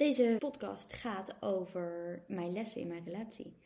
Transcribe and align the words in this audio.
Deze 0.00 0.36
podcast 0.38 0.92
gaat 0.92 1.36
over 1.40 2.22
mijn 2.28 2.52
lessen 2.52 2.80
in 2.80 2.86
mijn 2.86 3.04
relatie. 3.04 3.56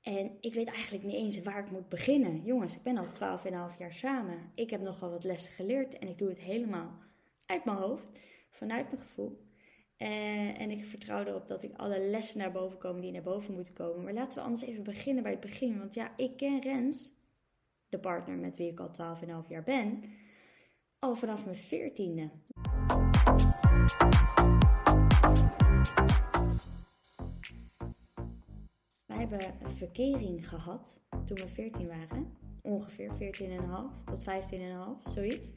En 0.00 0.36
ik 0.40 0.54
weet 0.54 0.68
eigenlijk 0.68 1.04
niet 1.04 1.14
eens 1.14 1.42
waar 1.42 1.64
ik 1.64 1.70
moet 1.70 1.88
beginnen. 1.88 2.42
Jongens, 2.44 2.74
ik 2.74 2.82
ben 2.82 2.96
al 2.96 3.38
12,5 3.72 3.78
jaar 3.78 3.92
samen. 3.92 4.50
Ik 4.54 4.70
heb 4.70 4.80
nogal 4.80 5.10
wat 5.10 5.24
lessen 5.24 5.52
geleerd 5.52 5.98
en 5.98 6.08
ik 6.08 6.18
doe 6.18 6.28
het 6.28 6.38
helemaal 6.38 6.98
uit 7.46 7.64
mijn 7.64 7.76
hoofd, 7.76 8.18
vanuit 8.50 8.90
mijn 8.90 9.02
gevoel. 9.02 9.46
Eh, 9.96 10.60
en 10.60 10.70
ik 10.70 10.84
vertrouw 10.84 11.24
erop 11.24 11.48
dat 11.48 11.62
ik 11.62 11.76
alle 11.76 12.00
lessen 12.00 12.38
naar 12.38 12.52
boven 12.52 12.78
komen 12.78 13.02
die 13.02 13.12
naar 13.12 13.22
boven 13.22 13.54
moeten 13.54 13.74
komen. 13.74 14.04
Maar 14.04 14.12
laten 14.12 14.38
we 14.38 14.44
anders 14.44 14.62
even 14.62 14.84
beginnen 14.84 15.22
bij 15.22 15.32
het 15.32 15.40
begin. 15.40 15.78
Want 15.78 15.94
ja, 15.94 16.12
ik 16.16 16.36
ken 16.36 16.60
Rens, 16.60 17.12
de 17.88 17.98
partner 17.98 18.36
met 18.36 18.56
wie 18.56 18.70
ik 18.70 18.80
al 18.80 18.90
12,5 19.44 19.48
jaar 19.48 19.64
ben, 19.64 20.02
al 20.98 21.14
vanaf 21.16 21.44
mijn 21.44 21.56
veertiende. 21.56 22.30
Wij 29.06 29.18
hebben 29.18 29.40
een 29.62 29.70
verkering 29.70 30.48
gehad 30.48 31.00
toen 31.24 31.36
we 31.36 31.48
14 31.48 31.86
waren. 31.86 32.36
Ongeveer 32.62 33.10
14,5 33.10 34.04
tot 34.04 34.20
15,5, 35.06 35.12
zoiets. 35.12 35.52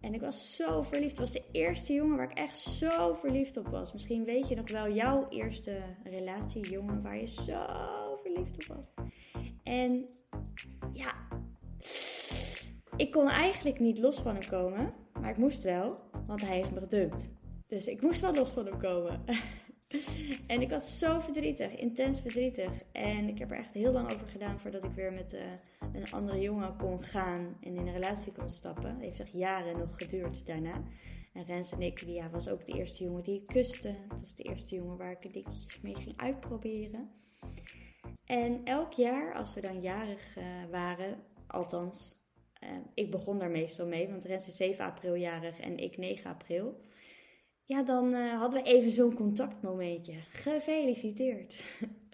En 0.00 0.14
ik 0.14 0.20
was 0.20 0.56
zo 0.56 0.82
verliefd. 0.82 1.10
Het 1.10 1.18
was 1.18 1.32
de 1.32 1.44
eerste 1.52 1.92
jongen 1.92 2.16
waar 2.16 2.30
ik 2.30 2.38
echt 2.38 2.58
zo 2.58 3.14
verliefd 3.14 3.56
op 3.56 3.68
was. 3.68 3.92
Misschien 3.92 4.24
weet 4.24 4.48
je 4.48 4.54
nog 4.54 4.70
wel 4.70 4.92
jouw 4.92 5.28
eerste 5.28 5.82
relatie, 6.04 6.70
jongen, 6.70 7.02
waar 7.02 7.16
je 7.16 7.26
zo 7.26 7.66
verliefd 8.22 8.54
op 8.54 8.76
was. 8.76 8.92
En 9.62 10.08
ja, 10.92 11.14
ik 12.96 13.10
kon 13.10 13.28
eigenlijk 13.28 13.78
niet 13.78 13.98
los 13.98 14.18
van 14.18 14.34
hem 14.34 14.48
komen. 14.48 14.92
Maar 15.20 15.30
ik 15.30 15.36
moest 15.36 15.62
wel, 15.62 16.00
want 16.26 16.40
hij 16.40 16.56
heeft 16.56 16.72
me 16.72 16.80
gedumpt. 16.80 17.28
Dus 17.66 17.86
ik 17.86 18.02
moest 18.02 18.20
wel 18.20 18.34
los 18.34 18.50
van 18.50 18.66
hem 18.66 18.78
komen. 18.78 19.24
en 20.46 20.60
ik 20.60 20.70
was 20.70 20.98
zo 20.98 21.18
verdrietig, 21.18 21.76
intens 21.76 22.20
verdrietig. 22.20 22.82
En 22.92 23.28
ik 23.28 23.38
heb 23.38 23.50
er 23.50 23.58
echt 23.58 23.72
heel 23.72 23.92
lang 23.92 24.12
over 24.12 24.28
gedaan 24.28 24.60
voordat 24.60 24.84
ik 24.84 24.90
weer 24.90 25.12
met 25.12 25.34
uh, 25.34 25.40
een 25.92 26.10
andere 26.10 26.40
jongen 26.40 26.76
kon 26.76 27.02
gaan 27.02 27.56
en 27.60 27.76
in 27.76 27.86
een 27.86 27.92
relatie 27.92 28.32
kon 28.32 28.48
stappen. 28.48 28.90
Het 28.90 29.00
heeft 29.00 29.20
echt 29.20 29.32
jaren 29.32 29.78
nog 29.78 29.96
geduurd 29.96 30.46
daarna. 30.46 30.82
En 31.32 31.44
Rens 31.44 31.72
en 31.72 31.82
ik, 31.82 31.98
ja, 32.06 32.30
was 32.30 32.48
ook 32.48 32.66
de 32.66 32.72
eerste 32.72 33.04
jongen 33.04 33.22
die 33.22 33.40
ik 33.40 33.46
kuste. 33.46 33.88
Het 33.88 34.20
was 34.20 34.34
de 34.34 34.42
eerste 34.42 34.74
jongen 34.74 34.96
waar 34.96 35.10
ik 35.10 35.32
dingetjes 35.32 35.80
mee 35.80 35.94
ging 35.94 36.16
uitproberen. 36.16 37.10
En 38.24 38.60
elk 38.64 38.92
jaar, 38.92 39.34
als 39.34 39.54
we 39.54 39.60
dan 39.60 39.80
jarig 39.80 40.36
uh, 40.36 40.44
waren, 40.70 41.22
althans, 41.46 42.14
uh, 42.62 42.70
ik 42.94 43.10
begon 43.10 43.38
daar 43.38 43.50
meestal 43.50 43.86
mee, 43.86 44.08
want 44.08 44.24
Rens 44.24 44.48
is 44.48 44.56
7 44.56 44.84
april 44.84 45.14
jarig 45.14 45.60
en 45.60 45.78
ik 45.78 45.96
9 45.96 46.30
april. 46.30 46.80
Ja, 47.66 47.82
dan 47.82 48.14
uh, 48.14 48.38
hadden 48.38 48.62
we 48.62 48.68
even 48.68 48.90
zo'n 48.90 49.14
contactmomentje. 49.14 50.14
Gefeliciteerd. 50.30 51.62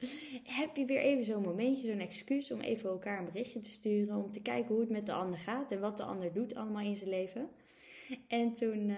Heb 0.60 0.76
je 0.76 0.84
weer 0.84 1.00
even 1.00 1.24
zo'n 1.24 1.42
momentje, 1.42 1.86
zo'n 1.86 1.98
excuus 1.98 2.50
om 2.50 2.60
even 2.60 2.90
elkaar 2.90 3.18
een 3.18 3.24
berichtje 3.24 3.60
te 3.60 3.70
sturen. 3.70 4.16
Om 4.16 4.30
te 4.30 4.40
kijken 4.40 4.70
hoe 4.70 4.80
het 4.80 4.90
met 4.90 5.06
de 5.06 5.12
ander 5.12 5.38
gaat 5.38 5.70
en 5.70 5.80
wat 5.80 5.96
de 5.96 6.02
ander 6.02 6.32
doet 6.32 6.54
allemaal 6.54 6.82
in 6.82 6.96
zijn 6.96 7.10
leven. 7.10 7.48
En 8.28 8.54
toen, 8.54 8.88
uh, 8.88 8.96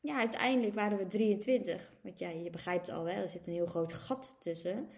ja, 0.00 0.18
uiteindelijk 0.18 0.74
waren 0.74 0.98
we 0.98 1.06
23. 1.06 1.92
Want 2.02 2.18
ja, 2.18 2.28
je 2.28 2.50
begrijpt 2.50 2.88
al 2.88 3.04
wel, 3.04 3.14
er 3.14 3.28
zit 3.28 3.46
een 3.46 3.52
heel 3.52 3.66
groot 3.66 3.92
gat 3.92 4.36
tussen. 4.40 4.88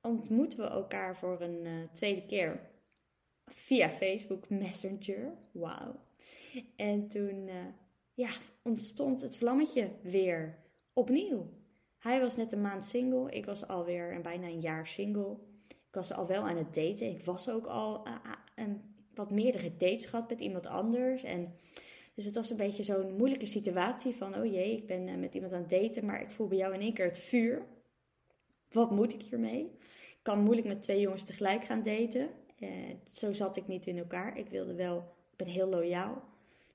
Ontmoeten 0.00 0.58
we 0.58 0.64
elkaar 0.64 1.16
voor 1.16 1.40
een 1.40 1.64
uh, 1.64 1.72
tweede 1.92 2.26
keer 2.26 2.60
via 3.44 3.88
Facebook 3.88 4.48
Messenger. 4.48 5.34
Wauw. 5.52 6.00
En 6.76 7.08
toen 7.08 7.48
ja, 8.16 8.28
ontstond 8.62 9.20
het 9.20 9.36
vlammetje 9.36 9.90
weer 10.02 10.58
opnieuw. 10.92 11.50
Hij 11.98 12.20
was 12.20 12.36
net 12.36 12.52
een 12.52 12.60
maand 12.60 12.84
single. 12.84 13.30
Ik 13.30 13.44
was 13.44 13.68
alweer 13.68 14.14
een, 14.14 14.22
bijna 14.22 14.46
een 14.46 14.60
jaar 14.60 14.86
single. 14.86 15.36
Ik 15.68 15.94
was 15.94 16.12
al 16.12 16.26
wel 16.26 16.48
aan 16.48 16.56
het 16.56 16.74
daten. 16.74 17.10
Ik 17.10 17.22
was 17.22 17.50
ook 17.50 17.66
al 17.66 18.06
uh, 18.06 18.14
een, 18.54 18.82
wat 19.14 19.30
meerdere 19.30 19.76
dates 19.76 20.06
gehad 20.06 20.28
met 20.28 20.40
iemand 20.40 20.66
anders. 20.66 21.22
En, 21.22 21.54
dus 22.14 22.24
het 22.24 22.34
was 22.34 22.50
een 22.50 22.56
beetje 22.56 22.82
zo'n 22.82 23.16
moeilijke 23.16 23.46
situatie 23.46 24.14
van... 24.14 24.34
oh 24.34 24.44
jee, 24.44 24.76
ik 24.76 24.86
ben 24.86 25.08
uh, 25.08 25.16
met 25.16 25.34
iemand 25.34 25.52
aan 25.52 25.60
het 25.60 25.70
daten... 25.70 26.04
maar 26.04 26.20
ik 26.20 26.30
voel 26.30 26.46
bij 26.46 26.58
jou 26.58 26.74
in 26.74 26.80
één 26.80 26.92
keer 26.92 27.06
het 27.06 27.18
vuur. 27.18 27.66
Wat 28.70 28.90
moet 28.90 29.12
ik 29.12 29.22
hiermee? 29.22 29.60
Ik 30.10 30.18
kan 30.22 30.40
moeilijk 30.40 30.66
met 30.66 30.82
twee 30.82 31.00
jongens 31.00 31.24
tegelijk 31.24 31.64
gaan 31.64 31.82
daten. 31.82 32.30
Zo 33.10 33.32
zat 33.32 33.56
ik 33.56 33.66
niet 33.66 33.86
in 33.86 33.98
elkaar. 33.98 34.38
Ik 34.38 34.48
wilde 34.48 34.74
wel... 34.74 34.98
Ik 35.30 35.36
ben 35.36 35.46
heel 35.46 35.68
loyaal. 35.68 36.22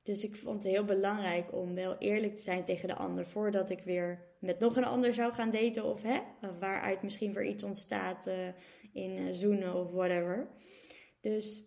Dus 0.04 0.24
ik 0.24 0.36
vond 0.36 0.64
het 0.64 0.74
heel 0.74 0.86
belangrijk 0.86 1.54
om 1.54 1.76
wel 1.76 1.98
eerlijk 1.98 2.36
te 2.36 2.44
zijn 2.44 2.64
tegen 2.64 2.88
de 2.88 2.96
ander 2.96 3.28
voordat 3.28 3.70
ik 3.70 3.84
weer 3.84 4.36
met 4.40 4.60
nog 4.60 4.76
een 4.76 4.86
ander 4.86 5.14
zou 5.14 5.34
gaan 5.34 5.52
daten 5.52 5.84
of 5.84 6.02
hè, 6.02 6.20
waaruit 6.60 7.02
misschien 7.02 7.34
weer 7.34 7.46
iets 7.46 7.64
ontstaat 7.64 8.28
uh, 8.28 8.48
in 8.94 9.18
uh, 9.18 9.32
zoenen 9.32 9.76
of 9.76 9.92
whatever. 9.92 10.48
Dus 11.22 11.64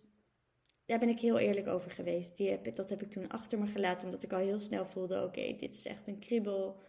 daar 0.85 0.99
ben 0.99 1.09
ik 1.09 1.19
heel 1.19 1.37
eerlijk 1.37 1.67
over 1.67 1.91
geweest. 1.91 2.37
Die 2.37 2.49
heb, 2.49 2.75
dat 2.75 2.89
heb 2.89 3.01
ik 3.01 3.11
toen 3.11 3.29
achter 3.29 3.59
me 3.59 3.67
gelaten 3.67 4.05
omdat 4.05 4.23
ik 4.23 4.33
al 4.33 4.39
heel 4.39 4.59
snel 4.59 4.85
voelde: 4.85 5.23
oké, 5.23 5.55
dit 5.57 5.73
is 5.73 5.85
echt 5.85 6.07
een 6.07 6.19
kriebel. 6.19 6.81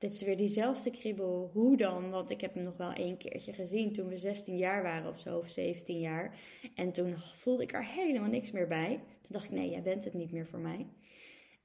Dit 0.00 0.12
is 0.12 0.22
weer 0.22 0.36
diezelfde 0.36 0.90
kriebel. 0.90 1.50
Hoe 1.52 1.76
dan? 1.76 2.10
Want 2.10 2.30
ik 2.30 2.40
heb 2.40 2.54
hem 2.54 2.62
nog 2.62 2.76
wel 2.76 2.92
één 2.92 3.16
keertje 3.16 3.52
gezien 3.52 3.92
toen 3.92 4.08
we 4.08 4.18
16 4.18 4.56
jaar 4.56 4.82
waren 4.82 5.10
of 5.10 5.18
zo, 5.18 5.38
of 5.38 5.48
17 5.48 6.00
jaar. 6.00 6.38
En 6.74 6.92
toen 6.92 7.14
voelde 7.18 7.62
ik 7.62 7.72
er 7.72 7.84
helemaal 7.84 8.28
niks 8.28 8.50
meer 8.50 8.66
bij. 8.66 8.88
Toen 8.96 9.32
dacht 9.32 9.44
ik, 9.44 9.50
nee, 9.50 9.70
jij 9.70 9.82
bent 9.82 10.04
het 10.04 10.14
niet 10.14 10.32
meer 10.32 10.46
voor 10.46 10.58
mij. 10.58 10.86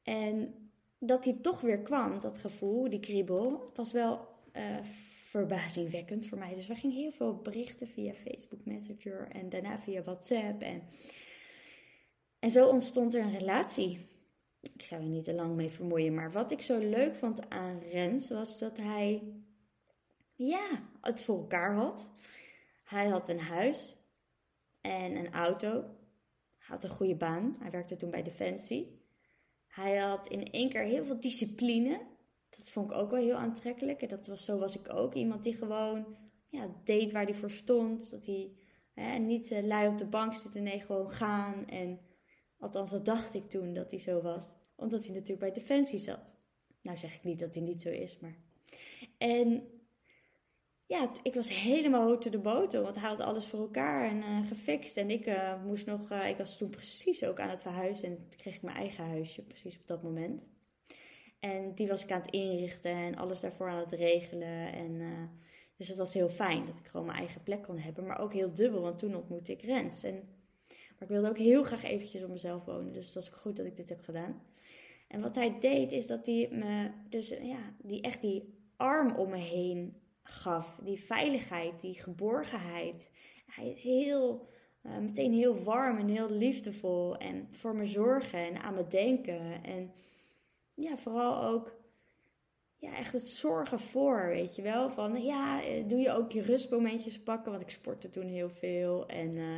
En 0.03 0.53
dat 0.99 1.25
hij 1.25 1.33
toch 1.33 1.61
weer 1.61 1.79
kwam, 1.79 2.19
dat 2.19 2.37
gevoel, 2.37 2.89
die 2.89 2.99
kriebel, 2.99 3.71
was 3.75 3.91
wel 3.91 4.27
uh, 4.53 4.83
verbazingwekkend 4.83 6.25
voor 6.27 6.37
mij. 6.37 6.55
Dus 6.55 6.67
we 6.67 6.75
gingen 6.75 6.95
heel 6.95 7.11
veel 7.11 7.35
berichten 7.35 7.87
via 7.87 8.13
Facebook 8.13 8.65
Messenger 8.65 9.27
en 9.31 9.49
daarna 9.49 9.79
via 9.79 10.03
WhatsApp. 10.03 10.61
En, 10.61 10.81
en 12.39 12.51
zo 12.51 12.67
ontstond 12.67 13.15
er 13.15 13.21
een 13.21 13.37
relatie 13.37 13.97
ik 14.73 14.81
zou 14.83 15.01
er 15.01 15.07
niet 15.07 15.23
te 15.23 15.33
lang 15.33 15.55
mee 15.55 15.69
vermoeien. 15.69 16.13
Maar 16.13 16.31
wat 16.31 16.51
ik 16.51 16.61
zo 16.61 16.77
leuk 16.77 17.15
vond 17.15 17.49
aan 17.49 17.79
Rens 17.91 18.29
was 18.29 18.59
dat 18.59 18.77
hij, 18.77 19.23
ja, 20.35 20.83
het 21.01 21.23
voor 21.23 21.37
elkaar 21.37 21.73
had. 21.73 22.09
Hij 22.83 23.07
had 23.07 23.29
een 23.29 23.39
huis 23.39 23.95
en 24.81 25.15
een 25.15 25.33
auto. 25.33 25.71
Hij 26.57 26.75
had 26.75 26.83
een 26.83 26.89
goede 26.89 27.15
baan. 27.15 27.55
Hij 27.59 27.71
werkte 27.71 27.95
toen 27.95 28.09
bij 28.09 28.23
Defensie. 28.23 29.03
Hij 29.67 29.97
had 29.97 30.27
in 30.27 30.51
één 30.51 30.69
keer 30.69 30.83
heel 30.83 31.03
veel 31.03 31.19
discipline. 31.19 32.01
Dat 32.49 32.69
vond 32.69 32.91
ik 32.91 32.97
ook 32.97 33.11
wel 33.11 33.21
heel 33.21 33.35
aantrekkelijk. 33.35 34.01
En 34.01 34.07
dat 34.07 34.27
was, 34.27 34.45
zo 34.45 34.57
was 34.57 34.79
ik 34.79 34.93
ook. 34.93 35.13
Iemand 35.13 35.43
die 35.43 35.55
gewoon 35.55 36.05
ja, 36.49 36.67
deed 36.83 37.11
waar 37.11 37.23
hij 37.23 37.33
voor 37.33 37.51
stond. 37.51 38.11
Dat 38.11 38.25
hij 38.25 38.51
hè, 38.93 39.17
niet 39.17 39.51
uh, 39.51 39.63
lui 39.63 39.87
op 39.87 39.97
de 39.97 40.05
bank 40.05 40.33
zit. 40.33 40.53
Nee, 40.53 40.79
gewoon 40.79 41.09
gaan 41.09 41.67
en 41.67 41.99
Althans, 42.59 42.89
dat 42.89 43.05
dacht 43.05 43.33
ik 43.33 43.49
toen 43.49 43.73
dat 43.73 43.91
hij 43.91 43.99
zo 43.99 44.21
was. 44.21 44.53
Omdat 44.75 45.05
hij 45.05 45.13
natuurlijk 45.13 45.39
bij 45.39 45.51
Defensie 45.51 45.99
zat. 45.99 46.35
Nou 46.81 46.97
zeg 46.97 47.15
ik 47.15 47.23
niet 47.23 47.39
dat 47.39 47.53
hij 47.53 47.63
niet 47.63 47.81
zo 47.81 47.89
is, 47.89 48.19
maar... 48.19 48.37
En 49.17 49.67
ja, 50.87 51.11
ik 51.23 51.33
was 51.33 51.53
helemaal 51.53 52.07
hoog 52.07 52.17
de 52.17 52.39
boter, 52.39 52.81
want 52.81 52.95
hij 52.95 53.09
had 53.09 53.19
alles 53.19 53.45
voor 53.45 53.59
elkaar 53.59 54.09
en 54.09 54.17
uh, 54.17 54.47
gefixt. 54.47 54.97
En 54.97 55.09
ik 55.09 55.27
uh, 55.27 55.63
moest 55.63 55.85
nog, 55.85 56.11
uh, 56.11 56.29
ik 56.29 56.37
was 56.37 56.57
toen 56.57 56.69
precies 56.69 57.23
ook 57.23 57.39
aan 57.39 57.49
het 57.49 57.61
verhuizen 57.61 58.07
en 58.07 58.29
kreeg 58.37 58.55
ik 58.55 58.61
mijn 58.61 58.77
eigen 58.77 59.05
huisje, 59.05 59.41
precies 59.41 59.79
op 59.79 59.87
dat 59.87 60.03
moment. 60.03 60.47
En 61.39 61.75
die 61.75 61.87
was 61.87 62.03
ik 62.03 62.11
aan 62.11 62.21
het 62.21 62.31
inrichten 62.31 62.91
en 62.91 63.15
alles 63.15 63.39
daarvoor 63.39 63.69
aan 63.69 63.79
het 63.79 63.91
regelen. 63.91 64.73
En, 64.73 65.01
dus 65.77 65.87
het 65.87 65.97
was 65.97 66.13
heel 66.13 66.29
fijn 66.29 66.65
dat 66.65 66.77
ik 66.77 66.85
gewoon 66.85 67.05
mijn 67.05 67.17
eigen 67.17 67.43
plek 67.43 67.63
kon 67.63 67.77
hebben, 67.77 68.05
maar 68.05 68.19
ook 68.19 68.33
heel 68.33 68.53
dubbel, 68.53 68.81
want 68.81 68.99
toen 68.99 69.15
ontmoette 69.15 69.51
ik 69.51 69.61
Rens. 69.61 70.03
En 70.03 70.34
maar 70.97 71.07
ik 71.07 71.07
wilde 71.07 71.29
ook 71.29 71.37
heel 71.37 71.63
graag 71.63 71.83
eventjes 71.83 72.23
op 72.23 72.29
mezelf 72.29 72.65
wonen. 72.65 72.93
Dus 72.93 73.13
was 73.13 73.29
ook 73.29 73.37
goed 73.37 73.57
dat 73.57 73.65
ik 73.65 73.77
dit 73.77 73.89
heb 73.89 74.01
gedaan. 74.01 74.41
En 75.07 75.21
wat 75.21 75.35
hij 75.35 75.59
deed, 75.59 75.91
is 75.91 76.07
dat 76.07 76.25
hij 76.25 76.47
me 76.51 76.91
dus 77.09 77.29
ja, 77.29 77.73
die 77.81 78.01
echt 78.01 78.21
die 78.21 78.53
arm 78.77 79.15
om 79.15 79.29
me 79.29 79.37
heen 79.37 79.95
gaf. 80.23 80.79
Die 80.83 80.99
veiligheid, 80.99 81.81
die 81.81 81.99
geborgenheid. 81.99 83.09
Hij 83.45 83.69
is 83.69 83.81
heel, 83.81 84.47
uh, 84.83 84.97
meteen 84.97 85.33
heel 85.33 85.63
warm 85.63 85.97
en 85.97 86.07
heel 86.07 86.29
liefdevol. 86.29 87.17
En 87.17 87.47
voor 87.49 87.75
me 87.75 87.85
zorgen 87.85 88.39
en 88.39 88.61
aan 88.61 88.73
me 88.73 88.87
denken. 88.87 89.63
En 89.63 89.91
ja, 90.73 90.97
vooral 90.97 91.43
ook 91.43 91.75
ja, 92.77 92.97
echt 92.97 93.13
het 93.13 93.27
zorgen 93.27 93.79
voor, 93.79 94.27
weet 94.27 94.55
je 94.55 94.61
wel. 94.61 94.89
Van 94.89 95.23
ja, 95.23 95.63
eh, 95.63 95.87
doe 95.87 95.99
je 95.99 96.11
ook 96.11 96.31
je 96.31 96.41
rustmomentjes 96.41 97.19
pakken. 97.19 97.51
Want 97.51 97.63
ik 97.63 97.69
sportte 97.69 98.09
toen 98.09 98.27
heel 98.27 98.49
veel. 98.49 99.07
En 99.07 99.35
uh, 99.35 99.57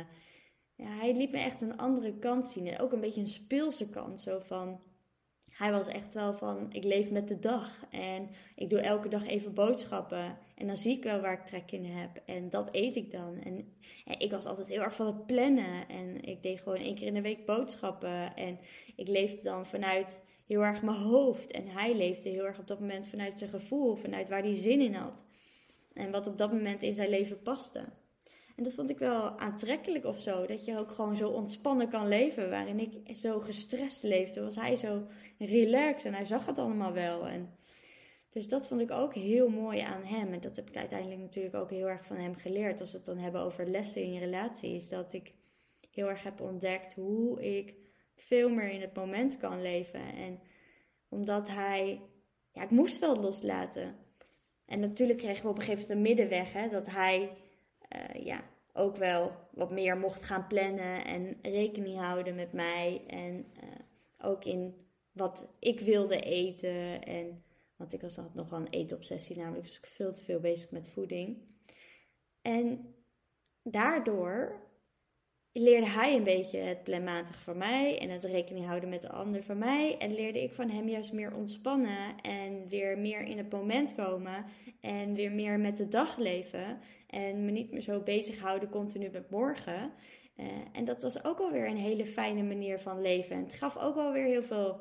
hij 0.82 1.16
liet 1.16 1.30
me 1.30 1.38
echt 1.38 1.62
een 1.62 1.76
andere 1.76 2.18
kant 2.18 2.50
zien. 2.50 2.66
En 2.66 2.78
ook 2.80 2.92
een 2.92 3.00
beetje 3.00 3.20
een 3.20 3.26
speelse 3.26 3.90
kant. 3.90 4.20
Zo 4.20 4.38
van, 4.38 4.80
hij 5.50 5.72
was 5.72 5.86
echt 5.86 6.14
wel 6.14 6.32
van, 6.32 6.72
ik 6.72 6.84
leef 6.84 7.10
met 7.10 7.28
de 7.28 7.38
dag. 7.38 7.84
En 7.90 8.28
ik 8.54 8.70
doe 8.70 8.80
elke 8.80 9.08
dag 9.08 9.26
even 9.26 9.54
boodschappen. 9.54 10.38
En 10.54 10.66
dan 10.66 10.76
zie 10.76 10.96
ik 10.96 11.02
wel 11.02 11.20
waar 11.20 11.32
ik 11.32 11.46
trek 11.46 11.72
in 11.72 11.84
heb. 11.84 12.22
En 12.26 12.50
dat 12.50 12.68
eet 12.72 12.96
ik 12.96 13.10
dan. 13.10 13.38
En, 13.42 13.76
en 14.04 14.18
ik 14.18 14.30
was 14.30 14.46
altijd 14.46 14.68
heel 14.68 14.82
erg 14.82 14.94
van 14.94 15.06
het 15.06 15.26
plannen. 15.26 15.88
En 15.88 16.22
ik 16.22 16.42
deed 16.42 16.60
gewoon 16.60 16.78
één 16.78 16.94
keer 16.94 17.06
in 17.06 17.14
de 17.14 17.20
week 17.20 17.46
boodschappen. 17.46 18.36
En 18.36 18.58
ik 18.96 19.08
leefde 19.08 19.42
dan 19.42 19.66
vanuit, 19.66 20.20
heel 20.46 20.64
erg 20.64 20.82
mijn 20.82 20.96
hoofd. 20.96 21.50
En 21.50 21.66
hij 21.66 21.96
leefde 21.96 22.28
heel 22.28 22.44
erg 22.44 22.58
op 22.58 22.66
dat 22.66 22.80
moment 22.80 23.06
vanuit 23.06 23.38
zijn 23.38 23.50
gevoel, 23.50 23.94
vanuit 23.94 24.28
waar 24.28 24.42
hij 24.42 24.54
zin 24.54 24.80
in 24.80 24.94
had. 24.94 25.22
En 25.92 26.10
wat 26.10 26.26
op 26.26 26.38
dat 26.38 26.52
moment 26.52 26.82
in 26.82 26.94
zijn 26.94 27.08
leven 27.08 27.42
paste. 27.42 27.84
En 28.58 28.64
dat 28.64 28.72
vond 28.72 28.90
ik 28.90 28.98
wel 28.98 29.38
aantrekkelijk 29.38 30.04
of 30.04 30.18
zo. 30.18 30.46
Dat 30.46 30.64
je 30.64 30.78
ook 30.78 30.90
gewoon 30.90 31.16
zo 31.16 31.28
ontspannen 31.28 31.88
kan 31.88 32.08
leven. 32.08 32.50
Waarin 32.50 32.78
ik 32.78 33.16
zo 33.16 33.40
gestrest 33.40 34.02
leefde, 34.02 34.42
was 34.42 34.56
hij 34.56 34.76
zo 34.76 35.06
relaxed. 35.38 36.04
En 36.04 36.14
hij 36.14 36.24
zag 36.24 36.46
het 36.46 36.58
allemaal 36.58 36.92
wel. 36.92 37.26
En 37.26 37.50
dus 38.30 38.48
dat 38.48 38.68
vond 38.68 38.80
ik 38.80 38.90
ook 38.90 39.14
heel 39.14 39.48
mooi 39.48 39.80
aan 39.80 40.04
hem. 40.04 40.32
En 40.32 40.40
dat 40.40 40.56
heb 40.56 40.68
ik 40.68 40.76
uiteindelijk 40.76 41.20
natuurlijk 41.20 41.54
ook 41.54 41.70
heel 41.70 41.88
erg 41.88 42.04
van 42.04 42.16
hem 42.16 42.34
geleerd. 42.34 42.80
Als 42.80 42.90
we 42.90 42.96
het 42.96 43.06
dan 43.06 43.18
hebben 43.18 43.40
over 43.40 43.66
lessen 43.66 44.02
in 44.02 44.18
relaties. 44.18 44.88
Dat 44.88 45.12
ik 45.12 45.32
heel 45.90 46.08
erg 46.08 46.22
heb 46.22 46.40
ontdekt 46.40 46.94
hoe 46.94 47.56
ik 47.56 47.74
veel 48.14 48.48
meer 48.48 48.70
in 48.70 48.80
het 48.80 48.94
moment 48.94 49.36
kan 49.36 49.62
leven. 49.62 50.14
En 50.14 50.40
omdat 51.08 51.48
hij, 51.48 52.00
ja, 52.52 52.62
ik 52.62 52.70
moest 52.70 52.98
wel 52.98 53.20
loslaten. 53.20 53.96
En 54.66 54.80
natuurlijk 54.80 55.18
kregen 55.18 55.42
we 55.42 55.48
op 55.48 55.58
een 55.58 55.62
gegeven 55.62 55.80
moment 55.80 55.96
een 55.96 56.16
middenweg. 56.16 56.52
Hè, 56.52 56.68
dat 56.68 56.86
hij, 56.86 57.30
uh, 57.96 58.24
ja, 58.24 58.44
ook 58.72 58.96
wel 58.96 59.32
wat 59.50 59.70
meer 59.70 59.98
mocht 59.98 60.22
gaan 60.22 60.46
plannen 60.46 61.04
en 61.04 61.38
rekening 61.42 61.98
houden 61.98 62.34
met 62.34 62.52
mij. 62.52 63.04
En 63.06 63.34
uh, 63.34 63.70
ook 64.18 64.44
in 64.44 64.86
wat 65.12 65.48
ik 65.58 65.80
wilde 65.80 66.20
eten. 66.20 67.02
En, 67.02 67.42
want 67.76 67.92
ik 67.92 68.00
was 68.00 68.16
had 68.16 68.34
nogal 68.34 68.58
een 68.58 68.70
eetobsessie, 68.70 69.36
namelijk 69.36 69.66
ik 69.66 69.86
veel 69.86 70.12
te 70.12 70.24
veel 70.24 70.40
bezig 70.40 70.70
met 70.70 70.88
voeding. 70.88 71.38
En 72.42 72.94
daardoor 73.62 74.67
leerde 75.52 75.88
hij 75.88 76.16
een 76.16 76.24
beetje 76.24 76.58
het 76.58 76.82
planmatige 76.82 77.42
van 77.42 77.56
mij 77.56 77.98
en 77.98 78.10
het 78.10 78.24
rekening 78.24 78.66
houden 78.66 78.88
met 78.88 79.02
de 79.02 79.10
ander 79.10 79.42
van 79.42 79.58
mij. 79.58 79.98
En 79.98 80.14
leerde 80.14 80.42
ik 80.42 80.52
van 80.52 80.70
hem 80.70 80.88
juist 80.88 81.12
meer 81.12 81.34
ontspannen 81.34 82.20
en 82.22 82.68
weer 82.68 82.98
meer 82.98 83.22
in 83.22 83.38
het 83.38 83.52
moment 83.52 83.94
komen 83.94 84.44
en 84.80 85.14
weer 85.14 85.32
meer 85.32 85.60
met 85.60 85.76
de 85.76 85.88
dag 85.88 86.16
leven. 86.16 86.78
En 87.06 87.44
me 87.44 87.50
niet 87.50 87.72
meer 87.72 87.82
zo 87.82 88.00
bezighouden 88.00 88.68
continu 88.68 89.10
met 89.10 89.30
morgen. 89.30 89.92
Uh, 90.36 90.46
en 90.72 90.84
dat 90.84 91.02
was 91.02 91.24
ook 91.24 91.38
alweer 91.38 91.68
een 91.68 91.76
hele 91.76 92.06
fijne 92.06 92.42
manier 92.42 92.78
van 92.78 93.00
leven. 93.00 93.36
En 93.36 93.42
het 93.42 93.54
gaf 93.54 93.78
ook 93.78 93.96
alweer 93.96 94.24
heel 94.24 94.42
veel 94.42 94.80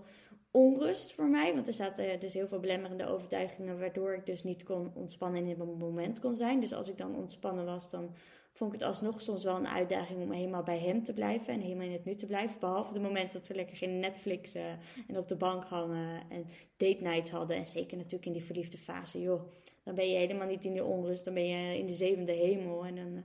onrust 0.52 1.14
voor 1.14 1.28
mij. 1.28 1.54
Want 1.54 1.68
er 1.68 1.74
zaten 1.74 2.20
dus 2.20 2.34
heel 2.34 2.48
veel 2.48 2.60
belemmerende 2.60 3.08
overtuigingen, 3.08 3.80
waardoor 3.80 4.14
ik 4.14 4.26
dus 4.26 4.44
niet 4.44 4.64
kon 4.64 4.92
ontspannen 4.94 5.42
en 5.42 5.48
in 5.48 5.60
het 5.60 5.80
moment 5.80 6.20
kon 6.20 6.36
zijn. 6.36 6.60
Dus 6.60 6.74
als 6.74 6.90
ik 6.90 6.98
dan 6.98 7.16
ontspannen 7.16 7.66
was, 7.66 7.90
dan 7.90 8.16
vond 8.58 8.74
ik 8.74 8.80
het 8.80 8.88
alsnog 8.88 9.22
soms 9.22 9.44
wel 9.44 9.56
een 9.56 9.68
uitdaging 9.68 10.22
om 10.22 10.32
helemaal 10.32 10.64
bij 10.64 10.80
hem 10.80 11.04
te 11.04 11.14
blijven 11.14 11.54
en 11.54 11.60
helemaal 11.60 11.86
in 11.86 11.92
het 11.92 12.06
nu 12.06 12.16
te 12.16 12.26
blijven. 12.26 12.60
Behalve 12.60 12.94
de 12.94 13.00
momenten 13.00 13.40
dat 13.40 13.48
we 13.48 13.56
lekker 13.56 13.78
gingen 13.78 14.00
Netflixen 14.00 14.80
en 15.08 15.18
op 15.18 15.28
de 15.28 15.36
bank 15.36 15.64
hangen 15.64 16.22
en 16.30 16.46
date 16.78 17.02
nights 17.02 17.30
hadden. 17.30 17.58
En 17.58 17.68
zeker 17.68 17.98
natuurlijk 17.98 18.26
in 18.26 18.32
die 18.32 18.44
verliefde 18.44 18.78
fase, 18.78 19.22
joh. 19.22 19.42
Dan 19.84 19.96
ben 19.96 20.10
je 20.10 20.18
helemaal 20.18 20.48
niet 20.48 20.66
in 20.66 20.72
die 20.72 20.84
onrust, 20.84 21.26
dan 21.26 21.34
ben 21.34 21.48
je 21.48 21.78
in 21.78 21.86
de 21.86 21.94
zevende 21.94 22.32
hemel. 22.32 22.86
En 22.86 22.96
dan 22.96 23.16
eh, 23.16 23.22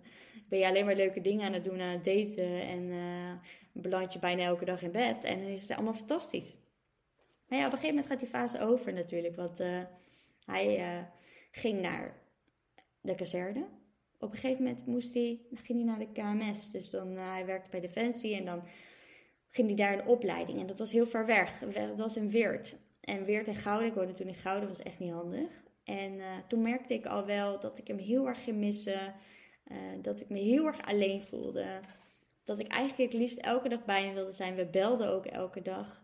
ben 0.49 0.58
je 0.58 0.69
alleen 0.69 0.84
maar 0.84 0.96
leuke 0.96 1.20
dingen 1.20 1.46
aan 1.46 1.52
het 1.52 1.64
doen, 1.64 1.81
aan 1.81 1.90
het 1.90 2.05
daten. 2.05 2.62
En 2.62 2.82
uh, 2.82 3.32
beland 3.73 4.12
je 4.12 4.19
bijna 4.19 4.43
elke 4.43 4.64
dag 4.64 4.82
in 4.82 4.93
bed. 4.93 5.25
En 5.25 5.40
dan 5.40 5.49
is 5.49 5.62
het 5.62 5.70
allemaal 5.70 5.94
fantastisch. 5.94 6.55
Maar 7.49 7.58
ja, 7.58 7.67
op 7.67 7.73
een 7.73 7.78
gegeven 7.78 7.88
moment 7.88 8.06
gaat 8.06 8.20
die 8.20 8.40
fase 8.40 8.61
over 8.61 8.93
natuurlijk. 8.93 9.37
Want 9.37 9.61
uh, 9.61 9.81
hij 10.44 11.06
ging 11.50 11.81
naar 11.81 12.17
de 13.00 13.14
kazerne 13.14 13.67
op 14.22 14.32
een 14.32 14.38
gegeven 14.38 14.62
moment 14.62 14.86
moest 14.86 15.14
hij, 15.14 15.40
ging 15.52 15.78
hij 15.78 15.88
naar 15.88 15.98
de 15.98 16.12
KMS. 16.12 16.70
Dus 16.70 16.90
dan, 16.90 17.12
uh, 17.12 17.30
hij 17.32 17.46
werkte 17.46 17.70
bij 17.70 17.80
Defensie 17.80 18.36
en 18.36 18.44
dan 18.44 18.62
ging 19.50 19.66
hij 19.66 19.76
daar 19.76 19.92
een 19.92 20.06
opleiding. 20.06 20.60
En 20.60 20.66
dat 20.66 20.78
was 20.78 20.92
heel 20.92 21.06
ver 21.06 21.26
weg. 21.26 21.58
Dat 21.58 21.98
was 21.98 22.16
in 22.16 22.30
Weert. 22.30 22.76
En 23.00 23.24
Weert 23.24 23.48
en 23.48 23.54
Gouden, 23.54 23.88
ik 23.88 23.94
woonde 23.94 24.12
toen 24.12 24.26
in 24.26 24.34
Gouden, 24.34 24.69
was 24.69 24.82
echt 24.82 24.98
niet 24.98 25.12
handig. 25.12 25.62
En 25.84 26.12
uh, 26.12 26.24
toen 26.48 26.62
merkte 26.62 26.94
ik 26.94 27.06
al 27.06 27.26
wel 27.26 27.60
dat 27.60 27.78
ik 27.78 27.86
hem 27.86 27.98
heel 27.98 28.26
erg 28.26 28.44
ging 28.44 28.56
missen. 28.56 29.14
Uh, 29.66 29.78
dat 30.02 30.20
ik 30.20 30.28
me 30.28 30.38
heel 30.38 30.66
erg 30.66 30.86
alleen 30.86 31.22
voelde. 31.22 31.80
Dat 32.44 32.58
ik 32.58 32.66
eigenlijk 32.66 33.12
het 33.12 33.20
liefst 33.20 33.38
elke 33.38 33.68
dag 33.68 33.84
bij 33.84 34.04
hem 34.04 34.14
wilde 34.14 34.32
zijn. 34.32 34.54
We 34.54 34.66
belden 34.66 35.08
ook 35.08 35.26
elke 35.26 35.62
dag. 35.62 36.02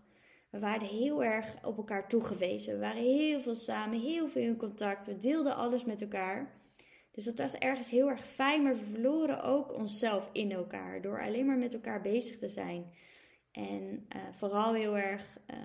We 0.51 0.59
waren 0.59 0.89
heel 0.89 1.25
erg 1.25 1.65
op 1.65 1.77
elkaar 1.77 2.09
toegewezen. 2.09 2.75
We 2.75 2.81
waren 2.81 3.03
heel 3.03 3.41
veel 3.41 3.55
samen, 3.55 4.01
heel 4.01 4.29
veel 4.29 4.43
in 4.43 4.57
contact. 4.57 5.07
We 5.07 5.19
deelden 5.19 5.57
alles 5.57 5.85
met 5.85 6.03
elkaar. 6.03 6.58
Dus 7.19 7.27
dat 7.27 7.39
was 7.39 7.55
ergens 7.55 7.91
heel 7.91 8.09
erg 8.09 8.27
fijn, 8.27 8.63
maar 8.63 8.75
we 8.75 8.85
verloren 8.85 9.43
ook 9.43 9.73
onszelf 9.75 10.31
in 10.33 10.53
elkaar 10.53 11.03
door 11.03 11.23
alleen 11.23 11.47
maar 11.47 11.59
met 11.59 11.75
elkaar 11.75 12.01
bezig 12.01 12.39
te 12.39 12.49
zijn. 12.49 12.93
En 13.51 14.07
uh, 14.17 14.23
vooral 14.31 14.75
heel 14.75 14.97
erg 14.97 15.39
uh, 15.51 15.57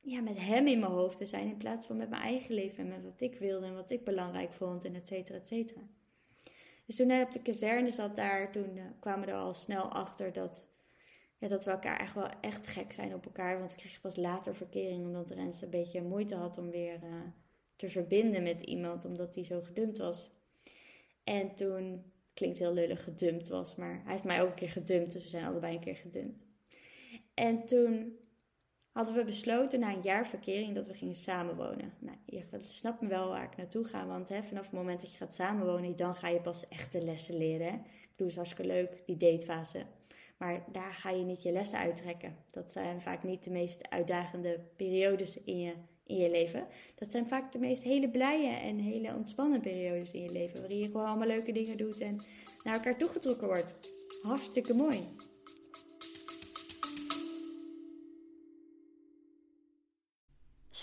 ja, 0.00 0.20
met 0.20 0.40
hem 0.40 0.66
in 0.66 0.78
mijn 0.78 0.92
hoofd 0.92 1.18
te 1.18 1.26
zijn 1.26 1.48
in 1.48 1.56
plaats 1.56 1.86
van 1.86 1.96
met 1.96 2.10
mijn 2.10 2.22
eigen 2.22 2.54
leven 2.54 2.78
en 2.78 2.88
met 2.88 3.02
wat 3.02 3.20
ik 3.20 3.38
wilde 3.38 3.66
en 3.66 3.74
wat 3.74 3.90
ik 3.90 4.04
belangrijk 4.04 4.52
vond 4.52 4.84
en 4.84 4.94
et 4.94 5.06
cetera, 5.06 5.38
et 5.38 5.48
cetera. 5.48 5.80
Dus 6.86 6.96
toen 6.96 7.08
hij 7.08 7.22
op 7.22 7.32
de 7.32 7.42
kazerne 7.42 7.90
zat 7.90 8.16
daar, 8.16 8.52
toen 8.52 8.76
uh, 8.76 8.84
kwamen 9.00 9.26
we 9.26 9.32
er 9.32 9.38
al 9.38 9.54
snel 9.54 9.92
achter 9.92 10.32
dat, 10.32 10.68
ja, 11.38 11.48
dat 11.48 11.64
we 11.64 11.70
elkaar 11.70 12.00
echt 12.00 12.14
wel 12.14 12.28
echt 12.40 12.66
gek 12.66 12.92
zijn 12.92 13.14
op 13.14 13.24
elkaar. 13.24 13.58
Want 13.58 13.70
ik 13.70 13.76
kreeg 13.76 14.00
pas 14.00 14.16
later 14.16 14.54
verkering 14.54 15.04
omdat 15.04 15.30
Rens 15.30 15.62
een 15.62 15.70
beetje 15.70 16.02
moeite 16.02 16.34
had 16.34 16.58
om 16.58 16.70
weer 16.70 16.98
te 17.76 17.88
verbinden 17.88 18.42
met 18.42 18.62
iemand, 18.62 19.04
omdat 19.04 19.34
hij 19.34 19.44
zo 19.44 19.60
gedumpt 19.60 19.98
was. 19.98 20.42
En 21.24 21.54
toen, 21.54 22.12
klinkt 22.34 22.58
heel 22.58 22.72
lullig, 22.72 23.04
gedumpt 23.04 23.48
was, 23.48 23.74
maar 23.74 24.00
hij 24.02 24.12
heeft 24.12 24.24
mij 24.24 24.42
ook 24.42 24.48
een 24.48 24.54
keer 24.54 24.70
gedumpt, 24.70 25.12
dus 25.12 25.22
we 25.22 25.28
zijn 25.28 25.46
allebei 25.46 25.74
een 25.74 25.80
keer 25.80 25.96
gedumpt. 25.96 26.44
En 27.34 27.66
toen 27.66 28.18
hadden 28.92 29.14
we 29.14 29.24
besloten 29.24 29.80
na 29.80 29.92
een 29.92 30.02
jaar 30.02 30.26
verkering 30.26 30.74
dat 30.74 30.86
we 30.86 30.94
gingen 30.94 31.14
samenwonen. 31.14 31.92
Nou, 31.98 32.16
je 32.26 32.44
snapt 32.60 33.00
me 33.00 33.08
wel 33.08 33.28
waar 33.28 33.44
ik 33.44 33.56
naartoe 33.56 33.84
ga, 33.84 34.06
want 34.06 34.28
hè, 34.28 34.42
vanaf 34.42 34.64
het 34.64 34.72
moment 34.72 35.00
dat 35.00 35.12
je 35.12 35.18
gaat 35.18 35.34
samenwonen, 35.34 35.96
dan 35.96 36.14
ga 36.14 36.28
je 36.28 36.40
pas 36.40 36.68
echt 36.68 36.92
de 36.92 37.02
lessen 37.02 37.36
leren. 37.36 37.66
Hè? 37.66 37.74
Ik 37.74 38.10
bedoel, 38.10 38.26
is 38.26 38.36
hartstikke 38.36 38.72
leuk, 38.72 39.02
die 39.06 39.16
datefase. 39.16 39.86
Maar 40.38 40.64
daar 40.72 40.92
ga 40.92 41.10
je 41.10 41.24
niet 41.24 41.42
je 41.42 41.52
lessen 41.52 41.78
uittrekken. 41.78 42.36
Dat 42.50 42.72
zijn 42.72 43.00
vaak 43.00 43.22
niet 43.22 43.44
de 43.44 43.50
meest 43.50 43.90
uitdagende 43.90 44.60
periodes 44.76 45.42
in 45.42 45.60
je 45.60 45.74
in 46.06 46.16
je 46.16 46.30
leven. 46.30 46.66
Dat 46.94 47.10
zijn 47.10 47.26
vaak 47.26 47.52
de 47.52 47.58
meest 47.58 47.82
hele 47.82 48.08
blije 48.08 48.52
en 48.52 48.78
hele 48.78 49.14
ontspannen 49.14 49.60
periodes 49.60 50.10
in 50.10 50.22
je 50.22 50.32
leven. 50.32 50.60
Waarin 50.60 50.78
je 50.78 50.86
gewoon 50.86 51.06
allemaal 51.06 51.26
leuke 51.26 51.52
dingen 51.52 51.76
doet 51.76 52.00
en 52.00 52.20
naar 52.64 52.74
elkaar 52.74 52.98
toegetrokken 52.98 53.46
wordt. 53.46 53.74
Hartstikke 54.22 54.74
mooi. 54.74 54.98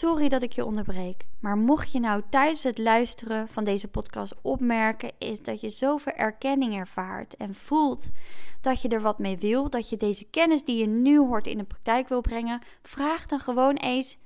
Sorry 0.02 0.30
dat 0.30 0.44
ik 0.44 0.54
je 0.54 0.66
onderbreek, 0.66 1.26
maar 1.40 1.58
mocht 1.58 1.92
je 1.92 2.00
nou 2.00 2.24
tijdens 2.30 2.64
het 2.64 2.78
luisteren 2.78 3.48
van 3.48 3.64
deze 3.64 3.88
podcast 3.88 4.34
opmerken, 4.42 5.12
is 5.18 5.42
dat 5.42 5.62
je 5.62 5.70
zoveel 5.70 6.14
erkenning 6.14 6.76
ervaart 6.76 7.36
en 7.36 7.56
voelt 7.56 8.10
dat 8.62 8.82
je 8.82 8.88
er 8.88 9.02
wat 9.02 9.20
mee 9.20 9.38
wil, 9.38 9.70
dat 9.70 9.90
je 9.90 9.98
deze 9.98 10.26
kennis 10.30 10.64
die 10.64 10.78
je 10.78 10.88
nu 10.88 11.20
hoort 11.20 11.48
in 11.48 11.58
de 11.58 11.64
praktijk 11.64 12.08
wil 12.08 12.22
brengen, 12.22 12.62
vraag 12.82 13.26
dan 13.28 13.40
gewoon 13.40 13.76
eens 13.76 14.18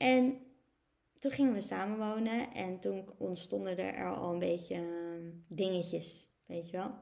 En 0.00 0.40
toen 1.18 1.30
gingen 1.30 1.52
we 1.52 1.60
samenwonen 1.60 2.52
en 2.54 2.80
toen 2.80 3.14
ontstonden 3.18 3.78
er 3.78 4.14
al 4.14 4.32
een 4.32 4.38
beetje 4.38 4.76
uh, 4.76 5.32
dingetjes, 5.48 6.28
weet 6.46 6.70
je 6.70 6.76
wel. 6.76 6.94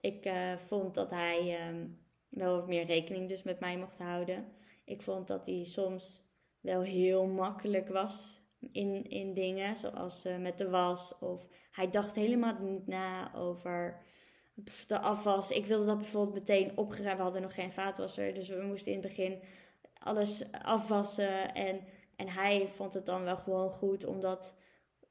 Ik 0.00 0.26
uh, 0.26 0.56
vond 0.56 0.94
dat 0.94 1.10
hij 1.10 1.70
uh, 1.70 1.84
wel 2.28 2.56
wat 2.56 2.68
meer 2.68 2.84
rekening 2.84 3.28
dus 3.28 3.42
met 3.42 3.60
mij 3.60 3.78
mocht 3.78 3.98
houden. 3.98 4.44
Ik 4.84 5.02
vond 5.02 5.26
dat 5.26 5.46
hij 5.46 5.64
soms 5.64 6.22
wel 6.60 6.82
heel 6.82 7.26
makkelijk 7.26 7.88
was 7.88 8.40
in, 8.72 9.10
in 9.10 9.34
dingen, 9.34 9.76
zoals 9.76 10.26
uh, 10.26 10.36
met 10.36 10.58
de 10.58 10.70
was. 10.70 11.18
Of 11.18 11.46
hij 11.70 11.90
dacht 11.90 12.14
helemaal 12.14 12.58
niet 12.60 12.86
na 12.86 13.34
over 13.34 14.02
de 14.86 15.00
afwas. 15.00 15.50
Ik 15.50 15.66
wilde 15.66 15.86
dat 15.86 15.98
bijvoorbeeld 15.98 16.34
meteen 16.34 16.76
opgeruimd. 16.76 17.16
We 17.16 17.22
hadden 17.22 17.42
nog 17.42 17.54
geen 17.54 17.72
vaatwasser, 17.72 18.34
dus 18.34 18.48
we 18.48 18.62
moesten 18.62 18.92
in 18.92 18.98
het 18.98 19.08
begin 19.08 19.42
alles 19.98 20.52
afwassen 20.52 21.54
en 21.54 21.80
en 22.16 22.28
hij 22.28 22.68
vond 22.68 22.94
het 22.94 23.06
dan 23.06 23.24
wel 23.24 23.36
gewoon 23.36 23.70
goed 23.70 24.04
om 24.04 24.20
dat 24.20 24.54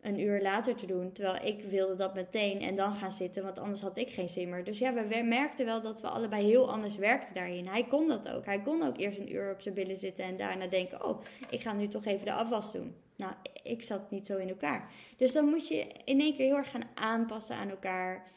een 0.05 0.19
uur 0.19 0.41
later 0.41 0.75
te 0.75 0.85
doen. 0.85 1.11
Terwijl 1.11 1.45
ik 1.45 1.63
wilde 1.63 1.95
dat 1.95 2.13
meteen 2.13 2.61
en 2.61 2.75
dan 2.75 2.93
gaan 2.93 3.11
zitten, 3.11 3.43
want 3.43 3.59
anders 3.59 3.81
had 3.81 3.97
ik 3.97 4.09
geen 4.09 4.29
zin 4.29 4.49
meer. 4.49 4.63
Dus 4.63 4.79
ja, 4.79 4.93
we 4.93 5.23
merkten 5.23 5.65
wel 5.65 5.81
dat 5.81 6.01
we 6.01 6.07
allebei 6.07 6.45
heel 6.45 6.71
anders 6.71 6.95
werkten 6.95 7.33
daarin. 7.33 7.67
Hij 7.67 7.83
kon 7.83 8.07
dat 8.07 8.29
ook. 8.29 8.45
Hij 8.45 8.61
kon 8.61 8.83
ook 8.83 8.97
eerst 8.97 9.17
een 9.17 9.33
uur 9.33 9.53
op 9.53 9.61
zijn 9.61 9.73
billen 9.73 9.97
zitten 9.97 10.25
en 10.25 10.37
daarna 10.37 10.67
denken: 10.67 11.05
oh, 11.05 11.21
ik 11.49 11.61
ga 11.61 11.73
nu 11.73 11.87
toch 11.87 12.05
even 12.05 12.25
de 12.25 12.33
afwas 12.33 12.71
doen. 12.71 12.95
Nou, 13.15 13.33
ik 13.63 13.83
zat 13.83 14.11
niet 14.11 14.25
zo 14.25 14.37
in 14.37 14.49
elkaar. 14.49 14.91
Dus 15.17 15.33
dan 15.33 15.45
moet 15.45 15.67
je 15.67 15.87
in 16.05 16.19
één 16.19 16.35
keer 16.35 16.45
heel 16.45 16.57
erg 16.57 16.71
gaan 16.71 16.89
aanpassen 16.93 17.55
aan 17.55 17.69
elkaar. 17.69 18.27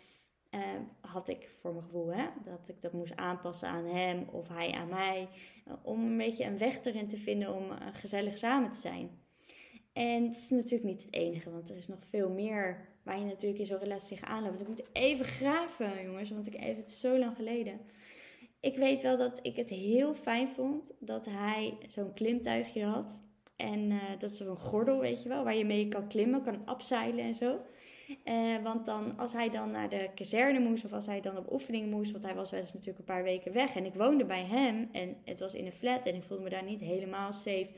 Uh, 0.50 0.60
had 1.00 1.28
ik 1.28 1.50
voor 1.60 1.72
mijn 1.72 1.84
gevoel, 1.84 2.12
hè? 2.12 2.26
dat 2.44 2.68
ik 2.68 2.82
dat 2.82 2.92
moest 2.92 3.16
aanpassen 3.16 3.68
aan 3.68 3.84
hem 3.84 4.28
of 4.32 4.48
hij 4.48 4.72
aan 4.72 4.88
mij. 4.88 5.28
Om 5.82 6.04
een 6.04 6.16
beetje 6.16 6.44
een 6.44 6.58
weg 6.58 6.84
erin 6.84 7.08
te 7.08 7.16
vinden 7.16 7.54
om 7.54 7.70
gezellig 7.92 8.38
samen 8.38 8.72
te 8.72 8.80
zijn. 8.80 9.10
En 9.92 10.24
het 10.24 10.36
is 10.36 10.50
natuurlijk 10.50 10.84
niet 10.84 11.04
het 11.04 11.14
enige, 11.14 11.50
want 11.50 11.70
er 11.70 11.76
is 11.76 11.88
nog 11.88 11.98
veel 12.08 12.30
meer 12.30 12.88
waar 13.02 13.18
je 13.18 13.24
natuurlijk 13.24 13.60
in 13.60 13.66
zo'n 13.66 13.78
relatie 13.78 14.08
tegenaan 14.08 14.42
loopt. 14.42 14.60
Ik 14.60 14.68
moet 14.68 14.82
even 14.92 15.24
graven, 15.24 16.04
jongens, 16.04 16.30
want 16.30 16.46
ik 16.46 16.54
even, 16.54 16.76
het 16.76 16.90
is 16.90 17.00
zo 17.00 17.18
lang 17.18 17.36
geleden. 17.36 17.80
Ik 18.60 18.76
weet 18.76 19.02
wel 19.02 19.18
dat 19.18 19.38
ik 19.42 19.56
het 19.56 19.70
heel 19.70 20.14
fijn 20.14 20.48
vond 20.48 20.92
dat 20.98 21.24
hij 21.24 21.78
zo'n 21.88 22.12
klimtuigje 22.14 22.84
had. 22.84 23.20
En 23.56 23.90
uh, 23.90 24.02
dat 24.18 24.30
is 24.30 24.36
zo'n 24.36 24.56
gordel, 24.56 24.98
weet 24.98 25.22
je 25.22 25.28
wel, 25.28 25.44
waar 25.44 25.56
je 25.56 25.64
mee 25.64 25.88
kan 25.88 26.08
klimmen, 26.08 26.42
kan 26.42 26.66
abseilen 26.66 27.24
en 27.24 27.34
zo. 27.34 27.60
Uh, 28.24 28.62
want 28.62 28.86
dan, 28.86 29.18
als 29.18 29.32
hij 29.32 29.50
dan 29.50 29.70
naar 29.70 29.88
de 29.88 30.10
kazerne 30.14 30.60
moest 30.60 30.84
of 30.84 30.92
als 30.92 31.06
hij 31.06 31.20
dan 31.20 31.36
op 31.36 31.52
oefening 31.52 31.90
moest, 31.90 32.12
want 32.12 32.24
hij 32.24 32.34
was 32.34 32.50
wel 32.50 32.60
eens 32.60 32.72
natuurlijk 32.72 32.98
een 32.98 33.14
paar 33.14 33.22
weken 33.22 33.52
weg 33.52 33.76
en 33.76 33.84
ik 33.84 33.94
woonde 33.94 34.24
bij 34.24 34.44
hem 34.44 34.88
en 34.92 35.16
het 35.24 35.40
was 35.40 35.54
in 35.54 35.66
een 35.66 35.72
flat 35.72 36.06
en 36.06 36.14
ik 36.14 36.22
voelde 36.22 36.42
me 36.42 36.50
daar 36.50 36.64
niet 36.64 36.80
helemaal 36.80 37.32
safe 37.32 37.68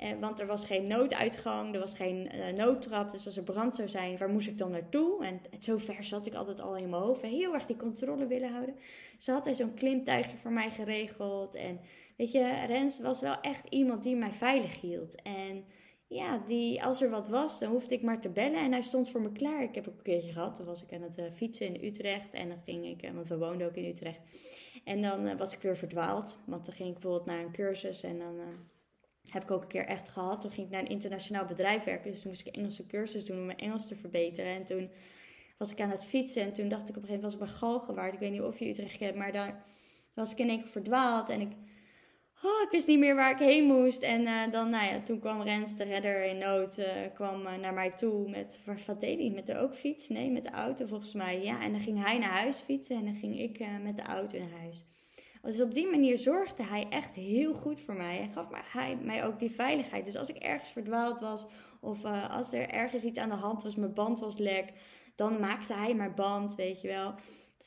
eh, 0.00 0.10
want 0.20 0.40
er 0.40 0.46
was 0.46 0.64
geen 0.64 0.86
nooduitgang, 0.86 1.74
er 1.74 1.80
was 1.80 1.94
geen 1.94 2.30
uh, 2.34 2.56
noodtrap. 2.56 3.10
Dus 3.10 3.26
als 3.26 3.36
er 3.36 3.42
brand 3.42 3.74
zou 3.74 3.88
zijn, 3.88 4.18
waar 4.18 4.28
moest 4.28 4.48
ik 4.48 4.58
dan 4.58 4.70
naartoe? 4.70 5.24
En, 5.24 5.40
zo 5.58 5.78
ver 5.78 6.04
zat 6.04 6.26
ik 6.26 6.34
altijd 6.34 6.60
al 6.60 6.76
in 6.76 6.88
mijn 6.88 7.02
hoofd. 7.02 7.22
Heel 7.22 7.54
erg 7.54 7.66
die 7.66 7.76
controle 7.76 8.26
willen 8.26 8.52
houden. 8.52 8.74
Ze 9.18 9.32
had 9.32 9.44
hij 9.44 9.54
zo'n 9.54 9.74
klimtuigje 9.74 10.36
voor 10.36 10.52
mij 10.52 10.70
geregeld. 10.70 11.54
En 11.54 11.80
weet 12.16 12.32
je, 12.32 12.64
Rens 12.66 13.00
was 13.00 13.20
wel 13.20 13.40
echt 13.40 13.68
iemand 13.68 14.02
die 14.02 14.16
mij 14.16 14.32
veilig 14.32 14.80
hield. 14.80 15.22
En 15.22 15.64
ja, 16.10 16.38
die, 16.46 16.84
als 16.84 17.02
er 17.02 17.10
wat 17.10 17.28
was, 17.28 17.58
dan 17.58 17.70
hoefde 17.70 17.94
ik 17.94 18.02
maar 18.02 18.20
te 18.20 18.28
bellen. 18.28 18.60
En 18.60 18.72
hij 18.72 18.82
stond 18.82 19.10
voor 19.10 19.20
me 19.20 19.32
klaar. 19.32 19.62
Ik 19.62 19.74
heb 19.74 19.88
ook 19.88 19.96
een 19.96 20.02
keertje 20.02 20.32
gehad. 20.32 20.56
Toen 20.56 20.66
was 20.66 20.82
ik 20.82 20.92
aan 20.92 21.02
het 21.02 21.18
uh, 21.18 21.24
fietsen 21.30 21.66
in 21.66 21.84
Utrecht. 21.84 22.32
En 22.32 22.48
dan 22.48 22.58
ging 22.64 22.86
ik, 22.86 23.10
want 23.14 23.28
we 23.28 23.38
woonden 23.38 23.66
ook 23.66 23.74
in 23.74 23.84
Utrecht. 23.84 24.20
En 24.84 25.02
dan 25.02 25.36
was 25.36 25.52
ik 25.52 25.60
weer 25.60 25.76
verdwaald. 25.76 26.38
Want 26.46 26.66
dan 26.66 26.74
ging 26.74 26.88
ik 26.88 26.94
bijvoorbeeld 26.94 27.26
naar 27.26 27.44
een 27.44 27.52
cursus. 27.52 28.02
En 28.02 28.18
dan 28.18 28.34
heb 29.30 29.42
ik 29.42 29.50
ook 29.50 29.62
een 29.62 29.68
keer 29.68 29.86
echt 29.86 30.08
gehad. 30.08 30.40
Toen 30.40 30.50
ging 30.50 30.66
ik 30.66 30.72
naar 30.72 30.80
een 30.80 30.88
internationaal 30.88 31.44
bedrijf 31.44 31.84
werken. 31.84 32.10
Dus 32.10 32.20
toen 32.20 32.30
moest 32.30 32.46
ik 32.46 32.46
een 32.46 32.60
Engelse 32.60 32.86
cursus 32.86 33.24
doen 33.24 33.38
om 33.38 33.46
mijn 33.46 33.58
Engels 33.58 33.86
te 33.86 33.96
verbeteren. 33.96 34.54
En 34.54 34.64
toen 34.64 34.90
was 35.58 35.72
ik 35.72 35.80
aan 35.80 35.90
het 35.90 36.04
fietsen. 36.04 36.42
En 36.42 36.52
toen 36.52 36.68
dacht 36.68 36.88
ik 36.88 36.96
op 36.96 37.02
een 37.02 37.08
gegeven 37.08 37.22
moment, 37.22 37.40
was 37.40 37.48
ik 37.48 37.60
bij 37.60 37.68
Galgenwaard. 37.68 38.14
Ik 38.14 38.20
weet 38.20 38.32
niet 38.32 38.40
of 38.40 38.58
je 38.58 38.68
Utrecht 38.68 38.98
kent, 38.98 39.16
maar 39.16 39.32
daar 39.32 39.64
was 40.14 40.32
ik 40.32 40.38
in 40.38 40.48
één 40.48 40.60
keer 40.60 40.68
verdwaald. 40.68 41.28
En 41.28 41.40
ik, 41.40 41.52
oh, 42.42 42.62
ik 42.62 42.70
wist 42.70 42.86
niet 42.86 42.98
meer 42.98 43.14
waar 43.14 43.30
ik 43.30 43.38
heen 43.38 43.64
moest. 43.64 44.02
En 44.02 44.20
uh, 44.22 44.50
dan, 44.50 44.70
nou 44.70 44.84
ja, 44.84 45.00
toen 45.00 45.20
kwam 45.20 45.42
Rens, 45.42 45.76
de 45.76 45.84
redder 45.84 46.24
in 46.24 46.38
nood, 46.38 46.78
uh, 46.78 46.86
kwam 47.14 47.46
uh, 47.46 47.56
naar 47.56 47.74
mij 47.74 47.90
toe 47.90 48.30
met, 48.30 48.60
wat 48.86 49.00
deed 49.00 49.18
hij? 49.18 49.30
Met 49.30 49.46
de 49.46 49.58
ook 49.58 49.74
fiets? 49.74 50.08
Nee, 50.08 50.30
met 50.30 50.44
de 50.44 50.50
auto 50.50 50.86
volgens 50.86 51.12
mij. 51.12 51.42
Ja, 51.42 51.62
en 51.62 51.72
dan 51.72 51.80
ging 51.80 52.04
hij 52.04 52.18
naar 52.18 52.30
huis 52.30 52.56
fietsen 52.56 52.96
en 52.96 53.04
dan 53.04 53.14
ging 53.14 53.40
ik 53.40 53.64
met 53.82 53.96
de 53.96 54.02
auto 54.02 54.38
naar 54.38 54.60
huis. 54.60 54.84
Dus 55.42 55.60
op 55.60 55.74
die 55.74 55.86
manier 55.86 56.18
zorgde 56.18 56.62
hij 56.62 56.86
echt 56.90 57.14
heel 57.14 57.54
goed 57.54 57.80
voor 57.80 57.94
mij. 57.94 58.20
En 58.20 58.30
gaf 58.30 58.46
hij 58.72 58.96
mij 59.02 59.24
ook 59.24 59.38
die 59.38 59.50
veiligheid. 59.50 60.04
Dus 60.04 60.16
als 60.16 60.28
ik 60.28 60.36
ergens 60.36 60.70
verdwaald 60.70 61.20
was 61.20 61.46
of 61.80 62.04
als 62.30 62.52
er 62.52 62.68
ergens 62.68 63.04
iets 63.04 63.18
aan 63.18 63.28
de 63.28 63.34
hand 63.34 63.62
was, 63.62 63.76
mijn 63.76 63.94
band 63.94 64.20
was 64.20 64.38
lek, 64.38 64.72
dan 65.14 65.40
maakte 65.40 65.74
hij 65.74 65.94
mijn 65.94 66.14
band, 66.14 66.54
weet 66.54 66.80
je 66.80 66.88
wel. 66.88 67.14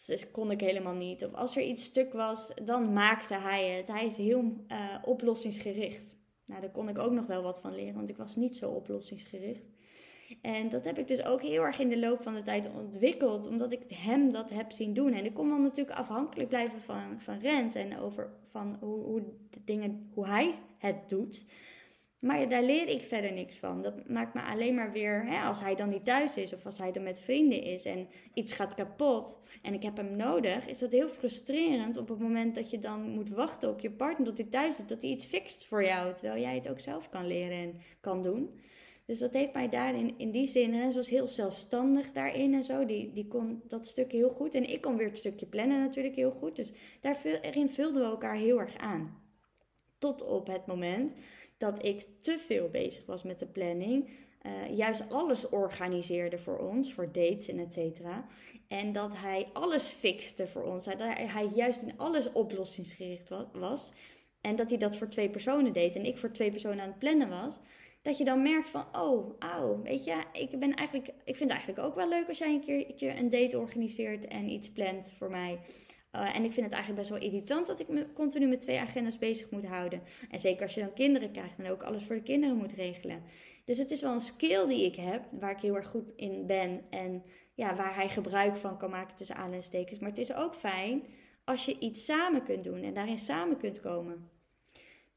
Dus 0.08 0.32
kon 0.32 0.52
ik 0.52 0.60
helemaal 0.60 0.96
niet. 0.96 1.26
Of 1.26 1.34
als 1.34 1.56
er 1.56 1.64
iets 1.64 1.84
stuk 1.84 2.14
was, 2.14 2.52
dan 2.64 2.94
maakte 2.94 3.34
hij 3.34 3.70
het. 3.70 3.88
Hij 3.88 4.06
is 4.06 4.18
heel 4.18 4.66
uh, 4.68 4.96
oplossingsgericht. 5.06 6.16
Nou, 6.46 6.62
daar 6.62 6.72
kon 6.72 6.90
ik 6.90 7.00
ook 7.00 7.12
nog 7.12 7.26
wel 7.26 7.42
wat 7.42 7.60
van 7.62 7.76
leren, 7.76 7.94
want 7.94 8.10
ik 8.10 8.18
was 8.18 8.36
niet 8.36 8.56
zo 8.56 8.72
oplossingsgericht. 8.72 9.64
En 10.42 10.70
dat 10.70 10.86
heb 10.86 10.98
ik 10.98 11.08
dus 11.08 11.26
ook 11.26 11.42
heel 11.42 11.62
erg 11.62 11.80
in 11.80 11.90
de 11.90 12.00
loop 12.00 12.24
van 12.24 12.34
de 12.34 12.42
tijd 12.42 12.70
ontwikkeld, 12.76 13.48
omdat 13.48 13.72
ik 13.72 13.82
hem 13.88 14.32
dat 14.32 14.50
heb 14.50 14.72
zien 14.72 14.94
doen. 14.94 15.14
En 15.14 15.26
ik 15.26 15.34
kon 15.34 15.50
dan 15.50 15.62
natuurlijk 15.62 15.98
afhankelijk 15.98 16.50
blijven 16.50 16.82
van, 16.82 17.20
van 17.20 17.40
Rens 17.40 17.76
en 17.76 18.00
over 18.00 18.34
van 18.52 18.78
hoe, 18.80 19.04
hoe, 19.04 19.24
dingen, 19.66 20.10
hoe 20.14 20.28
hij 20.28 20.54
het 20.78 21.10
doet. 21.10 21.46
Maar 22.24 22.50
daar 22.50 22.64
leer 22.64 22.88
ik 22.88 23.02
verder 23.02 23.34
niks 23.34 23.56
van. 23.56 23.82
Dat 23.82 24.08
maakt 24.08 24.34
me 24.34 24.42
alleen 24.42 24.76
maar 24.76 24.92
weer, 24.92 25.26
hè, 25.26 25.42
als 25.48 25.60
hij 25.62 25.76
dan 25.76 25.90
niet 25.90 26.06
thuis 26.06 26.38
is 26.38 26.54
of 26.54 26.66
als 26.66 26.78
hij 26.78 26.92
dan 26.92 27.04
met 27.04 27.20
vrienden 27.20 27.64
is 27.64 27.86
en 27.86 28.08
iets 28.34 28.54
gaat 28.54 28.76
kapot 28.76 29.40
en 29.62 29.74
ik 29.74 29.84
heb 29.84 29.98
hem 29.98 30.16
nodig, 30.16 30.68
is 30.68 30.80
dat 30.80 30.92
heel 30.92 31.10
frustrerend 31.10 31.98
op 31.98 32.10
het 32.10 32.20
moment 32.20 32.56
dat 32.56 32.70
je 32.70 32.80
dan 32.80 33.10
moet 33.10 33.30
wachten 33.30 33.70
op 33.70 33.80
je 33.80 33.92
partner 33.92 34.28
tot 34.28 34.38
hij 34.38 34.48
thuis 34.48 34.80
is, 34.80 34.88
dat 34.88 35.02
hij 35.02 35.12
iets 35.12 35.26
fixt 35.26 35.66
voor 35.66 35.84
jou, 35.84 36.14
terwijl 36.14 36.42
jij 36.42 36.56
het 36.56 36.70
ook 36.70 36.80
zelf 36.80 37.10
kan 37.10 37.28
leren 37.28 37.58
en 37.58 37.82
kan 38.00 38.22
doen. 38.22 38.60
Dus 39.06 39.20
dat 39.20 39.34
heeft 39.34 39.54
mij 39.54 39.70
daarin, 39.70 40.14
in 40.18 40.32
die 40.32 40.46
zin, 40.46 40.74
en 40.74 40.92
ze 40.92 40.98
was 40.98 41.10
heel 41.10 41.28
zelfstandig 41.28 42.12
daarin 42.12 42.54
en 42.54 42.64
zo. 42.64 42.86
Die, 42.86 43.12
die 43.14 43.28
kon 43.28 43.62
dat 43.68 43.88
stukje 43.88 44.18
heel 44.18 44.30
goed. 44.30 44.56
En 44.56 44.70
ik 44.70 44.82
kon 44.82 44.98
weer 44.98 45.08
het 45.08 45.18
stukje 45.18 45.46
plannen 45.46 45.80
natuurlijk 45.80 46.16
heel 46.16 46.32
goed. 46.32 46.56
Dus 46.56 46.72
daarin 47.02 47.70
vulden 47.70 48.02
we 48.02 48.08
elkaar 48.08 48.36
heel 48.36 48.60
erg 48.60 48.78
aan. 48.78 49.22
Tot 49.98 50.22
op 50.22 50.48
het 50.48 50.66
moment 50.66 51.14
dat 51.64 51.86
ik 51.86 52.06
te 52.20 52.38
veel 52.40 52.70
bezig 52.70 53.06
was 53.06 53.24
met 53.24 53.40
de 53.40 53.46
planning. 53.46 54.10
Uh, 54.42 54.78
juist 54.78 55.10
alles 55.10 55.50
organiseerde 55.50 56.38
voor 56.38 56.58
ons, 56.58 56.94
voor 56.94 57.12
dates 57.12 57.48
en 57.48 57.60
et 57.60 57.74
cetera. 57.74 58.26
En 58.68 58.94
dat 58.94 59.18
hij 59.18 59.50
alles 59.54 59.88
fixte 59.88 60.48
voor 60.48 60.64
ons. 60.64 60.86
Dat 60.86 60.98
hij 60.98 61.50
juist 61.54 61.82
in 61.82 61.98
alles 61.98 62.32
oplossingsgericht 62.32 63.30
was. 63.54 63.92
En 64.42 64.56
dat 64.56 64.70
hij 64.70 64.78
dat 64.78 64.96
voor 64.96 65.10
twee 65.10 65.30
personen 65.30 65.74
deed 65.74 65.96
en 65.96 66.06
ik 66.06 66.18
voor 66.18 66.32
twee 66.32 66.52
personen 66.52 66.82
aan 66.82 66.90
het 66.90 67.00
plannen 67.00 67.30
was 67.30 67.60
dat 68.02 68.18
je 68.18 68.24
dan 68.24 68.42
merkt 68.42 68.70
van, 68.70 68.86
oh, 68.92 69.36
auw, 69.40 69.82
weet 69.82 70.06
je, 70.06 70.24
ik, 70.32 70.60
ben 70.60 70.74
eigenlijk, 70.74 71.08
ik 71.08 71.36
vind 71.36 71.50
het 71.50 71.60
eigenlijk 71.60 71.80
ook 71.80 71.96
wel 71.96 72.10
leuk 72.10 72.28
als 72.28 72.38
jij 72.38 72.54
een 72.54 72.62
keertje 72.62 73.18
een 73.18 73.30
date 73.30 73.60
organiseert 73.60 74.28
en 74.28 74.50
iets 74.50 74.72
plant 74.72 75.12
voor 75.18 75.30
mij. 75.30 75.60
Uh, 76.16 76.36
en 76.36 76.44
ik 76.44 76.52
vind 76.52 76.66
het 76.66 76.76
eigenlijk 76.76 76.96
best 76.96 77.10
wel 77.10 77.30
irritant 77.30 77.68
dat 77.68 77.80
ik 77.80 77.88
me 77.88 78.14
continu 78.14 78.48
met 78.48 78.62
twee 78.62 78.80
agendas 78.80 79.18
bezig 79.18 79.50
moet 79.50 79.66
houden. 79.66 80.02
En 80.30 80.40
zeker 80.40 80.62
als 80.62 80.74
je 80.74 80.82
dan 80.82 80.94
kinderen 80.94 81.32
krijgt 81.32 81.58
en 81.58 81.72
ook 81.72 81.84
alles 81.84 82.04
voor 82.04 82.16
de 82.16 82.24
kinderen 82.24 82.58
moet 82.58 82.74
regelen. 82.74 83.24
Dus 83.66 83.78
het 83.78 83.92
is 83.92 84.02
wel 84.02 84.12
een 84.12 84.20
skill 84.20 84.68
die 84.68 84.86
ik 84.86 84.96
heb, 84.96 85.26
waar 85.32 85.52
ik 85.52 85.62
heel 85.62 85.76
erg 85.76 85.88
goed 85.88 86.12
in 86.16 86.46
ben. 86.46 86.82
En 86.90 87.24
ja, 87.54 87.76
waar 87.76 87.96
hij 87.96 88.10
gebruik 88.10 88.56
van 88.58 88.78
kan 88.78 88.90
maken 88.90 89.16
tussen 89.16 89.36
aanleidingstekens. 89.36 90.00
Maar 90.00 90.10
het 90.10 90.18
is 90.18 90.34
ook 90.34 90.56
fijn 90.56 91.04
als 91.44 91.66
je 91.66 91.80
iets 91.80 92.06
samen 92.06 92.44
kunt 92.44 92.64
doen 92.64 92.84
en 92.84 92.94
daarin 92.94 93.18
samen 93.18 93.58
kunt 93.58 93.80
komen. 93.80 94.30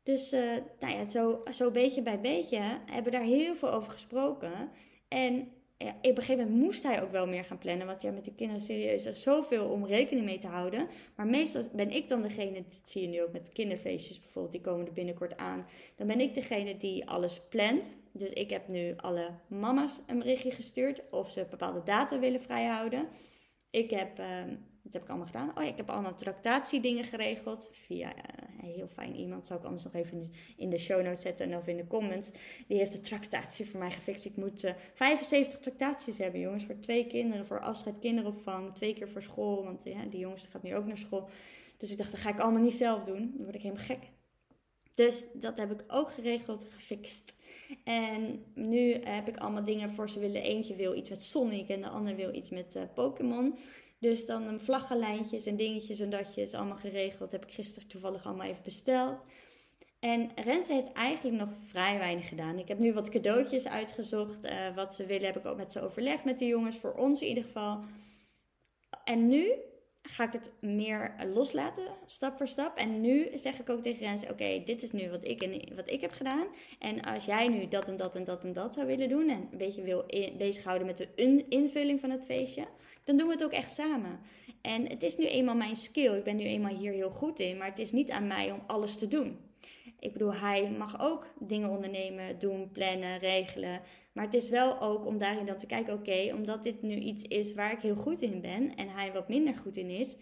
Dus 0.02 0.32
uh, 0.32 0.40
nou 0.80 0.94
ja, 0.94 1.08
zo, 1.08 1.42
zo 1.50 1.70
beetje 1.70 2.02
bij 2.02 2.20
beetje 2.20 2.80
hebben 2.86 3.12
daar 3.12 3.22
heel 3.22 3.54
veel 3.54 3.72
over 3.72 3.92
gesproken. 3.92 4.70
En 5.08 5.48
op 5.78 6.16
een 6.16 6.16
gegeven 6.16 6.44
moment 6.44 6.64
moest 6.64 6.82
hij 6.82 7.02
ook 7.02 7.10
wel 7.10 7.26
meer 7.26 7.44
gaan 7.44 7.58
plannen. 7.58 7.86
Want 7.86 8.02
ja, 8.02 8.10
met 8.10 8.24
de 8.24 8.34
kinderen 8.34 8.62
serieus 8.62 9.06
er 9.06 9.16
zoveel 9.16 9.68
om 9.68 9.86
rekening 9.86 10.26
mee 10.26 10.38
te 10.38 10.46
houden. 10.46 10.88
Maar 11.16 11.26
meestal 11.26 11.62
ben 11.72 11.90
ik 11.90 12.08
dan 12.08 12.22
degene, 12.22 12.54
dat 12.54 12.88
zie 12.88 13.02
je 13.02 13.08
nu 13.08 13.22
ook 13.22 13.32
met 13.32 13.52
kinderfeestjes 13.52 14.20
bijvoorbeeld, 14.20 14.52
die 14.52 14.62
komen 14.62 14.86
er 14.86 14.92
binnenkort 14.92 15.36
aan. 15.36 15.66
Dan 15.96 16.06
ben 16.06 16.20
ik 16.20 16.34
degene 16.34 16.76
die 16.76 17.08
alles 17.08 17.40
plant. 17.48 17.90
Dus 18.12 18.30
ik 18.30 18.50
heb 18.50 18.68
nu 18.68 18.94
alle 18.96 19.30
mama's 19.48 20.00
een 20.06 20.18
berichtje 20.18 20.50
gestuurd 20.50 21.02
of 21.10 21.30
ze 21.30 21.46
bepaalde 21.50 21.82
data 21.82 22.18
willen 22.18 22.40
vrijhouden. 22.40 23.08
Ik 23.70 23.90
heb... 23.90 24.18
Uh, 24.18 24.26
dat 24.86 24.94
heb 24.94 25.02
ik 25.02 25.08
allemaal 25.08 25.26
gedaan. 25.26 25.48
Oh 25.48 25.62
ja, 25.62 25.68
ik 25.68 25.76
heb 25.76 25.90
allemaal 25.90 26.14
tractatiedingen 26.14 27.04
geregeld. 27.04 27.68
Via 27.70 28.12
een 28.62 28.70
heel 28.70 28.88
fijn 28.88 29.16
iemand. 29.16 29.46
Zou 29.46 29.58
ik 29.58 29.64
anders 29.64 29.84
nog 29.84 29.94
even 29.94 30.30
in 30.56 30.70
de, 30.70 30.78
show 30.78 31.02
notes 31.02 31.22
zetten 31.22 31.54
of 31.54 31.66
in 31.66 31.76
de 31.76 31.86
comments. 31.86 32.30
Die 32.66 32.78
heeft 32.78 32.92
de 32.92 33.00
tractatie 33.00 33.70
voor 33.70 33.78
mij 33.78 33.90
gefixt. 33.90 34.24
Ik 34.24 34.36
moet 34.36 34.64
uh, 34.64 34.72
75 34.94 35.60
tractaties 35.60 36.18
hebben, 36.18 36.40
jongens. 36.40 36.64
Voor 36.64 36.80
twee 36.80 37.06
kinderen. 37.06 37.46
Voor 37.46 37.60
afscheid 37.60 37.98
kinderopvang. 37.98 38.74
Twee 38.74 38.94
keer 38.94 39.08
voor 39.08 39.22
school. 39.22 39.64
Want 39.64 39.84
ja, 39.84 40.04
die 40.04 40.20
jongens 40.20 40.46
gaat 40.46 40.62
nu 40.62 40.76
ook 40.76 40.86
naar 40.86 40.98
school. 40.98 41.28
Dus 41.76 41.90
ik 41.90 41.98
dacht, 41.98 42.10
dat 42.10 42.20
ga 42.20 42.30
ik 42.30 42.40
allemaal 42.40 42.62
niet 42.62 42.74
zelf 42.74 43.04
doen. 43.04 43.32
Dan 43.34 43.44
word 43.44 43.54
ik 43.54 43.62
helemaal 43.62 43.84
gek. 43.84 44.10
Dus 44.94 45.26
dat 45.32 45.56
heb 45.56 45.70
ik 45.72 45.84
ook 45.88 46.10
geregeld, 46.10 46.66
gefixt. 46.70 47.34
En 47.84 48.44
nu 48.54 48.92
heb 48.92 49.28
ik 49.28 49.36
allemaal 49.36 49.64
dingen 49.64 49.90
voor 49.90 50.10
ze 50.10 50.18
willen. 50.18 50.42
Eentje 50.42 50.76
wil 50.76 50.94
iets 50.94 51.10
met 51.10 51.22
Sonic 51.22 51.68
en 51.68 51.80
de 51.80 51.88
ander 51.88 52.16
wil 52.16 52.34
iets 52.34 52.50
met 52.50 52.74
uh, 52.76 52.82
Pokémon. 52.94 53.58
Dus 53.98 54.26
dan 54.26 54.42
een 54.42 54.60
vlaggenlijntjes 54.60 55.46
en 55.46 55.56
dingetjes 55.56 56.00
en 56.00 56.10
datjes 56.10 56.54
allemaal 56.54 56.76
geregeld. 56.76 57.32
Heb 57.32 57.46
ik 57.46 57.52
gisteren 57.52 57.88
toevallig 57.88 58.24
allemaal 58.24 58.46
even 58.46 58.62
besteld. 58.62 59.18
En 59.98 60.30
Renze 60.34 60.72
heeft 60.72 60.92
eigenlijk 60.92 61.36
nog 61.36 61.50
vrij 61.60 61.98
weinig 61.98 62.28
gedaan. 62.28 62.58
Ik 62.58 62.68
heb 62.68 62.78
nu 62.78 62.92
wat 62.92 63.08
cadeautjes 63.08 63.66
uitgezocht. 63.66 64.44
Uh, 64.44 64.74
wat 64.74 64.94
ze 64.94 65.06
willen 65.06 65.26
heb 65.26 65.36
ik 65.36 65.46
ook 65.46 65.56
met 65.56 65.72
ze 65.72 65.80
overlegd 65.80 66.24
met 66.24 66.38
de 66.38 66.46
jongens. 66.46 66.76
Voor 66.76 66.92
ons 66.94 67.20
in 67.20 67.28
ieder 67.28 67.44
geval. 67.44 67.80
En 69.04 69.28
nu 69.28 69.52
ga 70.02 70.24
ik 70.24 70.32
het 70.32 70.52
meer 70.60 71.14
loslaten, 71.32 71.84
stap 72.06 72.36
voor 72.36 72.48
stap. 72.48 72.76
En 72.76 73.00
nu 73.00 73.28
zeg 73.34 73.58
ik 73.58 73.70
ook 73.70 73.82
tegen 73.82 74.06
Rens, 74.06 74.22
oké, 74.22 74.62
dit 74.64 74.82
is 74.82 74.92
nu 74.92 75.10
wat 75.10 75.28
ik, 75.28 75.42
en, 75.42 75.74
wat 75.74 75.90
ik 75.90 76.00
heb 76.00 76.12
gedaan. 76.12 76.46
En 76.78 77.02
als 77.02 77.24
jij 77.24 77.48
nu 77.48 77.68
dat 77.68 77.88
en 77.88 77.96
dat 77.96 78.16
en 78.16 78.24
dat 78.24 78.44
en 78.44 78.52
dat 78.52 78.74
zou 78.74 78.86
willen 78.86 79.08
doen... 79.08 79.28
en 79.28 79.48
een 79.50 79.58
beetje 79.58 79.82
wil 79.82 80.04
bezighouden 80.38 80.86
met 80.86 80.96
de 80.96 81.44
invulling 81.48 82.00
van 82.00 82.10
het 82.10 82.24
feestje... 82.24 82.66
dan 83.06 83.16
doen 83.16 83.26
we 83.26 83.32
het 83.32 83.44
ook 83.44 83.52
echt 83.52 83.74
samen. 83.74 84.20
En 84.60 84.88
het 84.88 85.02
is 85.02 85.16
nu 85.16 85.26
eenmaal 85.26 85.54
mijn 85.54 85.76
skill. 85.76 86.16
Ik 86.16 86.24
ben 86.24 86.36
nu 86.36 86.44
eenmaal 86.44 86.74
hier 86.74 86.92
heel 86.92 87.10
goed 87.10 87.40
in. 87.40 87.56
Maar 87.56 87.68
het 87.68 87.78
is 87.78 87.92
niet 87.92 88.10
aan 88.10 88.26
mij 88.26 88.50
om 88.50 88.62
alles 88.66 88.96
te 88.96 89.08
doen. 89.08 89.38
Ik 89.98 90.12
bedoel, 90.12 90.34
hij 90.34 90.70
mag 90.70 91.00
ook 91.00 91.26
dingen 91.38 91.70
ondernemen, 91.70 92.38
doen, 92.38 92.70
plannen, 92.72 93.18
regelen. 93.18 93.80
Maar 94.12 94.24
het 94.24 94.34
is 94.34 94.48
wel 94.48 94.80
ook 94.80 95.06
om 95.06 95.18
daarin 95.18 95.46
dan 95.46 95.58
te 95.58 95.66
kijken, 95.66 95.94
oké, 95.94 96.32
omdat 96.34 96.62
dit 96.62 96.82
nu 96.82 96.94
iets 96.94 97.22
is 97.22 97.54
waar 97.54 97.72
ik 97.72 97.80
heel 97.80 97.94
goed 97.94 98.22
in 98.22 98.40
ben 98.40 98.76
en 98.76 98.88
hij 98.88 99.12
wat 99.12 99.28
minder 99.28 99.54
goed 99.54 99.76
in 99.76 99.90
is, 99.90 100.16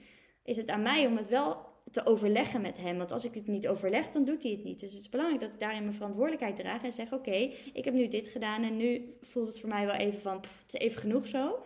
is 0.44 0.56
het 0.56 0.70
aan 0.70 0.82
mij 0.82 1.06
om 1.06 1.16
het 1.16 1.28
wel 1.28 1.72
te 1.90 2.06
overleggen 2.06 2.60
met 2.60 2.78
hem. 2.78 2.98
Want 2.98 3.12
als 3.12 3.24
ik 3.24 3.34
het 3.34 3.46
niet 3.46 3.68
overleg, 3.68 4.10
dan 4.10 4.24
doet 4.24 4.42
hij 4.42 4.52
het 4.52 4.64
niet. 4.64 4.80
Dus 4.80 4.92
het 4.92 5.00
is 5.00 5.08
belangrijk 5.08 5.40
dat 5.40 5.50
ik 5.52 5.60
daarin 5.60 5.82
mijn 5.82 5.94
verantwoordelijkheid 5.94 6.56
draag 6.56 6.82
en 6.82 6.92
zeg: 6.92 7.12
Oké, 7.12 7.50
ik 7.72 7.84
heb 7.84 7.94
nu 7.94 8.08
dit 8.08 8.28
gedaan 8.28 8.62
en 8.62 8.76
nu 8.76 9.14
voelt 9.20 9.46
het 9.46 9.60
voor 9.60 9.68
mij 9.68 9.86
wel 9.86 9.94
even 9.94 10.20
van: 10.20 10.36
het 10.36 10.74
is 10.74 10.80
even 10.80 11.00
genoeg 11.00 11.26
zo. 11.26 11.58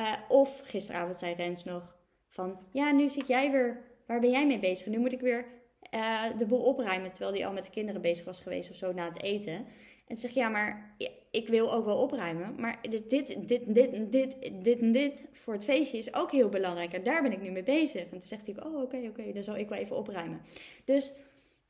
Uh, 0.00 0.12
of 0.28 0.60
gisteravond 0.64 1.16
zei 1.16 1.34
Rens 1.34 1.64
nog: 1.64 1.96
van 2.28 2.58
ja, 2.72 2.92
nu 2.92 3.08
zit 3.08 3.26
jij 3.26 3.50
weer, 3.50 3.82
waar 4.06 4.20
ben 4.20 4.30
jij 4.30 4.46
mee 4.46 4.58
bezig? 4.58 4.86
Nu 4.86 4.98
moet 4.98 5.12
ik 5.12 5.20
weer 5.20 5.46
uh, 5.94 6.22
de 6.36 6.46
boel 6.46 6.62
opruimen, 6.62 7.10
terwijl 7.10 7.32
hij 7.32 7.46
al 7.46 7.52
met 7.52 7.64
de 7.64 7.70
kinderen 7.70 8.00
bezig 8.00 8.24
was 8.24 8.40
geweest 8.40 8.70
of 8.70 8.76
zo 8.76 8.92
na 8.92 9.04
het 9.08 9.22
eten. 9.22 9.66
En 10.06 10.16
zeg 10.16 10.30
ja, 10.30 10.48
maar 10.48 10.96
ik 11.30 11.48
wil 11.48 11.72
ook 11.72 11.84
wel 11.84 11.98
opruimen. 11.98 12.54
Maar 12.58 12.78
dit, 12.90 13.10
dit, 13.10 13.48
dit, 13.48 13.74
dit, 13.74 14.12
dit, 14.12 14.36
dit 14.64 14.92
dit 14.92 15.24
voor 15.32 15.54
het 15.54 15.64
feestje 15.64 15.98
is 15.98 16.14
ook 16.14 16.30
heel 16.32 16.48
belangrijk. 16.48 16.92
En 16.92 17.02
daar 17.02 17.22
ben 17.22 17.32
ik 17.32 17.42
nu 17.42 17.50
mee 17.50 17.62
bezig. 17.62 18.02
En 18.02 18.10
toen 18.10 18.20
zegt 18.22 18.46
hij, 18.46 18.64
oh 18.64 18.82
oké, 18.82 18.96
oké, 19.08 19.32
dan 19.32 19.44
zal 19.44 19.56
ik 19.56 19.68
wel 19.68 19.78
even 19.78 19.96
opruimen. 19.96 20.40
Dus 20.84 21.12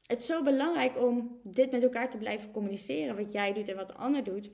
het 0.07 0.19
is 0.19 0.27
zo 0.27 0.43
belangrijk 0.43 1.03
om 1.03 1.41
dit 1.43 1.71
met 1.71 1.83
elkaar 1.83 2.11
te 2.11 2.19
blijven 2.19 2.51
communiceren. 2.51 3.17
Wat 3.17 3.33
jij 3.33 3.53
doet 3.53 3.69
en 3.69 3.77
wat 3.77 3.89
de 3.89 3.95
ander 3.95 4.25
doet. 4.25 4.51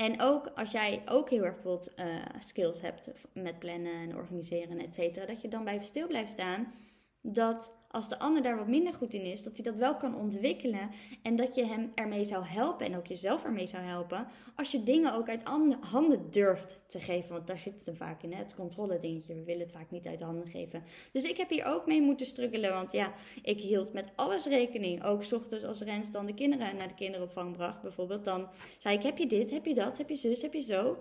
En 0.00 0.20
ook 0.20 0.50
als 0.54 0.70
jij 0.70 1.02
ook 1.06 1.30
heel 1.30 1.44
erg 1.44 1.54
bijvoorbeeld 1.54 1.92
uh, 1.96 2.24
skills 2.38 2.80
hebt 2.80 3.10
met 3.32 3.58
plannen 3.58 3.92
en 3.92 4.16
organiseren, 4.16 4.78
et 4.78 4.94
cetera. 4.94 5.26
Dat 5.26 5.40
je 5.40 5.48
dan 5.48 5.64
bij 5.64 5.82
stil 5.82 6.06
blijft 6.06 6.30
staan. 6.30 6.72
Dat 7.20 7.79
als 7.90 8.08
de 8.08 8.18
ander 8.18 8.42
daar 8.42 8.56
wat 8.56 8.66
minder 8.66 8.94
goed 8.94 9.14
in 9.14 9.24
is, 9.24 9.42
dat 9.42 9.56
hij 9.56 9.64
dat 9.64 9.78
wel 9.78 9.96
kan 9.96 10.16
ontwikkelen 10.16 10.90
en 11.22 11.36
dat 11.36 11.54
je 11.54 11.66
hem 11.66 11.92
ermee 11.94 12.24
zou 12.24 12.44
helpen 12.44 12.86
en 12.86 12.96
ook 12.96 13.06
jezelf 13.06 13.44
ermee 13.44 13.66
zou 13.66 13.82
helpen. 13.82 14.26
Als 14.56 14.70
je 14.70 14.82
dingen 14.82 15.14
ook 15.14 15.28
uit 15.28 15.42
handen 15.80 16.30
durft 16.30 16.80
te 16.86 17.00
geven, 17.00 17.32
want 17.32 17.46
daar 17.46 17.58
zit 17.58 17.74
het 17.74 17.86
hem 17.86 17.96
vaak 17.96 18.22
in, 18.22 18.32
hè? 18.32 18.38
het 18.38 18.54
controle 18.54 18.98
dingetje. 19.00 19.34
We 19.34 19.44
willen 19.44 19.60
het 19.60 19.72
vaak 19.72 19.90
niet 19.90 20.06
uit 20.06 20.20
handen 20.20 20.48
geven. 20.48 20.82
Dus 21.12 21.24
ik 21.24 21.36
heb 21.36 21.48
hier 21.50 21.64
ook 21.64 21.86
mee 21.86 22.02
moeten 22.02 22.26
struggelen, 22.26 22.72
want 22.72 22.92
ja, 22.92 23.12
ik 23.42 23.60
hield 23.60 23.92
met 23.92 24.08
alles 24.14 24.46
rekening. 24.46 25.04
Ook 25.04 25.22
s 25.22 25.32
ochtends 25.32 25.64
als 25.64 25.80
Rens 25.80 26.10
dan 26.10 26.26
de 26.26 26.34
kinderen 26.34 26.76
naar 26.76 26.88
de 26.88 26.94
kinderopvang 26.94 27.56
bracht 27.56 27.82
bijvoorbeeld, 27.82 28.24
dan 28.24 28.48
zei 28.78 28.96
ik, 28.96 29.02
heb 29.02 29.18
je 29.18 29.26
dit, 29.26 29.50
heb 29.50 29.66
je 29.66 29.74
dat, 29.74 29.98
heb 29.98 30.08
je 30.08 30.16
zus, 30.16 30.42
heb 30.42 30.52
je 30.52 30.60
zo. 30.60 30.96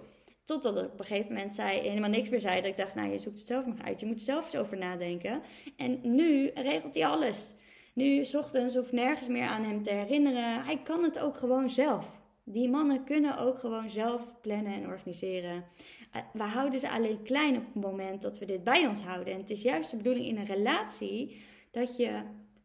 Totdat 0.50 0.77
ik 0.77 0.91
op 0.91 1.00
een 1.00 1.06
gegeven 1.06 1.34
moment 1.34 1.53
zei, 1.53 1.79
helemaal 1.79 2.10
niks 2.10 2.29
meer 2.29 2.39
zei. 2.39 2.56
Dat 2.56 2.70
ik 2.70 2.77
dacht, 2.77 2.96
nou, 2.96 3.10
je 3.10 3.18
zoekt 3.18 3.38
het 3.38 3.48
zelf 3.48 3.65
maar 3.65 3.82
uit. 3.84 4.00
Je 4.00 4.06
moet 4.06 4.22
zelf 4.22 4.46
eens 4.46 4.56
over 4.56 4.77
nadenken. 4.77 5.41
En 5.77 6.00
nu 6.01 6.51
regelt 6.53 6.94
hij 6.94 7.06
alles. 7.06 7.53
Nu, 7.94 8.25
s 8.25 8.36
ochtends, 8.36 8.75
hoeft 8.75 8.91
nergens 8.91 9.27
meer 9.27 9.48
aan 9.48 9.63
hem 9.63 9.84
te 9.84 9.89
herinneren. 9.89 10.63
Hij 10.63 10.82
kan 10.84 11.03
het 11.03 11.20
ook 11.20 11.38
gewoon 11.38 11.70
zelf. 11.70 12.20
Die 12.44 12.70
mannen 12.70 13.03
kunnen 13.03 13.38
ook 13.38 13.60
gewoon 13.60 13.89
zelf 13.89 14.32
plannen 14.41 14.74
en 14.74 14.88
organiseren. 14.88 15.63
Eh, 16.12 16.22
we 16.34 16.44
houden 16.44 16.79
ze 16.79 16.89
alleen 16.89 17.24
klein 17.24 17.58
op 17.58 17.65
het 17.74 17.84
moment 17.84 18.22
dat 18.22 18.39
we 18.39 18.46
dit 18.46 18.63
bij 18.63 18.88
ons 18.88 19.01
houden. 19.01 19.34
En 19.34 19.39
het 19.39 19.50
is 19.50 19.62
juist 19.62 19.91
de 19.91 19.98
bedoeling 19.98 20.25
in 20.25 20.38
een 20.38 20.46
relatie 20.46 21.41
dat 21.72 21.98
je 21.98 22.22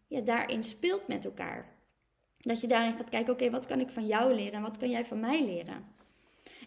ja, 0.06 0.20
daarin 0.20 0.64
speelt 0.64 1.08
met 1.08 1.24
elkaar. 1.24 1.76
Dat 2.38 2.60
je 2.60 2.66
daarin 2.66 2.96
gaat 2.96 3.10
kijken, 3.10 3.32
oké, 3.32 3.50
wat 3.50 3.66
kan 3.66 3.80
ik 3.80 3.90
van 3.90 4.06
jou 4.06 4.34
leren 4.34 4.52
en 4.52 4.62
wat 4.62 4.76
kan 4.76 4.90
jij 4.90 5.04
van 5.04 5.20
mij 5.20 5.44
leren? 5.44 5.92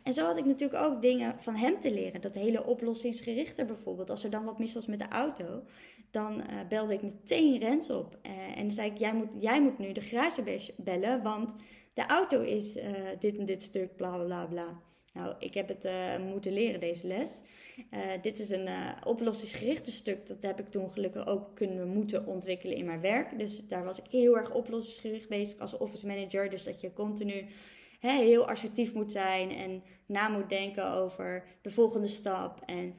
En 0.08 0.14
zo 0.14 0.26
had 0.26 0.38
ik 0.38 0.46
natuurlijk 0.46 0.84
ook 0.84 1.02
dingen 1.02 1.36
van 1.40 1.56
hem 1.56 1.80
te 1.80 1.92
leren. 1.92 2.22
Dat 2.22 2.36
hele 2.36 2.66
oplossingsgerichte 2.66 3.66
bijvoorbeeld. 3.66 4.10
Als 4.10 4.24
er 4.24 4.30
dan 4.30 4.46
wat 4.46 4.60
mis 4.60 4.74
was 4.74 4.86
met 4.86 5.00
de 5.00 5.08
auto, 5.08 5.64
dan 6.12 6.34
uh, 6.40 6.68
belde 6.70 6.94
ik 6.94 7.02
meteen 7.02 7.60
Rens 7.60 7.90
op. 7.90 8.18
Uh, 8.26 8.58
en 8.58 8.62
dan 8.62 8.72
zei 8.72 8.92
ik, 8.92 8.98
jij 8.98 9.14
moet, 9.14 9.30
jij 9.40 9.62
moet 9.62 9.78
nu 9.78 9.92
de 9.92 10.02
garage 10.02 10.62
bellen, 10.78 11.24
want 11.24 11.56
de 11.94 12.06
auto 12.06 12.42
is 12.42 12.78
uh, 12.78 12.84
dit 13.20 13.38
en 13.38 13.46
dit 13.46 13.64
stuk, 13.64 13.96
bla 13.96 14.18
bla 14.18 14.46
bla. 14.46 14.82
Nou, 15.14 15.36
ik 15.40 15.54
heb 15.54 15.68
het 15.68 15.88
moeten 16.32 16.54
leren, 16.54 16.80
deze 16.80 17.08
les. 17.08 17.42
dit 18.22 18.40
is 18.40 18.50
een 18.50 18.68
oplossingsgerichte 19.06 19.92
stuk. 19.92 20.28
Dat 20.28 20.44
heb 20.44 20.60
ik 20.60 20.68
toen 20.68 20.92
gelukkig 20.92 21.28
ook 21.28 21.56
kunnen 21.56 21.88
moeten 21.88 22.26
ontwikkelen 22.26 22.78
in 22.78 22.86
mijn 22.86 23.02
werk. 23.02 23.40
Dus 23.40 23.68
daar 23.68 23.84
was 23.84 24.00
ik 24.00 24.06
heel 24.10 24.38
erg 24.38 24.54
oplossingsgericht 24.54 25.30
bezig 25.30 25.60
als 25.60 25.78
office 25.78 26.08
manager. 26.08 26.50
Dus 26.50 26.64
dat 26.64 26.82
je 26.82 26.94
continu 26.94 27.46
heel 28.16 28.50
assertief 28.50 28.94
moet 28.94 29.12
zijn 29.12 29.52
en 29.52 29.84
na 30.06 30.28
moet 30.28 30.50
denken 30.50 30.92
over 30.92 31.44
de 31.62 31.72
volgende 31.72 32.08
stap. 32.08 32.62
En 32.66 32.94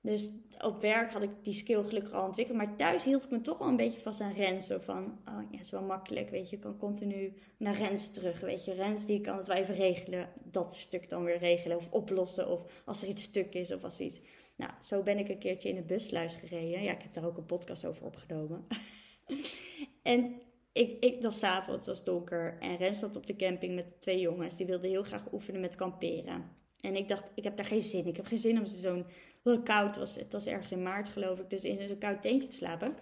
dus 0.00 0.30
op 0.58 0.80
werk 0.80 1.12
had 1.12 1.22
ik 1.22 1.30
die 1.42 1.54
skill 1.54 1.82
gelukkig 1.82 2.12
al 2.12 2.26
ontwikkeld. 2.26 2.58
Maar 2.58 2.76
thuis 2.76 3.04
hield 3.04 3.24
ik 3.24 3.30
me 3.30 3.40
toch 3.40 3.58
wel 3.58 3.68
een 3.68 3.76
beetje 3.76 4.00
vast 4.00 4.20
aan 4.20 4.32
Rens. 4.32 4.66
Zo 4.66 4.78
van, 4.78 5.18
oh 5.28 5.42
ja, 5.50 5.58
is 5.60 5.70
wel 5.70 5.82
makkelijk, 5.82 6.30
weet 6.30 6.50
je. 6.50 6.58
Kan 6.58 6.76
continu 6.76 7.34
naar 7.56 7.76
Rens 7.76 8.10
terug, 8.10 8.40
weet 8.40 8.64
je. 8.64 8.72
Rens, 8.72 9.06
die 9.06 9.20
kan 9.20 9.36
het 9.36 9.46
wel 9.46 9.56
even 9.56 9.74
regelen. 9.74 10.28
Dat 10.44 10.74
stuk 10.74 11.08
dan 11.08 11.24
weer 11.24 11.38
regelen 11.38 11.76
of 11.76 11.90
oplossen. 11.90 12.48
Of 12.50 12.82
als 12.84 13.02
er 13.02 13.08
iets 13.08 13.22
stuk 13.22 13.54
is 13.54 13.72
of 13.72 13.84
als 13.84 14.00
iets... 14.00 14.20
Nou, 14.56 14.72
zo 14.80 15.02
ben 15.02 15.18
ik 15.18 15.28
een 15.28 15.38
keertje 15.38 15.68
in 15.68 15.74
de 15.74 15.82
busluis 15.82 16.34
gereden. 16.34 16.82
Ja, 16.82 16.92
ik 16.92 17.02
heb 17.02 17.12
daar 17.12 17.26
ook 17.26 17.36
een 17.36 17.46
podcast 17.46 17.84
over 17.84 18.04
opgenomen. 18.04 18.66
en 20.02 20.40
ik, 20.72 21.04
ik, 21.04 21.22
dat 21.22 21.40
het 21.66 21.86
was 21.86 22.04
donker. 22.04 22.58
En 22.58 22.76
Ren 22.76 22.94
zat 22.94 23.16
op 23.16 23.26
de 23.26 23.36
camping 23.36 23.74
met 23.74 24.00
twee 24.00 24.20
jongens. 24.20 24.56
Die 24.56 24.66
wilden 24.66 24.90
heel 24.90 25.02
graag 25.02 25.32
oefenen 25.32 25.60
met 25.60 25.74
kamperen. 25.74 26.50
En 26.80 26.96
ik 26.96 27.08
dacht, 27.08 27.30
ik 27.34 27.44
heb 27.44 27.56
daar 27.56 27.66
geen 27.66 27.82
zin. 27.82 28.06
Ik 28.06 28.16
heb 28.16 28.26
geen 28.26 28.38
zin 28.38 28.58
om 28.58 28.66
zo'n 28.66 29.62
koud 29.64 29.96
was. 29.96 30.14
Het 30.14 30.32
was 30.32 30.46
ergens 30.46 30.72
in 30.72 30.82
maart 30.82 31.08
geloof 31.08 31.38
ik. 31.38 31.50
Dus 31.50 31.64
in 31.64 31.88
zo'n 31.88 31.98
koud 31.98 32.22
tentje 32.22 32.48
te 32.48 32.56
slapen. 32.56 32.96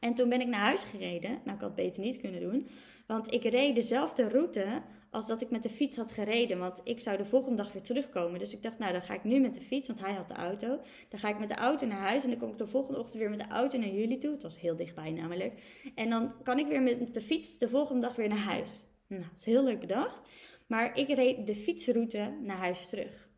En 0.00 0.14
toen 0.14 0.28
ben 0.28 0.40
ik 0.40 0.46
naar 0.46 0.60
huis 0.60 0.84
gereden. 0.84 1.30
Nou, 1.30 1.56
ik 1.56 1.60
had 1.60 1.60
het 1.60 1.74
beter 1.74 2.02
niet 2.02 2.20
kunnen 2.20 2.40
doen. 2.40 2.68
Want 3.06 3.32
ik 3.32 3.44
reed 3.44 3.74
dezelfde 3.74 4.28
route 4.28 4.82
als 5.10 5.26
dat 5.26 5.42
ik 5.42 5.50
met 5.50 5.62
de 5.62 5.70
fiets 5.70 5.96
had 5.96 6.12
gereden. 6.12 6.58
Want 6.58 6.80
ik 6.84 7.00
zou 7.00 7.16
de 7.16 7.24
volgende 7.24 7.56
dag 7.56 7.72
weer 7.72 7.82
terugkomen. 7.82 8.38
Dus 8.38 8.52
ik 8.52 8.62
dacht, 8.62 8.78
nou 8.78 8.92
dan 8.92 9.02
ga 9.02 9.14
ik 9.14 9.24
nu 9.24 9.40
met 9.40 9.54
de 9.54 9.60
fiets, 9.60 9.88
want 9.88 10.00
hij 10.00 10.12
had 10.12 10.28
de 10.28 10.34
auto. 10.34 10.80
Dan 11.08 11.20
ga 11.20 11.28
ik 11.28 11.38
met 11.38 11.48
de 11.48 11.54
auto 11.54 11.86
naar 11.86 11.98
huis 11.98 12.24
en 12.24 12.30
dan 12.30 12.38
kom 12.38 12.50
ik 12.50 12.58
de 12.58 12.66
volgende 12.66 12.98
ochtend 12.98 13.18
weer 13.18 13.30
met 13.30 13.38
de 13.38 13.48
auto 13.48 13.78
naar 13.78 13.88
jullie 13.88 14.18
toe. 14.18 14.30
Het 14.30 14.42
was 14.42 14.60
heel 14.60 14.76
dichtbij 14.76 15.10
namelijk. 15.10 15.62
En 15.94 16.10
dan 16.10 16.42
kan 16.42 16.58
ik 16.58 16.66
weer 16.66 16.82
met 16.82 17.14
de 17.14 17.20
fiets 17.20 17.58
de 17.58 17.68
volgende 17.68 18.00
dag 18.00 18.16
weer 18.16 18.28
naar 18.28 18.38
huis. 18.38 18.84
Nou, 19.06 19.22
dat 19.22 19.38
is 19.38 19.44
heel 19.44 19.64
leuk 19.64 19.80
bedacht. 19.80 20.20
Maar 20.66 20.98
ik 20.98 21.08
reed 21.08 21.46
de 21.46 21.54
fietsroute 21.54 22.36
naar 22.42 22.56
huis 22.56 22.88
terug. 22.88 23.28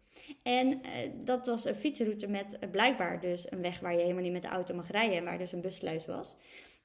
En 0.43 0.83
eh, 0.83 1.11
dat 1.25 1.47
was 1.47 1.65
een 1.65 1.75
fietsroute 1.75 2.27
met 2.27 2.59
eh, 2.59 2.71
blijkbaar 2.71 3.21
dus 3.21 3.51
een 3.51 3.63
weg 3.63 3.81
waar 3.81 3.93
je 3.93 4.01
helemaal 4.01 4.23
niet 4.23 4.33
met 4.33 4.43
de 4.43 4.49
auto 4.49 4.75
mag 4.75 4.91
rijden, 4.91 5.25
waar 5.25 5.39
dus 5.39 5.53
een 5.53 5.61
busluis 5.61 6.07
was. 6.07 6.37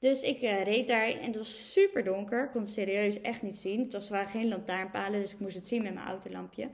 Dus 0.03 0.21
ik 0.21 0.41
uh, 0.41 0.63
reed 0.63 0.87
daar 0.87 1.07
en 1.07 1.25
het 1.25 1.37
was 1.37 1.71
super 1.71 2.03
donker. 2.03 2.43
Ik 2.43 2.51
kon 2.51 2.61
het 2.61 2.69
serieus 2.69 3.21
echt 3.21 3.41
niet 3.41 3.57
zien. 3.57 3.79
Het 3.79 3.93
was, 3.93 4.09
waren 4.09 4.29
geen 4.29 4.47
lantaarnpalen, 4.47 5.19
dus 5.19 5.33
ik 5.33 5.39
moest 5.39 5.55
het 5.55 5.67
zien 5.67 5.83
met 5.83 5.93
mijn 5.93 6.05
autolampje. 6.05 6.69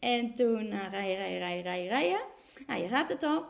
En 0.00 0.34
toen 0.34 0.66
uh, 0.66 0.90
rijden, 0.90 1.16
rijden, 1.16 1.38
rijden, 1.38 1.62
rijden, 1.62 1.88
rijden. 1.88 2.20
Nou, 2.66 2.82
je 2.82 2.88
raadt 2.88 3.12
het 3.12 3.22
al. 3.22 3.44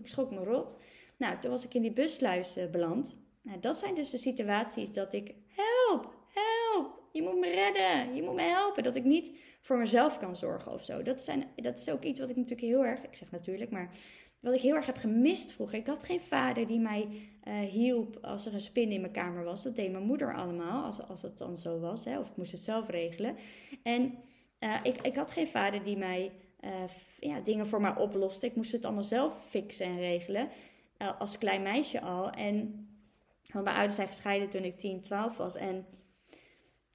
Ik 0.00 0.08
schrok 0.08 0.30
me 0.30 0.44
rot. 0.44 0.74
Nou, 1.16 1.38
toen 1.38 1.50
was 1.50 1.64
ik 1.64 1.74
in 1.74 1.82
die 1.82 1.92
busluis 1.92 2.56
uh, 2.56 2.70
beland. 2.70 3.16
Nou, 3.42 3.60
dat 3.60 3.76
zijn 3.76 3.94
dus 3.94 4.10
de 4.10 4.18
situaties 4.18 4.92
dat 4.92 5.12
ik... 5.12 5.34
Help, 5.46 6.14
help, 6.28 7.02
je 7.12 7.22
moet 7.22 7.38
me 7.38 7.50
redden. 7.50 8.14
Je 8.14 8.22
moet 8.22 8.34
me 8.34 8.42
helpen. 8.42 8.82
Dat 8.82 8.96
ik 8.96 9.04
niet 9.04 9.30
voor 9.60 9.78
mezelf 9.78 10.18
kan 10.18 10.36
zorgen 10.36 10.72
of 10.72 10.84
zo. 10.84 11.02
Dat, 11.02 11.20
zijn, 11.20 11.44
dat 11.56 11.78
is 11.78 11.88
ook 11.88 12.04
iets 12.04 12.20
wat 12.20 12.30
ik 12.30 12.36
natuurlijk 12.36 12.66
heel 12.66 12.84
erg... 12.84 13.02
Ik 13.02 13.14
zeg 13.14 13.30
natuurlijk, 13.30 13.70
maar 13.70 13.90
wat 14.40 14.54
ik 14.54 14.60
heel 14.60 14.74
erg 14.74 14.86
heb 14.86 14.96
gemist 14.96 15.52
vroeger. 15.52 15.78
Ik 15.78 15.86
had 15.86 16.04
geen 16.04 16.20
vader 16.20 16.66
die 16.66 16.80
mij 16.80 17.08
uh, 17.44 17.58
hielp 17.58 18.18
als 18.22 18.46
er 18.46 18.54
een 18.54 18.60
spin 18.60 18.92
in 18.92 19.00
mijn 19.00 19.12
kamer 19.12 19.44
was. 19.44 19.62
Dat 19.62 19.76
deed 19.76 19.92
mijn 19.92 20.04
moeder 20.04 20.34
allemaal, 20.34 20.84
als, 20.84 21.02
als 21.08 21.22
het 21.22 21.38
dan 21.38 21.58
zo 21.58 21.78
was. 21.78 22.04
Hè, 22.04 22.18
of 22.18 22.28
ik 22.28 22.36
moest 22.36 22.52
het 22.52 22.60
zelf 22.60 22.88
regelen. 22.88 23.36
En 23.82 24.14
uh, 24.60 24.76
ik, 24.82 25.00
ik 25.00 25.16
had 25.16 25.30
geen 25.30 25.46
vader 25.46 25.84
die 25.84 25.96
mij 25.96 26.32
uh, 26.60 26.70
ja, 27.20 27.40
dingen 27.40 27.66
voor 27.66 27.80
mij 27.80 27.96
oploste. 27.96 28.46
Ik 28.46 28.56
moest 28.56 28.72
het 28.72 28.84
allemaal 28.84 29.04
zelf 29.04 29.48
fixen 29.48 29.86
en 29.86 29.98
regelen. 29.98 30.48
als 31.18 31.38
klein 31.38 31.62
meisje 31.62 32.00
al. 32.00 32.30
En 32.30 32.86
mijn 33.52 33.66
ouders 33.66 33.94
zijn 33.94 34.08
gescheiden 34.08 34.50
toen 34.50 34.64
ik 34.64 34.78
10, 34.78 35.02
12 35.02 35.36
was. 35.36 35.54
En 35.54 35.86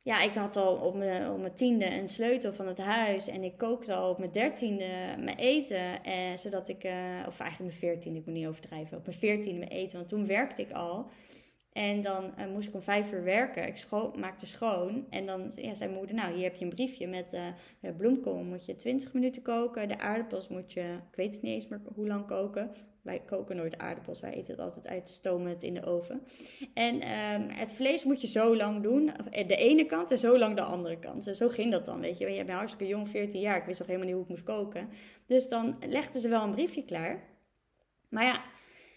ja, 0.04 0.22
ik 0.22 0.34
had 0.34 0.56
al 0.56 0.76
op 0.76 0.96
mijn, 0.96 1.32
op 1.32 1.40
mijn 1.40 1.56
tiende 1.56 2.00
een 2.00 2.08
sleutel 2.08 2.54
van 2.54 2.68
het 2.68 2.78
huis. 2.78 3.28
En 3.28 3.44
ik 3.44 3.58
kookte 3.58 3.94
al 3.94 4.10
op 4.10 4.18
mijn 4.18 4.32
dertiende 4.32 5.16
mijn 5.20 5.38
eten. 5.38 6.04
Eh, 6.04 6.36
zodat 6.36 6.68
ik, 6.68 6.84
uh, 6.84 6.92
of 7.28 7.40
eigenlijk 7.40 7.60
mijn 7.60 7.72
veertiende, 7.72 8.20
ik 8.20 8.26
moet 8.26 8.36
niet 8.36 8.48
overdrijven. 8.48 8.98
Op 8.98 9.06
mijn 9.06 9.18
veertiende 9.18 9.60
mijn 9.60 9.72
eten, 9.72 9.98
want 9.98 10.10
toen 10.10 10.26
werkte 10.26 10.62
ik 10.62 10.72
al. 10.72 11.10
En 11.74 12.02
dan 12.02 12.36
eh, 12.38 12.48
moest 12.48 12.68
ik 12.68 12.74
om 12.74 12.82
vijf 12.82 13.12
uur 13.12 13.24
werken. 13.24 13.68
Ik 13.68 13.86
maakte 14.16 14.46
schoon. 14.46 15.06
En 15.10 15.26
dan 15.26 15.52
ja, 15.56 15.74
zei 15.74 15.94
moeder, 15.94 16.16
nou, 16.16 16.34
hier 16.34 16.44
heb 16.44 16.56
je 16.56 16.66
een 16.66 16.76
briefje 16.76 17.08
met 17.08 17.34
uh, 17.82 17.96
bloemkool 17.98 18.44
moet 18.44 18.66
je 18.66 18.76
20 18.76 19.14
minuten 19.14 19.42
koken. 19.42 19.88
De 19.88 20.00
aardappels 20.00 20.48
moet 20.48 20.74
je, 20.74 20.98
ik 21.12 21.16
weet 21.16 21.34
het 21.34 21.42
niet 21.42 21.54
eens 21.54 21.68
meer 21.68 21.82
hoe 21.96 22.08
lang 22.08 22.26
koken. 22.26 22.72
Wij 23.04 23.20
koken 23.20 23.56
nooit 23.56 23.78
aardappels, 23.78 24.20
wij 24.20 24.34
eten 24.34 24.52
het 24.52 24.64
altijd 24.64 24.88
uit, 24.88 25.10
stomen 25.10 25.50
het 25.50 25.64
in 25.64 25.74
de 25.74 25.86
oven. 25.86 26.24
En 26.74 26.96
um, 26.96 27.50
het 27.50 27.72
vlees 27.72 28.04
moet 28.04 28.22
je 28.22 28.28
zo 28.28 28.56
lang 28.56 28.84
doen, 28.84 29.16
eh, 29.16 29.48
de 29.48 29.56
ene 29.56 29.86
kant 29.86 30.12
en 30.12 30.18
zo 30.18 30.38
lang 30.38 30.56
de 30.56 30.62
andere 30.62 31.00
kant. 31.00 31.28
En 31.28 31.36
zo 31.36 31.48
ging 31.48 31.72
dat 31.72 31.86
dan, 31.86 32.00
weet 32.00 32.18
je. 32.18 32.30
Je 32.30 32.46
bent 32.46 32.58
hartstikke 32.58 32.88
jong, 32.88 33.10
14 33.10 33.40
jaar, 33.40 33.58
ik 33.58 33.66
wist 33.66 33.80
nog 33.80 33.88
helemaal 33.88 34.08
niet 34.08 34.16
hoe 34.16 34.26
ik 34.26 34.30
moest 34.30 34.44
koken. 34.44 34.90
Dus 35.26 35.48
dan 35.48 35.78
legden 35.88 36.22
ze 36.22 36.30
wel 36.30 36.44
een 36.44 36.52
briefje 36.52 36.86
klaar. 36.86 37.24
Maar 38.10 38.26
ja, 38.26 38.44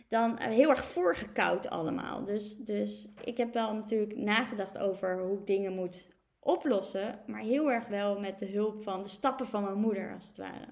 dan 0.09 0.39
eh, 0.39 0.49
heel 0.49 0.71
erg 0.71 0.85
voorgekoud 0.85 1.69
allemaal. 1.69 2.25
Dus, 2.25 2.57
dus 2.57 3.09
ik 3.25 3.37
heb 3.37 3.53
wel 3.53 3.75
natuurlijk 3.75 4.17
nagedacht 4.17 4.79
over 4.79 5.21
hoe 5.21 5.39
ik 5.39 5.47
dingen 5.47 5.73
moet 5.73 6.09
oplossen. 6.41 7.19
Maar 7.27 7.41
heel 7.41 7.71
erg 7.71 7.87
wel 7.87 8.21
met 8.21 8.39
de 8.39 8.47
hulp 8.47 8.83
van 8.83 9.03
de 9.03 9.09
stappen 9.09 9.47
van 9.47 9.63
mijn 9.63 9.79
moeder, 9.79 10.15
als 10.15 10.27
het 10.27 10.37
ware. 10.37 10.67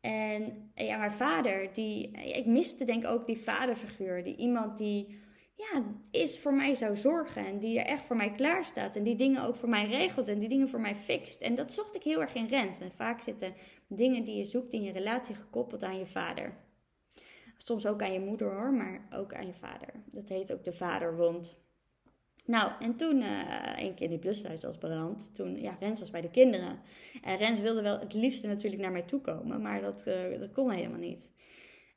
En 0.00 0.70
ja, 0.74 0.98
mijn 0.98 1.12
vader, 1.12 1.72
die, 1.72 2.10
ik 2.10 2.46
miste 2.46 2.84
denk 2.84 3.04
ik 3.04 3.10
ook 3.10 3.26
die 3.26 3.38
vaderfiguur. 3.38 4.24
Die 4.24 4.36
iemand 4.36 4.78
die 4.78 5.18
ja, 5.54 5.84
is 6.10 6.38
voor 6.38 6.54
mij 6.54 6.74
zou 6.74 6.96
zorgen. 6.96 7.46
En 7.46 7.58
die 7.58 7.78
er 7.78 7.86
echt 7.86 8.04
voor 8.04 8.16
mij 8.16 8.32
klaar 8.32 8.64
staat. 8.64 8.96
En 8.96 9.02
die 9.02 9.16
dingen 9.16 9.42
ook 9.42 9.56
voor 9.56 9.68
mij 9.68 9.86
regelt. 9.86 10.28
En 10.28 10.38
die 10.38 10.48
dingen 10.48 10.68
voor 10.68 10.80
mij 10.80 10.94
fixt. 10.94 11.40
En 11.40 11.54
dat 11.54 11.72
zocht 11.72 11.94
ik 11.94 12.02
heel 12.02 12.20
erg 12.20 12.34
in 12.34 12.46
Rens. 12.46 12.80
En 12.80 12.90
vaak 12.90 13.22
zitten 13.22 13.54
dingen 13.88 14.24
die 14.24 14.36
je 14.36 14.44
zoekt 14.44 14.72
in 14.72 14.82
je 14.82 14.92
relatie 14.92 15.34
gekoppeld 15.34 15.82
aan 15.82 15.98
je 15.98 16.06
vader. 16.06 16.68
Soms 17.56 17.86
ook 17.86 18.02
aan 18.02 18.12
je 18.12 18.20
moeder 18.20 18.52
hoor, 18.52 18.72
maar 18.72 19.08
ook 19.14 19.34
aan 19.34 19.46
je 19.46 19.54
vader. 19.54 19.88
Dat 20.04 20.28
heet 20.28 20.52
ook 20.52 20.64
de 20.64 20.72
vaderwond. 20.72 21.59
Nou, 22.50 22.72
en 22.80 22.96
toen, 22.96 23.22
een 23.76 23.94
keer 23.94 24.02
in 24.02 24.08
die 24.08 24.18
plushuis 24.18 24.60
was 24.60 24.78
beland, 24.78 25.34
toen, 25.34 25.60
ja, 25.60 25.76
Rens 25.80 26.00
was 26.00 26.10
bij 26.10 26.20
de 26.20 26.30
kinderen. 26.30 26.80
En 27.22 27.36
Rens 27.36 27.60
wilde 27.60 27.82
wel 27.82 27.98
het 27.98 28.14
liefste 28.14 28.46
natuurlijk 28.46 28.82
naar 28.82 28.92
mij 28.92 29.02
toe 29.02 29.20
komen, 29.20 29.62
maar 29.62 29.80
dat, 29.80 30.04
uh, 30.06 30.38
dat 30.38 30.52
kon 30.52 30.70
helemaal 30.70 30.98
niet. 30.98 31.28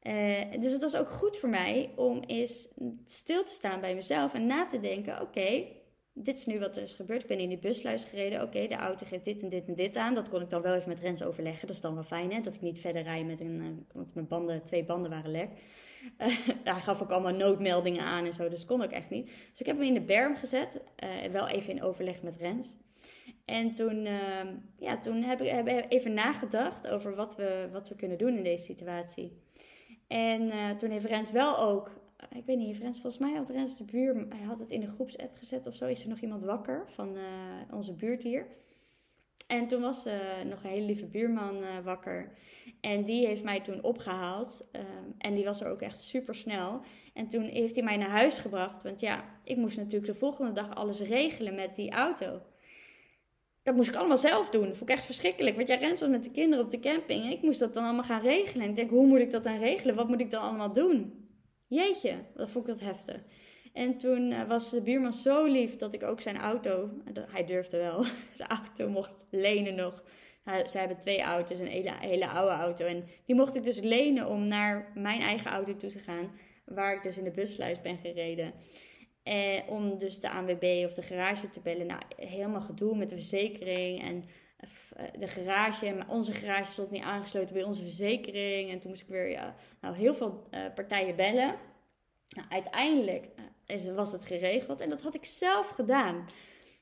Uh, 0.04 0.62
dus 0.62 0.72
het 0.72 0.82
was 0.82 0.96
ook 0.96 1.10
goed 1.10 1.38
voor 1.38 1.50
mij 1.50 1.92
om 1.96 2.22
eens 2.26 2.68
stil 3.06 3.44
te 3.44 3.52
staan 3.52 3.82
bij 3.82 3.96
mezelf 3.96 4.34
en 4.34 4.46
na 4.46 4.66
te 4.66 4.80
denken, 4.80 5.22
oké, 5.22 5.66
dit 6.14 6.38
is 6.38 6.46
nu 6.46 6.60
wat 6.60 6.78
er 6.78 6.84
is 6.84 6.94
gebeurd. 6.94 7.22
Ik 7.22 7.28
ben 7.28 7.40
in 7.40 7.50
die 7.50 7.58
busluis 7.58 8.04
gereden. 8.04 8.42
Oké, 8.42 8.68
de 8.68 8.76
auto 8.76 9.06
geeft 9.06 9.26
dit 9.26 9.42
en 9.42 9.50
dit 9.50 9.68
en 9.68 9.76
dit 9.76 9.98
aan. 9.98 10.14
Dat 10.14 10.30
kon 10.30 10.42
ik 10.42 10.50
dan 10.50 10.62
wel 10.62 10.74
even 10.74 10.90
met 10.90 11.00
Rens 11.00 11.24
overleggen. 11.24 11.68
Dat 11.68 11.76
is 11.76 11.82
dan 11.82 11.94
wel 11.94 12.04
fijn, 12.04 12.32
hè? 12.32 12.42
Dat 12.42 12.54
ik 12.54 12.62
niet 12.62 12.80
verder 12.80 13.02
rij 13.02 13.24
met 13.24 13.40
een... 13.40 13.62
Uh, 13.62 13.68
want 13.94 14.14
mijn 14.14 14.28
banden, 14.28 14.64
twee 14.64 14.84
banden 14.84 15.10
waren 15.10 15.32
lek. 15.32 15.50
Uh, 16.22 16.28
hij 16.74 16.82
gaf 16.82 17.02
ook 17.02 17.12
allemaal 17.12 17.34
noodmeldingen 17.34 18.04
aan 18.04 18.26
en 18.26 18.34
zo. 18.34 18.50
Dus 18.50 18.60
dat 18.60 18.68
kon 18.68 18.84
ook 18.84 18.92
echt 18.92 19.10
niet. 19.10 19.26
Dus 19.26 19.60
ik 19.60 19.66
heb 19.66 19.78
hem 19.78 19.86
in 19.86 19.94
de 19.94 20.02
berm 20.02 20.36
gezet. 20.36 20.82
Uh, 21.04 21.32
wel 21.32 21.48
even 21.48 21.74
in 21.74 21.84
overleg 21.84 22.22
met 22.22 22.36
Rens. 22.36 22.74
En 23.46 23.74
toen, 23.74 24.06
ehm, 24.06 24.48
ja, 24.80 25.00
toen 25.00 25.22
heb 25.22 25.42
ik 25.42 25.86
even 25.90 26.14
nagedacht 26.14 26.88
over 26.88 27.16
wat 27.16 27.36
we, 27.36 27.70
wat 27.72 27.90
we 27.90 27.96
kunnen 27.96 28.18
doen 28.18 28.38
in 28.38 28.44
deze 28.44 28.64
situatie. 28.64 29.42
En 30.08 30.78
toen 30.78 30.90
heeft 30.90 31.06
Rens 31.06 31.32
wel 31.32 31.60
ook 31.60 31.92
ik 32.30 32.46
weet 32.46 32.58
niet, 32.58 32.78
Rens, 32.78 33.00
volgens 33.00 33.22
mij 33.22 33.34
had 33.34 33.50
Rens 33.50 33.78
de 33.78 33.84
buur, 33.84 34.26
hij 34.30 34.46
had 34.46 34.60
het 34.60 34.72
in 34.72 34.80
de 34.80 34.88
groepsapp 34.88 35.38
gezet 35.38 35.68
of 35.68 35.76
zo. 35.76 35.86
Is 35.86 36.04
er 36.04 36.10
nog 36.10 36.20
iemand 36.20 36.44
wakker 36.44 36.84
van 36.88 37.16
uh, 37.16 37.24
onze 37.72 37.94
buurt 37.94 38.24
hier? 38.24 38.48
En 39.48 39.68
toen 39.68 39.82
was 39.82 40.08
uh, 40.08 40.14
nog 40.50 40.64
een 40.64 40.70
hele 40.70 40.86
lieve 40.86 41.06
buurman 41.06 41.58
uh, 41.58 41.68
wakker. 41.84 42.32
En 42.82 43.04
die 43.04 43.28
heeft 43.28 43.44
mij 43.44 43.62
toen 43.62 43.84
opgehaald. 43.84 44.66
en 45.18 45.36
die 45.36 45.46
was 45.46 45.62
er 45.62 45.68
ook 45.68 45.82
echt 45.82 46.02
super 46.02 46.36
snel. 46.36 46.82
En 47.14 47.30
toen 47.30 47.44
heeft 47.44 47.76
hij 47.76 47.84
mij 47.84 47.98
naar 47.98 48.10
huis 48.10 48.38
gebracht. 48.38 48.84
Want 48.84 49.00
ja, 49.00 49.24
ik 49.44 49.58
moest 49.58 49.78
natuurlijk 49.78 50.06
de 50.06 50.18
volgende 50.18 50.52
dag 50.52 50.76
alles 50.76 51.02
regelen 51.02 51.56
met 51.56 51.76
die 51.76 51.92
auto. 51.92 52.42
Dat 53.64 53.76
moest 53.76 53.90
ik 53.90 53.96
allemaal 53.96 54.18
zelf 54.18 54.50
doen. 54.50 54.68
Dat 54.68 54.78
vond 54.78 54.90
ik 54.90 54.96
echt 54.96 55.06
verschrikkelijk. 55.06 55.56
Want 55.56 55.68
jij 55.68 55.78
Rens 55.78 56.00
was 56.00 56.10
met 56.10 56.24
de 56.24 56.32
kinderen 56.32 56.66
op 56.66 56.72
de 56.72 56.80
camping. 56.80 57.24
En 57.24 57.32
ik 57.32 57.42
moest 57.42 57.60
dat 57.60 57.74
dan 57.74 57.84
allemaal 57.84 58.04
gaan 58.04 58.22
regelen. 58.22 58.64
En 58.64 58.70
ik 58.70 58.76
denk, 58.76 58.90
hoe 58.90 59.08
moet 59.08 59.20
ik 59.20 59.32
dat 59.32 59.44
dan 59.44 59.58
regelen? 59.58 59.96
Wat 59.96 60.08
moet 60.08 60.22
ik 60.22 60.32
dan 60.32 60.42
allemaal 60.42 60.74
doen? 60.74 61.23
Jeetje, 61.68 62.16
dat 62.36 62.50
vond 62.50 62.68
ik 62.68 62.74
dat 62.74 62.88
heftig. 62.88 63.22
En 63.74 63.98
toen 63.98 64.32
uh, 64.32 64.44
was 64.48 64.70
de 64.70 64.82
buurman 64.82 65.14
zo 65.14 65.46
lief 65.46 65.76
dat 65.76 65.94
ik 65.94 66.04
ook 66.04 66.22
zijn 66.22 66.38
auto, 66.38 66.90
hij 67.28 67.46
durfde 67.46 67.78
wel, 67.78 68.04
zijn 68.34 68.50
auto 68.50 68.90
mocht 68.90 69.12
lenen 69.30 69.76
nog. 69.76 70.04
ze 70.46 70.78
hebben 70.78 71.00
twee 71.00 71.22
auto's, 71.22 71.60
een 71.60 71.68
hele, 71.68 72.28
oude 72.28 72.54
auto. 72.54 72.86
En 72.86 73.04
die 73.26 73.36
mocht 73.36 73.56
ik 73.56 73.64
dus 73.64 73.80
lenen 73.80 74.28
om 74.30 74.48
naar 74.48 74.92
mijn 74.96 75.22
eigen 75.22 75.52
auto 75.52 75.76
toe 75.76 75.90
te 75.90 76.00
gaan. 76.00 76.32
Waar 76.66 76.96
ik 76.96 77.04
dus 77.04 77.18
in 77.18 77.24
de 77.24 77.32
bussluis 77.32 77.82
ben 77.82 77.98
gereden. 77.98 78.54
En 79.24 79.64
eh, 79.64 79.70
om 79.70 79.98
dus 79.98 80.20
de 80.20 80.30
ANWB 80.30 80.84
of 80.86 80.94
de 80.94 81.02
garage 81.02 81.50
te 81.50 81.62
bellen. 81.62 81.86
Nou, 81.86 82.02
helemaal 82.16 82.62
gedoe 82.62 82.96
met 82.96 83.10
de 83.10 83.16
verzekering. 83.16 84.02
En 84.02 84.24
eh, 84.24 84.30
de 85.20 85.28
garage, 85.28 85.94
maar 85.94 86.10
onze 86.10 86.32
garage 86.32 86.72
stond 86.72 86.92
niet 86.92 87.04
aangesloten 87.04 87.54
bij 87.54 87.64
onze 87.64 87.82
verzekering. 87.82 88.72
En 88.72 88.80
toen 88.80 88.90
moest 88.90 89.02
ik 89.02 89.08
weer 89.08 89.30
ja, 89.30 89.56
nou, 89.82 89.96
heel 89.96 90.14
veel 90.14 90.48
uh, 90.52 90.60
partijen 90.76 91.16
bellen. 91.16 91.56
Nou, 92.30 92.48
uiteindelijk 92.50 93.28
uh, 93.68 93.96
was 93.96 94.12
het 94.12 94.26
geregeld 94.26 94.82
en 94.82 94.90
dat 94.90 95.02
had 95.02 95.14
ik 95.14 95.26
zelf 95.26 95.70
gedaan. 95.70 96.26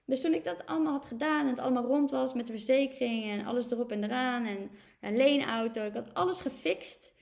Dus 0.05 0.21
toen 0.21 0.33
ik 0.33 0.43
dat 0.43 0.65
allemaal 0.65 0.91
had 0.91 1.05
gedaan 1.05 1.41
en 1.41 1.49
het 1.49 1.59
allemaal 1.59 1.85
rond 1.85 2.11
was 2.11 2.33
met 2.33 2.47
de 2.47 2.53
verzekering 2.53 3.31
en 3.31 3.45
alles 3.45 3.71
erop 3.71 3.91
en 3.91 4.03
eraan 4.03 4.45
en 4.45 4.71
een 5.01 5.17
leenauto, 5.17 5.85
ik 5.85 5.93
had 5.93 6.13
alles 6.13 6.41
gefixt. 6.41 7.13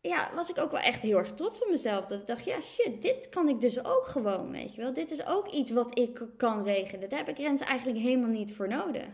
Ja, 0.00 0.30
was 0.34 0.50
ik 0.50 0.58
ook 0.58 0.70
wel 0.70 0.80
echt 0.80 1.02
heel 1.02 1.18
erg 1.18 1.32
trots 1.32 1.62
op 1.62 1.70
mezelf. 1.70 2.06
Dat 2.06 2.20
ik 2.20 2.26
dacht, 2.26 2.44
ja 2.44 2.60
shit, 2.60 3.02
dit 3.02 3.28
kan 3.28 3.48
ik 3.48 3.60
dus 3.60 3.84
ook 3.84 4.06
gewoon, 4.06 4.50
weet 4.50 4.74
je 4.74 4.80
wel. 4.80 4.92
Dit 4.92 5.10
is 5.10 5.26
ook 5.26 5.48
iets 5.48 5.70
wat 5.70 5.98
ik 5.98 6.22
kan 6.36 6.62
regelen. 6.62 7.08
Daar 7.08 7.18
heb 7.18 7.28
ik 7.28 7.38
Rens 7.38 7.60
eigenlijk 7.60 7.98
helemaal 7.98 8.30
niet 8.30 8.54
voor 8.54 8.68
nodig. 8.68 9.08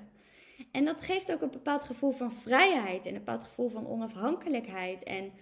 En 0.73 0.85
dat 0.85 1.01
geeft 1.01 1.33
ook 1.33 1.40
een 1.40 1.51
bepaald 1.51 1.83
gevoel 1.83 2.11
van 2.11 2.33
vrijheid 2.33 3.07
en 3.07 3.12
een 3.12 3.25
bepaald 3.25 3.45
gevoel 3.45 3.69
van 3.69 3.87
onafhankelijkheid. 3.87 5.03
En 5.03 5.33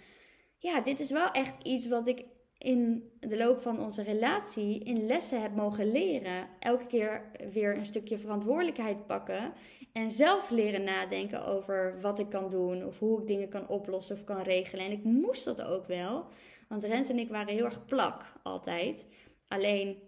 ja, 0.58 0.80
dit 0.80 1.00
is 1.00 1.10
wel 1.10 1.30
echt 1.30 1.62
iets 1.62 1.88
wat 1.88 2.08
ik 2.08 2.24
in 2.58 3.10
de 3.20 3.36
loop 3.36 3.60
van 3.60 3.80
onze 3.80 4.02
relatie 4.02 4.78
in 4.78 5.06
lessen 5.06 5.42
heb 5.42 5.54
mogen 5.54 5.92
leren. 5.92 6.48
Elke 6.58 6.86
keer 6.86 7.30
weer 7.52 7.76
een 7.76 7.84
stukje 7.84 8.18
verantwoordelijkheid 8.18 9.06
pakken. 9.06 9.52
En 9.92 10.10
zelf 10.10 10.50
leren 10.50 10.84
nadenken 10.84 11.46
over 11.46 12.00
wat 12.00 12.18
ik 12.18 12.28
kan 12.28 12.50
doen. 12.50 12.84
Of 12.84 12.98
hoe 12.98 13.20
ik 13.20 13.26
dingen 13.26 13.48
kan 13.48 13.68
oplossen 13.68 14.16
of 14.16 14.24
kan 14.24 14.42
regelen. 14.42 14.84
En 14.84 14.92
ik 14.92 15.04
moest 15.04 15.44
dat 15.44 15.62
ook 15.62 15.86
wel. 15.86 16.26
Want 16.68 16.84
Rens 16.84 17.08
en 17.08 17.18
ik 17.18 17.28
waren 17.28 17.54
heel 17.54 17.64
erg 17.64 17.84
plak 17.84 18.32
altijd. 18.42 19.06
Alleen, 19.48 19.98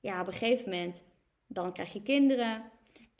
ja, 0.00 0.20
op 0.20 0.26
een 0.26 0.32
gegeven 0.32 0.70
moment, 0.70 1.02
dan 1.46 1.72
krijg 1.72 1.92
je 1.92 2.02
kinderen. 2.02 2.62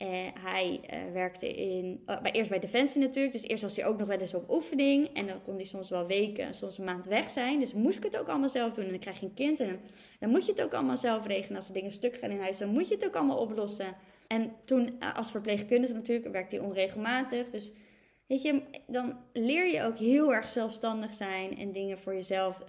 Uh, 0.01 0.07
hij 0.39 0.79
uh, 0.93 1.13
werkte 1.13 1.53
in, 1.53 2.03
uh, 2.07 2.17
eerst 2.31 2.49
bij 2.49 2.59
Defensie 2.59 3.01
natuurlijk. 3.01 3.33
Dus 3.33 3.43
eerst 3.43 3.63
was 3.63 3.75
hij 3.75 3.85
ook 3.85 3.97
nog 3.97 4.07
wel 4.07 4.17
eens 4.17 4.33
op 4.33 4.49
oefening. 4.49 5.13
En 5.13 5.27
dan 5.27 5.43
kon 5.43 5.55
hij 5.55 5.65
soms 5.65 5.89
wel 5.89 6.07
weken, 6.07 6.53
soms 6.53 6.77
een 6.77 6.85
maand 6.85 7.05
weg 7.05 7.29
zijn. 7.29 7.59
Dus 7.59 7.73
moest 7.73 7.97
ik 7.97 8.03
het 8.03 8.17
ook 8.17 8.27
allemaal 8.27 8.49
zelf 8.49 8.73
doen. 8.73 8.85
En 8.85 8.89
dan 8.89 8.99
krijg 8.99 9.19
je 9.19 9.25
een 9.25 9.33
kind 9.33 9.59
en 9.59 9.79
dan, 10.19 10.29
moet 10.29 10.45
je 10.45 10.51
het 10.51 10.61
ook 10.61 10.73
allemaal 10.73 10.97
zelf 10.97 11.25
regelen. 11.25 11.57
Als 11.57 11.67
er 11.67 11.73
dingen 11.73 11.91
stuk 11.91 12.15
gaan 12.15 12.29
in 12.29 12.39
huis, 12.39 12.57
dan 12.57 12.69
moet 12.69 12.87
je 12.87 12.93
het 12.93 13.05
ook 13.05 13.15
allemaal 13.15 13.37
oplossen. 13.37 13.95
En 14.27 14.55
toen 14.65 14.99
als 15.15 15.31
verpleegkundige 15.31 15.93
natuurlijk 15.93 16.31
werkte 16.31 16.55
hij 16.55 16.65
onregelmatig. 16.65 17.49
Dus 17.49 17.71
weet 18.27 18.41
je, 18.41 18.61
dan 18.87 19.17
leer 19.33 19.73
je 19.73 19.83
ook 19.83 19.97
heel 19.97 20.33
erg 20.33 20.49
zelfstandig 20.49 21.13
zijn. 21.13 21.57
En 21.57 21.71
dingen 21.71 21.97
voor 21.97 22.13
jezelf 22.13 22.63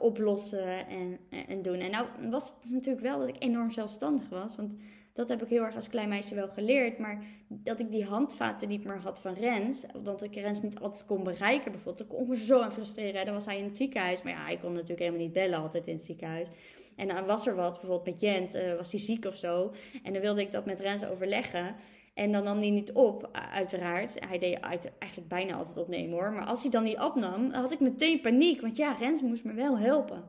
oplossen 0.00 0.88
en, 0.88 1.18
en 1.48 1.62
doen. 1.62 1.78
En 1.78 1.90
nou 1.90 2.06
was 2.30 2.52
het 2.62 2.72
natuurlijk 2.72 3.06
wel 3.06 3.18
dat 3.18 3.28
ik 3.28 3.42
enorm 3.42 3.70
zelfstandig 3.70 4.28
was. 4.28 4.56
Want 4.56 4.72
dat 5.14 5.28
heb 5.28 5.42
ik 5.42 5.48
heel 5.48 5.62
erg 5.62 5.74
als 5.74 5.88
klein 5.88 6.08
meisje 6.08 6.34
wel 6.34 6.48
geleerd. 6.48 6.98
Maar 6.98 7.24
dat 7.48 7.80
ik 7.80 7.90
die 7.90 8.04
handvaten 8.04 8.68
niet 8.68 8.84
meer 8.84 9.00
had 9.00 9.20
van 9.20 9.34
Rens. 9.34 9.84
Dat 10.02 10.22
ik 10.22 10.34
Rens 10.34 10.62
niet 10.62 10.78
altijd 10.78 11.04
kon 11.04 11.24
bereiken 11.24 11.72
bijvoorbeeld. 11.72 12.08
Dat 12.08 12.18
kon 12.18 12.28
me 12.28 12.36
zo 12.36 12.60
aan 12.60 12.72
frustreren. 12.72 13.24
Dan 13.24 13.34
was 13.34 13.44
hij 13.44 13.58
in 13.58 13.64
het 13.64 13.76
ziekenhuis. 13.76 14.22
Maar 14.22 14.32
ja, 14.32 14.44
hij 14.44 14.56
kon 14.56 14.72
natuurlijk 14.72 14.98
helemaal 14.98 15.20
niet 15.20 15.32
bellen 15.32 15.58
altijd 15.58 15.86
in 15.86 15.94
het 15.94 16.04
ziekenhuis. 16.04 16.48
En 16.96 17.08
dan 17.08 17.26
was 17.26 17.46
er 17.46 17.54
wat, 17.54 17.80
bijvoorbeeld 17.80 18.04
met 18.04 18.20
Jent, 18.20 18.54
uh, 18.54 18.74
was 18.76 18.90
hij 18.90 19.00
ziek 19.00 19.24
of 19.24 19.36
zo. 19.36 19.72
En 20.02 20.12
dan 20.12 20.22
wilde 20.22 20.40
ik 20.40 20.52
dat 20.52 20.64
met 20.64 20.80
Rens 20.80 21.04
overleggen. 21.04 21.74
En 22.14 22.32
dan 22.32 22.44
nam 22.44 22.58
hij 22.58 22.70
niet 22.70 22.92
op, 22.92 23.28
uiteraard. 23.52 24.26
Hij 24.28 24.38
deed 24.38 24.58
eigenlijk 24.98 25.28
bijna 25.28 25.54
altijd 25.54 25.78
opnemen 25.78 26.12
hoor. 26.12 26.32
Maar 26.32 26.46
als 26.46 26.62
hij 26.62 26.70
dan 26.70 26.82
niet 26.82 27.00
opnam, 27.00 27.50
had 27.52 27.72
ik 27.72 27.80
meteen 27.80 28.20
paniek. 28.20 28.60
Want 28.60 28.76
ja, 28.76 28.92
Rens 28.92 29.22
moest 29.22 29.44
me 29.44 29.52
wel 29.52 29.78
helpen. 29.78 30.24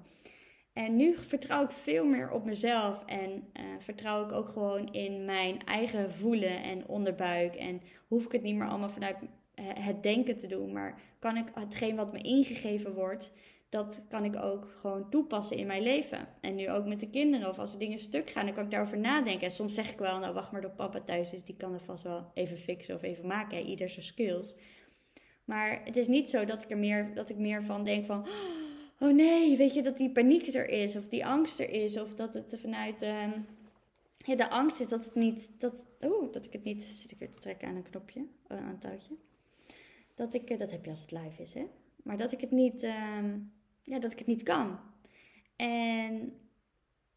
En 0.76 0.96
nu 0.96 1.18
vertrouw 1.18 1.64
ik 1.64 1.72
veel 1.72 2.06
meer 2.06 2.32
op 2.32 2.46
mezelf 2.46 3.06
en 3.06 3.32
uh, 3.32 3.64
vertrouw 3.80 4.26
ik 4.26 4.32
ook 4.32 4.50
gewoon 4.50 4.94
in 4.94 5.26
mijn 5.26 5.66
eigen 5.66 6.12
voelen 6.12 6.64
en 6.64 6.88
onderbuik. 6.88 7.56
En 7.56 7.82
hoef 8.08 8.26
ik 8.26 8.32
het 8.32 8.42
niet 8.42 8.56
meer 8.56 8.68
allemaal 8.68 8.90
vanuit 8.90 9.18
eh, 9.54 9.66
het 9.74 10.04
denken 10.04 10.38
te 10.38 10.48
doen, 10.48 10.72
maar 10.72 11.02
kan 11.20 11.38
ik 11.38 11.46
hetgeen 11.54 11.96
wat 11.96 12.12
me 12.12 12.20
ingegeven 12.20 12.94
wordt, 12.94 13.32
dat 13.70 14.02
kan 14.10 14.24
ik 14.24 14.36
ook 14.36 14.78
gewoon 14.80 15.10
toepassen 15.10 15.58
in 15.58 15.68
mijn 15.68 15.84
leven. 15.84 16.28
En 16.42 16.56
nu 16.56 16.70
ook 16.70 16.86
met 16.86 17.00
de 17.00 17.10
kinderen, 17.10 17.50
of 17.50 17.60
als 17.60 17.74
er 17.74 17.80
dingen 17.80 18.00
stuk 18.00 18.30
gaan, 18.30 18.46
dan 18.46 18.56
kan 18.56 18.64
ik 18.64 18.72
daarover 18.72 18.98
nadenken. 18.98 19.46
En 19.46 19.52
soms 19.52 19.74
zeg 19.74 19.92
ik 19.92 20.00
wel, 20.00 20.20
nou 20.20 20.34
wacht 20.34 20.52
maar 20.52 20.62
tot 20.62 20.76
papa 20.76 21.02
thuis 21.02 21.34
is, 21.34 21.44
die 21.44 21.58
kan 21.58 21.74
er 21.74 21.80
vast 21.80 22.04
wel 22.04 22.32
even 22.34 22.58
fixen 22.58 22.96
of 22.96 23.02
even 23.02 23.28
maken. 23.28 23.66
Ieder 23.66 23.90
zijn 23.90 24.06
skills. 24.06 24.56
Maar 25.46 25.82
het 25.84 25.98
is 25.98 26.08
niet 26.08 26.30
zo 26.30 26.46
dat 26.46 26.64
ik 26.64 26.72
er 26.72 26.78
meer, 26.78 27.12
dat 27.14 27.30
ik 27.30 27.38
meer 27.38 27.64
van 27.64 27.84
denk 27.84 28.06
van 28.06 28.28
nee, 29.00 29.58
weet 29.58 29.74
je, 29.74 29.82
dat 29.82 29.98
die 29.98 30.12
paniek 30.12 30.48
er 30.48 30.70
is, 30.70 30.96
of 30.96 31.08
die 31.08 31.26
angst 31.26 31.60
er 31.60 31.70
is, 31.70 32.00
of 32.00 32.16
dat 32.16 32.34
het 32.34 32.56
vanuit 32.62 33.02
ehm, 33.02 33.32
de 34.26 34.50
angst 34.50 34.80
is 34.80 34.88
dat 34.88 35.06
het 35.06 35.16
niet, 35.16 35.52
dat, 35.58 35.86
oh, 36.00 36.34
dat 36.34 36.46
ik 36.46 36.54
het 36.54 36.64
niet, 36.64 36.84
zit 36.84 37.12
ik 37.12 37.20
weer 37.20 37.34
te 37.34 37.42
trekken 37.42 37.68
aan 37.68 37.76
een 37.76 37.90
knopje, 37.90 38.20
uh, 38.20 38.58
aan 38.58 38.70
een 38.70 38.80
touwtje. 38.80 39.16
Dat 40.16 40.34
ik, 40.34 40.50
uh, 40.50 40.58
dat 40.58 40.72
heb 40.72 40.86
je 40.86 40.92
als 40.92 41.02
het 41.02 41.12
live 41.12 41.42
is, 41.42 41.54
hè. 41.54 41.68
Maar 42.04 42.18
dat 42.18 42.32
ik 42.32 42.42
het 42.42 42.52
niet, 42.52 42.84
ehm, 42.84 43.38
ja, 43.84 44.00
dat 44.00 44.12
ik 44.12 44.18
het 44.18 44.28
niet 44.28 44.44
kan. 44.44 44.80
En 45.56 46.34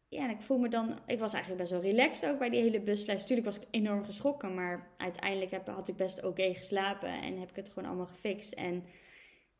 ja, 0.09 0.29
ik 0.29 0.41
voel 0.41 0.57
me 0.57 0.69
dan, 0.69 0.99
ik 1.05 1.19
was 1.19 1.33
eigenlijk 1.33 1.61
best 1.61 1.71
wel 1.71 1.91
relaxed 1.91 2.29
ook 2.29 2.39
bij 2.39 2.49
die 2.49 2.61
hele 2.61 2.81
buslijst. 2.81 3.25
Tuurlijk 3.25 3.47
was 3.47 3.57
ik 3.57 3.67
enorm 3.71 4.03
geschrokken, 4.03 4.53
maar 4.53 4.87
uiteindelijk 4.97 5.51
heb, 5.51 5.67
had 5.67 5.87
ik 5.87 5.95
best 5.95 6.23
oké 6.23 6.53
geslapen 6.53 7.21
en 7.21 7.39
heb 7.39 7.49
ik 7.49 7.55
het 7.55 7.69
gewoon 7.69 7.89
allemaal 7.89 8.07
gefixt. 8.07 8.53
En 8.53 8.83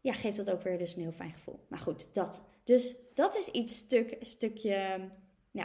ja, 0.02 0.14
geeft 0.14 0.38
dat 0.38 0.52
ook 0.52 0.62
weer 0.62 0.78
dus 0.78 0.96
een 0.96 1.02
heel 1.02 1.12
fijn 1.12 1.34
gevoel. 1.34 1.60
Maar 1.70 1.80
goed, 1.80 2.14
dat. 2.14 2.44
Dus 2.64 2.96
dat 3.14 3.38
is 3.38 3.48
iets, 3.48 3.78
stuk, 3.78 4.18
stukje 4.20 5.10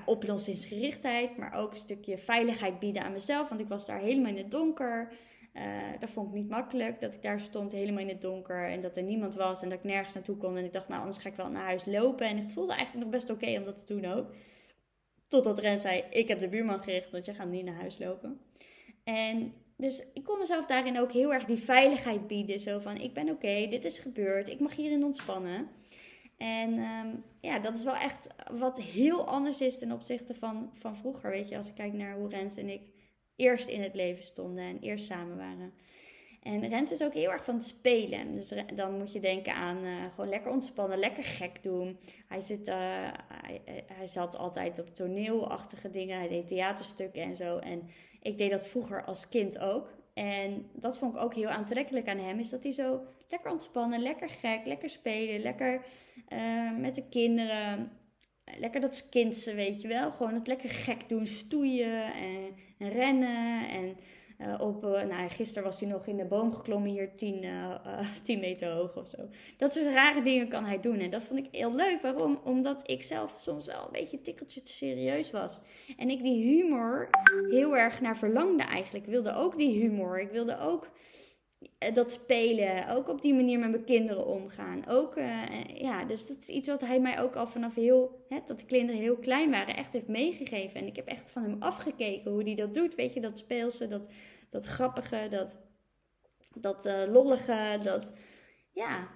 oplossingsgerichtheid, 0.05 1.37
maar 1.37 1.55
ook 1.55 1.71
een 1.71 1.77
stukje 1.77 2.19
veiligheid 2.19 2.79
bieden 2.79 3.03
aan 3.03 3.13
mezelf. 3.13 3.49
Want 3.49 3.61
ik 3.61 3.69
was 3.69 3.87
daar 3.87 3.99
helemaal 3.99 4.31
in 4.31 4.37
het 4.37 4.51
donker. 4.51 5.13
Uh, 5.55 5.63
dat 6.01 6.11
vond 6.11 6.29
ik 6.29 6.35
niet 6.35 6.49
makkelijk, 6.49 7.01
dat 7.01 7.15
ik 7.15 7.23
daar 7.23 7.41
stond 7.41 7.73
helemaal 7.73 8.01
in 8.01 8.09
het 8.09 8.21
donker 8.21 8.69
en 8.69 8.81
dat 8.81 8.97
er 8.97 9.03
niemand 9.03 9.35
was 9.35 9.63
en 9.63 9.69
dat 9.69 9.79
ik 9.79 9.85
nergens 9.85 10.15
naartoe 10.15 10.37
kon. 10.37 10.57
En 10.57 10.65
ik 10.65 10.73
dacht, 10.73 10.89
nou, 10.89 11.01
anders 11.01 11.19
ga 11.19 11.29
ik 11.29 11.35
wel 11.35 11.51
naar 11.51 11.65
huis 11.65 11.85
lopen. 11.85 12.27
En 12.27 12.37
het 12.37 12.53
voelde 12.53 12.73
eigenlijk 12.73 13.05
nog 13.05 13.15
best 13.15 13.31
oké 13.31 13.59
om 13.59 13.65
dat 13.65 13.87
te 13.87 13.95
doen 13.95 14.05
ook. 14.05 14.35
Totdat 15.29 15.59
Ren 15.59 15.79
zei, 15.79 16.05
ik 16.11 16.29
heb 16.29 16.41
de 16.41 16.49
buurman 16.49 16.83
gericht, 16.83 17.11
want 17.11 17.27
je 17.27 17.35
gaat 17.35 17.49
niet 17.49 17.65
naar 17.65 17.75
huis 17.75 17.99
lopen. 17.99 18.41
En 19.05 19.55
dus 19.77 20.13
ik 20.15 20.25
kon 20.25 20.39
mezelf 20.39 20.67
daarin 20.67 20.99
ook 20.99 21.13
heel 21.13 21.33
erg 21.33 21.45
die 21.45 21.57
veiligheid 21.57 22.27
bieden. 22.27 22.61
Zo 22.61 22.79
van, 22.79 22.97
ik 22.97 23.15
ben 23.15 23.29
oké, 23.29 23.67
dit 23.69 23.85
is 23.85 23.99
gebeurd, 23.99 24.49
ik 24.49 24.61
mag 24.61 24.77
hierin 24.77 25.05
ontspannen. 25.05 25.69
En 26.37 26.79
um, 26.79 27.25
ja, 27.41 27.59
dat 27.59 27.75
is 27.75 27.85
wel 27.85 27.97
echt 27.97 28.29
wat 28.53 28.81
heel 28.81 29.27
anders 29.27 29.61
is 29.61 29.79
ten 29.79 29.93
opzichte 29.93 30.35
van, 30.35 30.71
van 30.73 30.97
vroeger. 30.97 31.31
Weet 31.31 31.49
je, 31.49 31.57
als 31.57 31.69
ik 31.69 31.75
kijk 31.75 31.93
naar 31.93 32.17
hoe 32.17 32.29
Rens 32.29 32.57
en 32.57 32.69
ik 32.69 32.81
eerst 33.37 33.69
in 33.69 33.83
het 33.83 33.95
leven 33.95 34.25
stonden 34.25 34.65
en 34.65 34.79
eerst 34.81 35.07
samen 35.07 35.37
waren. 35.37 35.73
En 36.45 36.69
Rens 36.69 36.91
is 36.91 37.03
ook 37.03 37.15
heel 37.15 37.33
erg 37.33 37.45
van 37.45 37.55
het 37.55 37.65
spelen. 37.65 38.35
Dus 38.35 38.55
dan 38.75 38.99
moet 38.99 39.13
je 39.13 39.21
denken 39.21 39.55
aan 39.55 39.85
uh, 39.85 39.91
gewoon 40.15 40.29
lekker 40.29 40.51
ontspannen, 40.51 40.99
lekker 40.99 41.23
gek 41.23 41.63
doen. 41.63 41.99
Hij, 42.27 42.41
zit, 42.41 42.69
uh, 42.69 42.75
hij, 43.29 43.63
hij, 43.93 44.07
zat 44.07 44.37
altijd 44.37 44.79
op 44.79 44.95
toneelachtige 44.95 45.91
dingen. 45.91 46.19
Hij 46.19 46.29
deed 46.29 46.47
theaterstukken 46.47 47.23
en 47.23 47.37
zo. 47.37 47.59
En 47.59 47.89
ik 48.23 48.39
deed 48.39 48.51
dat 48.51 48.67
vroeger 48.67 49.05
als 49.05 49.29
kind 49.29 49.59
ook. 49.59 49.93
En 50.15 50.67
dat 50.73 50.99
vond 50.99 51.15
ik 51.15 51.21
ook 51.21 51.35
heel 51.35 51.49
aantrekkelijk 51.49 52.09
aan 52.09 52.19
hem. 52.19 52.39
Is 52.39 52.51
dat 52.51 52.63
hij 52.63 52.73
zo 52.73 53.01
lekker 53.29 53.51
ontspannen, 53.51 54.01
lekker 54.01 54.29
gek, 54.29 54.61
lekker 54.65 54.89
spelen, 54.89 55.41
lekker 55.41 55.85
met 56.79 56.95
de 56.95 57.09
kinderen. 57.09 57.93
Lekker 58.59 58.81
dat 58.81 59.09
kindse, 59.09 59.55
weet 59.55 59.83
je 59.83 59.89
wel. 59.89 60.11
Gewoon 60.11 60.35
het 60.35 60.47
lekker 60.47 60.69
gek 60.69 61.09
doen, 61.09 61.27
stoeien 61.27 62.13
en, 62.13 62.55
en 62.79 62.89
rennen. 62.89 63.69
En 63.69 63.97
uh, 64.45 64.55
op, 64.61 64.85
uh, 64.85 65.03
nou, 65.03 65.29
gisteren 65.29 65.65
was 65.65 65.81
hij 65.81 65.89
nog 65.89 66.07
in 66.07 66.17
de 66.17 66.25
boom 66.25 66.53
geklommen, 66.53 66.91
hier 66.91 67.17
10, 67.17 67.43
uh, 67.43 67.75
10 68.23 68.41
meter 68.41 68.71
hoog 68.71 68.97
of 68.97 69.11
zo. 69.11 69.29
Dat 69.57 69.75
soort 69.75 69.87
rare 69.87 70.23
dingen 70.23 70.49
kan 70.49 70.65
hij 70.65 70.81
doen. 70.81 70.99
En 70.99 71.11
dat 71.11 71.23
vond 71.23 71.39
ik 71.39 71.49
heel 71.53 71.75
leuk. 71.75 72.03
Waarom? 72.03 72.41
Omdat 72.45 72.91
ik 72.91 73.03
zelf 73.03 73.39
soms 73.41 73.67
wel 73.67 73.85
een 73.85 73.93
beetje 73.93 74.17
een 74.17 74.23
tikkeltje 74.23 74.63
te 74.63 74.73
serieus 74.73 75.31
was. 75.31 75.61
En 75.97 76.11
ik 76.11 76.23
die 76.23 76.45
humor 76.45 77.09
heel 77.51 77.77
erg 77.77 78.01
naar 78.01 78.17
verlangde 78.17 78.63
eigenlijk. 78.63 79.05
Ik 79.05 79.11
wilde 79.11 79.35
ook 79.35 79.59
die 79.59 79.81
humor. 79.81 80.21
Ik 80.21 80.31
wilde 80.31 80.59
ook 80.59 80.89
eh, 81.79 81.95
dat 81.95 82.13
spelen. 82.13 82.89
Ook 82.89 83.09
op 83.09 83.23
die 83.23 83.35
manier 83.35 83.59
met 83.59 83.71
mijn 83.71 83.85
kinderen 83.85 84.27
omgaan. 84.27 84.87
Ook, 84.89 85.15
ja, 85.75 86.05
dus 86.05 86.27
dat 86.27 86.37
is 86.41 86.49
iets 86.49 86.69
wat 86.69 86.81
hij 86.81 87.01
mij 87.01 87.21
ook 87.21 87.37
al 87.37 87.47
vanaf 87.47 87.75
heel, 87.75 88.25
hè, 88.29 88.39
dat 88.47 88.59
de 88.59 88.67
kinderen 88.67 89.01
heel 89.01 89.17
klein 89.17 89.51
waren, 89.51 89.77
echt 89.77 89.93
heeft 89.93 90.09
meegegeven. 90.09 90.81
En 90.81 90.87
ik 90.87 90.97
heb 90.97 91.07
echt 91.07 91.31
van 91.31 91.43
hem 91.43 91.57
afgekeken 91.59 92.31
hoe 92.31 92.43
hij 92.43 92.55
dat 92.55 92.75
doet. 92.75 92.95
Weet 92.95 93.15
je, 93.15 93.21
dat 93.21 93.39
speelse, 93.39 93.87
dat 93.87 94.09
dat 94.55 94.67
grappige, 94.67 95.27
dat, 95.31 95.59
dat 96.55 96.87
uh, 96.87 97.05
lollige, 97.07 97.79
dat 97.83 98.13
ja. 98.73 99.09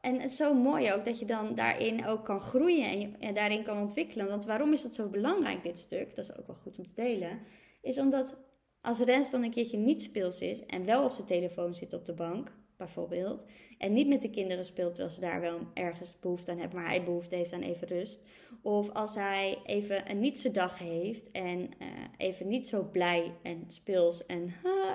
En 0.00 0.20
het 0.20 0.30
is 0.30 0.36
zo 0.36 0.54
mooi 0.54 0.92
ook 0.92 1.04
dat 1.04 1.18
je 1.18 1.24
dan 1.24 1.54
daarin 1.54 2.06
ook 2.06 2.24
kan 2.24 2.40
groeien 2.40 2.84
en, 2.84 3.00
je, 3.00 3.10
en 3.18 3.34
daarin 3.34 3.64
kan 3.64 3.78
ontwikkelen. 3.78 4.28
Want 4.28 4.44
waarom 4.44 4.72
is 4.72 4.82
dat 4.82 4.94
zo 4.94 5.08
belangrijk, 5.08 5.62
dit 5.62 5.78
stuk? 5.78 6.16
Dat 6.16 6.24
is 6.24 6.36
ook 6.36 6.46
wel 6.46 6.56
goed 6.56 6.78
om 6.78 6.86
te 6.86 6.94
delen. 6.94 7.40
Is 7.82 7.98
omdat 7.98 8.36
als 8.80 9.00
Rens 9.00 9.30
dan 9.30 9.42
een 9.42 9.50
keertje 9.50 9.76
niet 9.76 10.02
speels 10.02 10.40
is 10.40 10.66
en 10.66 10.84
wel 10.84 11.04
op 11.04 11.12
zijn 11.12 11.26
telefoon 11.26 11.74
zit 11.74 11.92
op 11.92 12.04
de 12.04 12.14
bank, 12.14 12.52
bijvoorbeeld. 12.84 13.42
En 13.78 13.92
niet 13.92 14.08
met 14.08 14.20
de 14.20 14.30
kinderen 14.30 14.64
speelt 14.64 14.94
terwijl 14.94 15.14
ze 15.14 15.20
daar 15.20 15.40
wel 15.40 15.58
ergens 15.74 16.16
behoefte 16.20 16.50
aan 16.50 16.58
hebben, 16.58 16.78
maar 16.78 16.88
hij 16.88 17.02
behoefte 17.02 17.36
heeft 17.36 17.52
aan 17.52 17.62
even 17.62 17.88
rust. 17.88 18.20
Of 18.62 18.90
als 18.90 19.14
hij 19.14 19.58
even 19.64 20.10
een 20.10 20.20
nietse 20.20 20.50
dag 20.50 20.78
heeft 20.78 21.30
en 21.30 21.58
uh, 21.58 21.88
even 22.16 22.48
niet 22.48 22.68
zo 22.68 22.88
blij 22.92 23.32
en 23.42 23.64
speels 23.68 24.26
en 24.26 24.54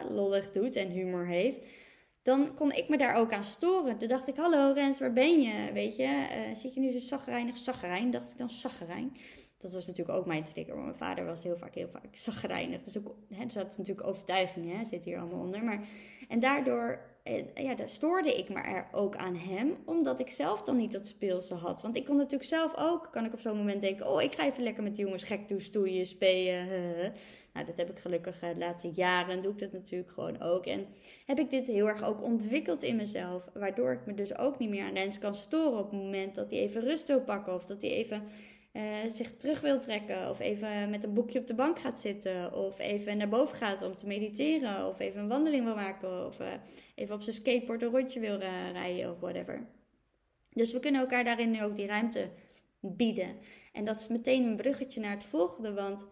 lollig 0.09 0.51
doet 0.51 0.75
en 0.75 0.89
humor 0.89 1.27
heeft. 1.27 1.65
Dan 2.21 2.55
kon 2.55 2.71
ik 2.71 2.89
me 2.89 2.97
daar 2.97 3.15
ook 3.15 3.33
aan 3.33 3.43
storen. 3.43 3.97
Toen 3.97 4.07
dacht 4.07 4.27
ik, 4.27 4.35
hallo 4.35 4.71
Rens, 4.73 4.99
waar 4.99 5.13
ben 5.13 5.41
je? 5.41 5.73
Weet 5.73 5.95
je, 5.95 6.03
uh, 6.03 6.55
zit 6.55 6.73
je 6.73 6.79
nu 6.79 6.91
zo 6.91 6.99
zagrijnig? 6.99 7.57
Zaggerijn, 7.57 8.11
dacht 8.11 8.31
ik 8.31 8.37
dan, 8.37 8.49
zaggerijn. 8.49 9.17
Dat 9.57 9.73
was 9.73 9.87
natuurlijk 9.87 10.17
ook 10.17 10.25
mijn 10.25 10.43
trigger, 10.43 10.73
want 10.73 10.85
mijn 10.85 10.97
vader 10.97 11.25
was 11.25 11.43
heel 11.43 11.55
vaak, 11.55 11.75
heel 11.75 11.89
vaak 11.89 12.07
zagrijnig. 12.11 12.83
Dus 12.83 12.97
ook, 12.97 13.15
hè, 13.29 13.49
zat 13.49 13.77
natuurlijk 13.77 14.07
overtuiging, 14.07 14.77
hè, 14.77 14.85
zit 14.85 15.05
hier 15.05 15.19
allemaal 15.19 15.39
onder. 15.39 15.63
Maar, 15.63 15.87
en 16.27 16.39
daardoor 16.39 16.89
eh, 16.89 16.99
ja, 17.53 17.75
daar 17.75 17.89
stoorde 17.89 18.37
ik 18.37 18.49
me 18.49 18.61
er 18.61 18.87
ook 18.91 19.15
aan 19.15 19.35
hem, 19.35 19.75
omdat 19.85 20.19
ik 20.19 20.29
zelf 20.29 20.63
dan 20.63 20.75
niet 20.75 20.91
dat 20.91 21.07
speelse 21.07 21.53
had. 21.53 21.81
Want 21.81 21.95
ik 21.95 22.05
kon 22.05 22.15
natuurlijk 22.15 22.49
zelf 22.49 22.73
ook, 22.77 23.07
kan 23.11 23.25
ik 23.25 23.33
op 23.33 23.39
zo'n 23.39 23.57
moment 23.57 23.81
denken, 23.81 24.09
oh, 24.09 24.21
ik 24.21 24.35
ga 24.35 24.45
even 24.45 24.63
lekker 24.63 24.83
met 24.83 24.95
de 24.95 25.01
jongens 25.01 25.23
gek 25.23 25.47
doen, 25.47 25.59
stoeien, 25.59 26.05
spelen. 26.05 26.67
Nou, 27.53 27.65
dat 27.65 27.77
heb 27.77 27.89
ik 27.89 27.99
gelukkig 27.99 28.41
eh, 28.41 28.53
de 28.53 28.59
laatste 28.59 28.91
jaren, 28.93 29.41
doe 29.41 29.51
ik 29.51 29.59
dat 29.59 29.71
natuurlijk 29.71 30.11
gewoon 30.11 30.41
ook. 30.41 30.65
En 30.65 30.85
heb 31.25 31.39
ik 31.39 31.49
dit 31.49 31.67
heel 31.67 31.87
erg 31.87 32.03
ook 32.03 32.23
ontwikkeld 32.23 32.83
in 32.83 32.95
mezelf, 32.95 33.49
waardoor 33.53 33.91
ik 33.91 34.05
me 34.05 34.13
dus 34.13 34.37
ook 34.37 34.59
niet 34.59 34.69
meer 34.69 34.83
aan 34.83 34.93
Rens 34.93 35.19
kan 35.19 35.35
storen 35.35 35.79
op 35.79 35.91
het 35.91 36.01
moment 36.01 36.35
dat 36.35 36.51
hij 36.51 36.59
even 36.59 36.81
rust 36.81 37.07
wil 37.07 37.21
pakken 37.21 37.53
of 37.53 37.65
dat 37.65 37.81
hij 37.81 37.91
even 37.91 38.23
uh, 38.77 38.83
zich 39.07 39.31
terug 39.31 39.61
wil 39.61 39.79
trekken. 39.79 40.29
Of 40.29 40.39
even 40.39 40.89
met 40.89 41.03
een 41.03 41.13
boekje 41.13 41.39
op 41.39 41.47
de 41.47 41.55
bank 41.55 41.79
gaat 41.79 41.99
zitten. 41.99 42.53
Of 42.53 42.79
even 42.79 43.17
naar 43.17 43.29
boven 43.29 43.55
gaat 43.55 43.81
om 43.81 43.95
te 43.95 44.07
mediteren. 44.07 44.87
Of 44.87 44.99
even 44.99 45.21
een 45.21 45.27
wandeling 45.27 45.63
wil 45.63 45.75
maken. 45.75 46.25
Of 46.25 46.39
uh, 46.39 46.47
even 46.95 47.15
op 47.15 47.21
zijn 47.21 47.35
skateboard 47.35 47.81
een 47.81 47.89
rondje 47.89 48.19
wil 48.19 48.41
uh, 48.41 48.71
rijden 48.71 49.11
of 49.11 49.19
whatever. 49.19 49.67
Dus 50.49 50.73
we 50.73 50.79
kunnen 50.79 51.01
elkaar 51.01 51.23
daarin 51.23 51.51
nu 51.51 51.63
ook 51.63 51.75
die 51.75 51.87
ruimte 51.87 52.29
bieden. 52.79 53.35
En 53.73 53.85
dat 53.85 53.99
is 53.99 54.07
meteen 54.07 54.43
een 54.43 54.55
bruggetje 54.55 54.99
naar 54.99 55.15
het 55.15 55.25
volgende. 55.25 55.73
Want 55.73 56.05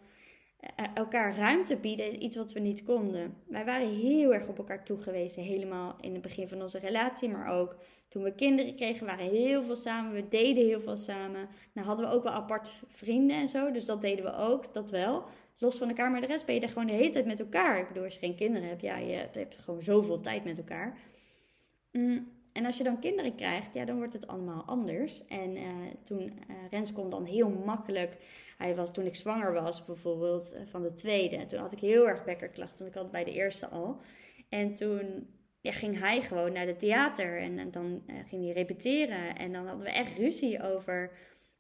eh, 0.60 0.86
elkaar 0.94 1.36
ruimte 1.36 1.78
bieden 1.78 2.08
is 2.08 2.14
iets 2.14 2.36
wat 2.36 2.54
we 2.54 2.60
niet 2.60 2.84
konden. 2.84 3.38
Wij 3.48 3.66
waren 3.66 3.96
heel 3.96 4.34
erg 4.34 4.48
op 4.48 4.58
elkaar 4.58 4.86
toegewezen, 4.86 5.44
helemaal 5.44 5.96
in 6.02 6.14
het 6.14 6.22
begin 6.22 6.48
van 6.48 6.62
onze 6.62 6.80
relatie, 6.80 7.30
maar 7.30 7.48
ook 7.48 7.76
toen 8.16 8.24
we 8.24 8.36
kinderen 8.36 8.76
kregen, 8.76 9.06
waren 9.06 9.30
heel 9.30 9.64
veel 9.64 9.76
samen, 9.76 10.14
we 10.14 10.28
deden 10.28 10.66
heel 10.66 10.82
veel 10.82 10.98
samen. 10.98 11.48
Nou 11.74 11.88
hadden 11.88 12.10
we 12.10 12.16
ook 12.16 12.24
wel 12.24 12.32
apart 12.32 12.82
vrienden 12.88 13.38
en 13.38 13.48
zo, 13.48 13.72
dus 13.72 13.86
dat 13.86 14.02
deden 14.02 14.26
we 14.26 14.36
ook, 14.36 14.74
dat 14.74 14.90
wel. 14.90 15.24
Los 15.58 15.78
van 15.78 15.88
elkaar, 15.88 16.12
maar 16.12 16.22
de 16.22 16.28
rest 16.28 16.46
ben 16.46 16.56
je 16.56 16.62
er 16.62 16.68
gewoon 16.68 16.88
de 16.88 16.94
hele 16.94 17.10
tijd 17.10 17.26
met 17.26 17.40
elkaar. 17.40 17.80
Ik 17.80 17.88
bedoel, 17.88 18.04
als 18.04 18.14
je 18.14 18.20
geen 18.20 18.36
kinderen 18.36 18.68
hebt, 18.68 18.82
ja, 18.82 18.98
je 18.98 19.28
hebt 19.32 19.58
gewoon 19.58 19.84
zoveel 19.84 20.22
tijd 20.22 20.44
met 20.44 20.58
elkaar. 20.58 20.98
Mm. 21.92 22.32
En 22.52 22.66
als 22.66 22.78
je 22.78 22.84
dan 22.84 23.00
kinderen 23.00 23.36
krijgt, 23.36 23.74
ja, 23.74 23.86
dan 23.86 23.98
wordt 23.98 24.14
het 24.14 24.28
allemaal 24.28 24.64
anders. 24.64 25.26
En 25.28 25.58
uh, 25.58 25.64
toen, 26.04 26.22
uh, 26.22 26.56
Rens 26.70 26.94
kon 26.94 27.10
dan 27.10 27.26
heel 27.26 27.50
makkelijk, 27.50 28.18
hij 28.58 28.76
was 28.76 28.94
toen 28.94 29.06
ik 29.06 29.16
zwanger 29.16 29.54
was 29.54 29.86
bijvoorbeeld, 29.86 30.54
uh, 30.54 30.62
van 30.66 30.82
de 30.82 30.94
tweede. 30.94 31.46
Toen 31.46 31.60
had 31.60 31.72
ik 31.72 31.80
heel 31.80 32.08
erg 32.08 32.24
bekkerklachten, 32.24 32.86
ik 32.86 32.94
had 32.94 33.04
het 33.04 33.12
bij 33.12 33.24
de 33.24 33.34
eerste 33.34 33.68
al. 33.68 33.98
En 34.50 34.76
toen 34.76 35.28
ja, 35.66 35.72
ging 35.72 36.00
hij 36.00 36.22
gewoon 36.22 36.52
naar 36.52 36.66
de 36.66 36.76
theater 36.76 37.42
en, 37.42 37.60
en 37.60 37.72
dan 37.72 38.04
ging 38.28 38.44
hij 38.44 38.54
repeteren. 38.54 39.36
En 39.36 39.54
dan 39.54 39.68
hadden 39.68 39.86
we 39.86 39.92
echt 39.92 40.18
ruzie 40.18 40.64
over, 40.64 41.12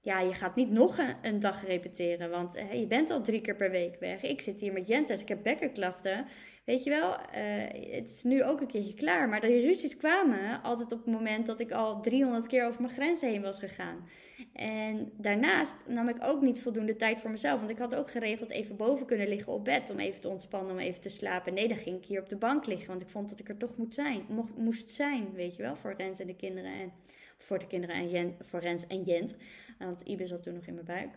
ja, 0.01 0.19
je 0.19 0.33
gaat 0.33 0.55
niet 0.55 0.71
nog 0.71 0.97
een, 1.21 1.39
dag 1.39 1.65
repeteren, 1.65 2.29
want 2.29 2.53
je 2.71 2.87
bent 2.87 3.09
al 3.09 3.21
drie 3.21 3.41
keer 3.41 3.55
per 3.55 3.71
week 3.71 3.99
weg. 3.99 4.23
Ik 4.23 4.41
zit 4.41 4.59
hier 4.59 4.73
met 4.73 4.87
Jentes, 4.87 5.21
ik 5.21 5.27
heb 5.27 5.43
bekkerklachten. 5.43 6.25
Weet 6.65 6.84
je 6.84 6.89
wel, 6.89 7.12
uh, 7.12 7.93
het 7.95 8.10
is 8.10 8.23
nu 8.23 8.43
ook 8.43 8.62
een 8.62 8.67
keertje 8.67 8.93
klaar. 8.93 9.30
Maar 9.30 9.41
die 9.41 9.62
ruzies 9.62 9.97
kwamen 9.97 10.62
altijd 10.62 10.91
op 10.91 11.06
het 11.06 11.13
moment 11.13 11.45
dat 11.45 11.60
ik 11.60 11.71
al 11.71 12.01
300 12.01 12.47
keer 12.47 12.65
over 12.67 12.82
mijn 12.82 12.93
grenzen 12.93 13.30
heen 13.30 13.41
was 13.41 13.60
gegaan. 13.60 14.08
En 14.54 15.12
daarnaast 15.17 15.75
nam 15.88 16.10
ik 16.10 16.23
ook 16.23 16.41
niet 16.41 16.62
voldoende 16.62 16.95
tijd 16.95 17.19
voor 17.21 17.32
mezelf. 17.32 17.60
Want 17.60 17.71
ik 17.71 17.78
had 17.78 17.95
ook 17.95 18.12
geregeld 18.12 18.49
even 18.49 18.75
boven 18.75 19.06
kunnen 19.06 19.28
liggen 19.28 19.54
op 19.54 19.63
bed 19.65 19.89
om 19.89 19.99
even 19.99 20.21
te 20.21 20.30
ontspannen, 20.30 20.71
om 20.71 20.80
even 20.80 21.01
te 21.01 21.10
slapen. 21.10 21.54
Nee, 21.54 21.67
dan 21.67 21.78
ging 21.78 21.97
ik 21.97 22.06
hier 22.06 22.21
op 22.21 22.30
de 22.30 22.38
bank 22.38 22.65
liggen, 22.65 22.88
want 22.88 23.01
ik 23.01 23.10
vond 23.10 23.30
dat 23.30 23.39
ik 23.39 23.49
er 23.49 23.58
toch 23.58 23.78
moet 23.78 23.93
zijn, 23.93 24.25
moest 24.56 24.91
zijn, 24.91 25.34
weet 25.34 25.56
je 25.56 25.62
wel, 25.62 25.75
voor 25.75 25.93
Rens 25.97 26.19
en 26.19 26.28
de 26.28 26.36
kinderen. 26.36 26.71
En, 26.73 26.91
voor 27.38 27.60
de 27.60 27.67
kinderen 27.67 27.95
en 27.95 28.10
Jent, 28.10 28.36
voor 28.39 28.60
Rens 28.60 28.88
en 28.88 29.01
Jent. 29.04 29.38
Want 29.80 30.01
Ibe 30.01 30.28
zat 30.28 30.43
toen 30.43 30.54
nog 30.54 30.65
in 30.65 30.73
mijn 30.73 30.86
buik. 30.86 31.10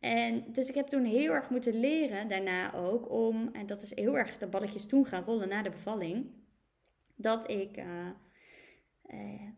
En 0.00 0.44
dus 0.52 0.68
ik 0.68 0.74
heb 0.74 0.86
toen 0.86 1.04
heel 1.04 1.32
erg 1.32 1.50
moeten 1.50 1.80
leren, 1.80 2.28
daarna 2.28 2.74
ook, 2.74 3.10
om, 3.10 3.50
en 3.52 3.66
dat 3.66 3.82
is 3.82 3.94
heel 3.94 4.18
erg 4.18 4.38
de 4.38 4.46
balletjes 4.46 4.86
toen 4.86 5.06
gaan 5.06 5.24
rollen 5.24 5.48
na 5.48 5.62
de 5.62 5.70
bevalling, 5.70 6.30
dat 7.14 7.50
ik 7.50 7.76
uh, 7.76 7.84
uh, 9.10 9.48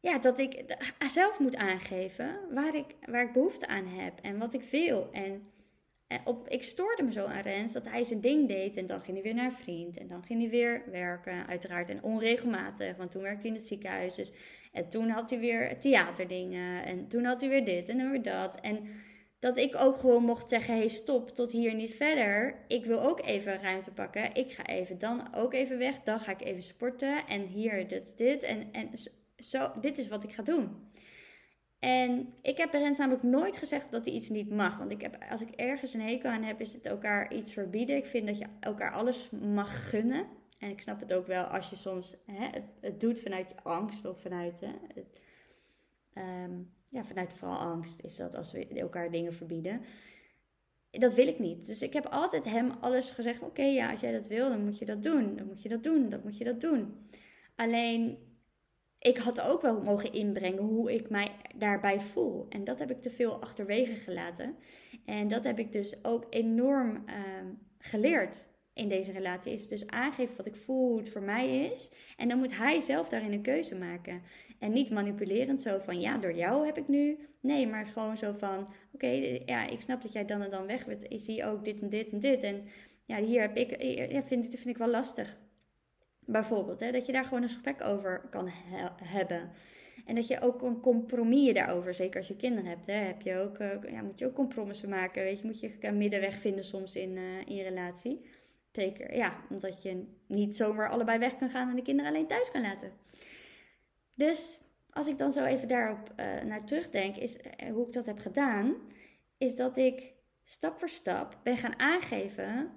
ja, 0.00 0.18
dat 0.18 0.38
ik 0.38 0.76
zelf 1.08 1.38
moet 1.38 1.56
aangeven 1.56 2.38
waar 2.50 2.74
ik, 2.74 2.94
waar 3.06 3.22
ik 3.22 3.32
behoefte 3.32 3.66
aan 3.66 3.86
heb 3.86 4.20
en 4.20 4.38
wat 4.38 4.54
ik 4.54 4.62
wil. 4.62 5.08
En, 5.12 5.50
op, 6.24 6.48
ik 6.48 6.62
stoorde 6.62 7.02
me 7.02 7.12
zo 7.12 7.24
aan 7.24 7.42
Rens 7.42 7.72
dat 7.72 7.88
hij 7.90 8.04
zijn 8.04 8.20
ding 8.20 8.48
deed 8.48 8.76
en 8.76 8.86
dan 8.86 9.00
ging 9.00 9.16
hij 9.16 9.22
weer 9.22 9.34
naar 9.34 9.44
een 9.44 9.52
vriend 9.52 9.96
en 9.96 10.08
dan 10.08 10.22
ging 10.22 10.40
hij 10.40 10.50
weer 10.50 10.82
werken, 10.90 11.46
uiteraard 11.46 11.88
en 11.88 12.02
onregelmatig, 12.02 12.96
want 12.96 13.10
toen 13.10 13.22
werkte 13.22 13.40
hij 13.40 13.50
in 13.50 13.56
het 13.56 13.66
ziekenhuis. 13.66 14.14
Dus, 14.14 14.32
en 14.72 14.88
toen 14.88 15.08
had 15.08 15.30
hij 15.30 15.38
weer 15.38 15.78
theaterdingen 15.78 16.84
en 16.84 17.08
toen 17.08 17.24
had 17.24 17.40
hij 17.40 17.50
weer 17.50 17.64
dit 17.64 17.88
en 17.88 17.98
dan 17.98 18.10
weer 18.10 18.22
dat. 18.22 18.60
En 18.60 18.88
dat 19.38 19.58
ik 19.58 19.76
ook 19.76 19.96
gewoon 19.96 20.22
mocht 20.22 20.48
zeggen: 20.48 20.76
hey, 20.76 20.88
stop, 20.88 21.30
tot 21.30 21.52
hier 21.52 21.74
niet 21.74 21.94
verder. 21.94 22.64
Ik 22.68 22.84
wil 22.84 23.02
ook 23.02 23.20
even 23.20 23.60
ruimte 23.60 23.90
pakken. 23.90 24.34
Ik 24.34 24.52
ga 24.52 24.66
even 24.66 24.98
dan 24.98 25.34
ook 25.34 25.54
even 25.54 25.78
weg. 25.78 26.02
Dan 26.02 26.20
ga 26.20 26.32
ik 26.32 26.40
even 26.40 26.62
sporten. 26.62 27.26
En 27.26 27.46
hier 27.46 27.88
dit, 27.88 28.16
dit. 28.16 28.42
En, 28.42 28.68
en 28.72 28.90
zo, 29.36 29.72
dit 29.80 29.98
is 29.98 30.08
wat 30.08 30.24
ik 30.24 30.32
ga 30.32 30.42
doen. 30.42 30.85
En 31.78 32.34
ik 32.42 32.56
heb 32.56 32.72
Rens 32.72 32.98
namelijk 32.98 33.22
nooit 33.22 33.56
gezegd 33.56 33.90
dat 33.90 34.04
hij 34.04 34.14
iets 34.14 34.28
niet 34.28 34.50
mag. 34.50 34.78
Want 34.78 34.90
ik 34.90 35.00
heb, 35.00 35.18
als 35.30 35.40
ik 35.40 35.50
ergens 35.50 35.94
een 35.94 36.00
hekel 36.00 36.30
aan 36.30 36.42
heb, 36.42 36.60
is 36.60 36.72
het 36.72 36.86
elkaar 36.86 37.34
iets 37.34 37.52
verbieden. 37.52 37.96
Ik 37.96 38.06
vind 38.06 38.26
dat 38.26 38.38
je 38.38 38.46
elkaar 38.60 38.92
alles 38.92 39.30
mag 39.30 39.88
gunnen. 39.88 40.26
En 40.58 40.70
ik 40.70 40.80
snap 40.80 41.00
het 41.00 41.12
ook 41.12 41.26
wel 41.26 41.44
als 41.44 41.70
je 41.70 41.76
soms 41.76 42.16
hè, 42.26 42.48
het, 42.80 43.00
doet 43.00 43.20
vanuit 43.20 43.54
angst 43.62 44.04
of 44.04 44.20
vanuit 44.20 44.60
hè, 44.60 44.72
ehm, 46.12 46.52
ja, 46.84 47.04
vanuit 47.04 47.32
vooral 47.32 47.58
angst 47.58 48.02
is 48.02 48.16
dat 48.16 48.34
als 48.34 48.52
we 48.52 48.66
elkaar 48.66 49.10
dingen 49.10 49.34
verbieden. 49.34 49.80
Dat 50.90 51.14
wil 51.14 51.28
ik 51.28 51.38
niet. 51.38 51.66
Dus 51.66 51.82
ik 51.82 51.92
heb 51.92 52.06
altijd 52.06 52.44
hem 52.44 52.70
alles 52.80 53.10
gezegd: 53.10 53.42
oké, 53.42 53.62
ja, 53.62 53.90
als 53.90 54.00
jij 54.00 54.12
dat 54.12 54.26
wil, 54.26 54.48
dan 54.48 54.64
moet 54.64 54.78
je 54.78 54.84
dat 54.84 55.02
doen. 55.02 55.36
Dan 55.36 55.46
moet 55.46 55.62
je 55.62 55.68
dat 55.68 55.82
doen. 55.82 56.08
Dan 56.08 56.20
moet 56.24 56.38
je 56.38 56.44
dat 56.44 56.60
doen. 56.60 57.08
Alleen, 57.56 58.18
ik 59.06 59.16
had 59.16 59.40
ook 59.40 59.62
wel 59.62 59.82
mogen 59.82 60.12
inbrengen 60.12 60.62
hoe 60.62 60.92
ik 60.94 61.10
mij 61.10 61.32
daarbij 61.54 62.00
voel. 62.00 62.46
En 62.48 62.64
dat 62.64 62.78
heb 62.78 62.90
ik 62.90 63.02
te 63.02 63.10
veel 63.10 63.40
achterwege 63.40 63.94
gelaten. 63.94 64.56
En 65.04 65.28
dat 65.28 65.44
heb 65.44 65.58
ik 65.58 65.72
dus 65.72 66.04
ook 66.04 66.26
enorm 66.30 67.02
ehm, 67.06 67.46
geleerd 67.78 68.48
in 68.76 68.88
deze 68.88 69.12
relatie 69.12 69.52
is 69.52 69.68
dus 69.68 69.86
aangeven 69.86 70.36
wat 70.36 70.46
ik 70.46 70.56
voel, 70.56 70.88
hoe 70.88 70.98
het 70.98 71.08
voor 71.08 71.22
mij 71.22 71.68
is. 71.70 71.90
En 72.16 72.28
dan 72.28 72.38
moet 72.38 72.56
hij 72.56 72.80
zelf 72.80 73.08
daarin 73.08 73.32
een 73.32 73.42
keuze 73.42 73.74
maken. 73.74 74.22
En 74.58 74.72
niet 74.72 74.90
manipulerend 74.90 75.62
zo 75.62 75.78
van, 75.78 76.00
ja, 76.00 76.18
door 76.18 76.34
jou 76.34 76.66
heb 76.66 76.78
ik 76.78 76.88
nu. 76.88 77.18
Nee, 77.40 77.66
maar 77.66 77.86
gewoon 77.86 78.16
zo 78.16 78.32
van, 78.32 78.68
oké, 78.92 79.40
ja, 79.44 79.66
ik 79.66 79.80
snap 79.80 80.02
dat 80.02 80.12
jij 80.12 80.24
dan 80.24 80.42
en 80.42 80.50
dan 80.50 80.66
weg 80.66 80.86
bent. 80.86 81.12
Ik 81.12 81.20
zie 81.20 81.44
ook 81.44 81.64
dit 81.64 81.80
en 81.80 81.88
dit 81.88 82.12
en 82.12 82.20
dit. 82.20 82.42
En 82.42 82.64
ja, 83.04 83.20
hier 83.20 83.40
heb 83.40 83.56
ik, 83.56 83.82
ja, 84.12 84.22
vind, 84.22 84.46
vind 84.46 84.66
ik 84.66 84.78
wel 84.78 84.90
lastig. 84.90 85.36
Bijvoorbeeld, 86.26 86.80
hè, 86.80 86.92
dat 86.92 87.06
je 87.06 87.12
daar 87.12 87.24
gewoon 87.24 87.42
een 87.42 87.48
gesprek 87.48 87.84
over 87.84 88.20
kan 88.30 88.48
hebben. 89.02 89.50
En 90.06 90.14
dat 90.14 90.26
je 90.26 90.40
ook 90.40 90.62
een 90.62 90.80
compromis 90.80 91.52
daarover, 91.52 91.94
zeker 91.94 92.18
als 92.18 92.28
je 92.28 92.36
kinderen 92.36 92.70
hebt, 92.70 92.86
hè, 92.86 92.92
heb 92.92 93.22
je 93.22 93.36
ook, 93.36 93.58
uh, 93.58 93.68
ja, 93.90 94.02
moet 94.02 94.18
je 94.18 94.26
ook 94.26 94.34
compromissen 94.34 94.88
maken. 94.88 95.22
Weet 95.22 95.40
je, 95.40 95.46
moet 95.46 95.60
je 95.60 95.76
een 95.80 95.96
middenweg 95.96 96.38
vinden 96.38 96.64
soms 96.64 96.94
in, 96.94 97.16
uh, 97.16 97.40
in 97.46 97.54
je 97.54 97.62
relatie. 97.62 98.26
Zeker, 98.72 99.16
ja, 99.16 99.44
omdat 99.50 99.82
je 99.82 100.04
niet 100.26 100.56
zomaar 100.56 100.90
allebei 100.90 101.18
weg 101.18 101.36
kan 101.36 101.50
gaan 101.50 101.68
en 101.68 101.76
de 101.76 101.82
kinderen 101.82 102.10
alleen 102.10 102.26
thuis 102.26 102.50
kan 102.50 102.60
laten. 102.60 102.92
Dus 104.14 104.60
als 104.90 105.06
ik 105.06 105.18
dan 105.18 105.32
zo 105.32 105.44
even 105.44 105.68
daarop 105.68 106.12
uh, 106.16 106.42
naar 106.42 106.64
terugdenk, 106.64 107.16
is 107.16 107.38
hoe 107.72 107.86
ik 107.86 107.92
dat 107.92 108.06
heb 108.06 108.18
gedaan, 108.18 108.74
is 109.38 109.54
dat 109.54 109.76
ik 109.76 110.12
stap 110.44 110.78
voor 110.78 110.88
stap 110.88 111.38
ben 111.42 111.56
gaan 111.56 111.78
aangeven 111.78 112.70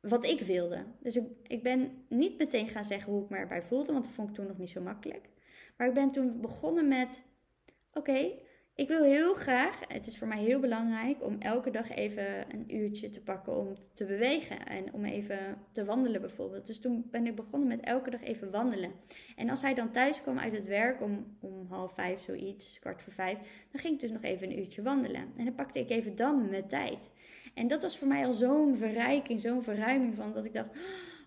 wat 0.00 0.24
ik 0.24 0.40
wilde. 0.40 0.84
Dus 1.00 1.16
ik, 1.16 1.24
ik 1.46 1.62
ben 1.62 2.04
niet 2.08 2.38
meteen 2.38 2.68
gaan 2.68 2.84
zeggen 2.84 3.12
hoe 3.12 3.22
ik 3.22 3.30
me 3.30 3.36
erbij 3.36 3.62
voelde, 3.62 3.92
want 3.92 4.04
dat 4.04 4.14
vond 4.14 4.28
ik 4.28 4.34
toen 4.34 4.46
nog 4.46 4.58
niet 4.58 4.70
zo 4.70 4.80
makkelijk. 4.80 5.28
Maar 5.76 5.88
ik 5.88 5.94
ben 5.94 6.10
toen 6.10 6.40
begonnen 6.40 6.88
met: 6.88 7.22
oké, 7.92 8.30
ik 8.80 8.88
wil 8.88 9.02
heel 9.02 9.34
graag, 9.34 9.80
het 9.88 10.06
is 10.06 10.18
voor 10.18 10.28
mij 10.28 10.38
heel 10.38 10.60
belangrijk 10.60 11.24
om 11.24 11.36
elke 11.40 11.70
dag 11.70 11.90
even 11.90 12.54
een 12.54 12.74
uurtje 12.76 13.10
te 13.10 13.20
pakken 13.20 13.56
om 13.56 13.74
te 13.94 14.04
bewegen 14.04 14.66
en 14.66 14.92
om 14.92 15.04
even 15.04 15.38
te 15.72 15.84
wandelen 15.84 16.20
bijvoorbeeld. 16.20 16.66
Dus 16.66 16.80
toen 16.80 17.08
ben 17.10 17.26
ik 17.26 17.34
begonnen 17.34 17.68
met 17.68 17.80
elke 17.80 18.10
dag 18.10 18.22
even 18.22 18.50
wandelen. 18.50 18.92
En 19.36 19.50
als 19.50 19.62
hij 19.62 19.74
dan 19.74 19.90
thuis 19.90 20.22
kwam 20.22 20.38
uit 20.38 20.52
het 20.52 20.66
werk 20.66 21.02
om, 21.02 21.36
om 21.40 21.66
half 21.68 21.94
vijf 21.94 22.20
zoiets, 22.20 22.78
kwart 22.78 23.02
voor 23.02 23.12
vijf, 23.12 23.66
dan 23.70 23.80
ging 23.80 23.94
ik 23.94 24.00
dus 24.00 24.10
nog 24.10 24.22
even 24.22 24.50
een 24.50 24.58
uurtje 24.58 24.82
wandelen. 24.82 25.32
En 25.36 25.44
dan 25.44 25.54
pakte 25.54 25.78
ik 25.78 25.90
even 25.90 26.16
dan 26.16 26.50
mijn 26.50 26.68
tijd. 26.68 27.10
En 27.60 27.68
dat 27.68 27.82
was 27.82 27.98
voor 27.98 28.08
mij 28.08 28.26
al 28.26 28.32
zo'n 28.32 28.76
verrijking, 28.76 29.40
zo'n 29.40 29.62
verruiming 29.62 30.14
van 30.14 30.32
dat 30.32 30.44
ik 30.44 30.52
dacht, 30.52 30.68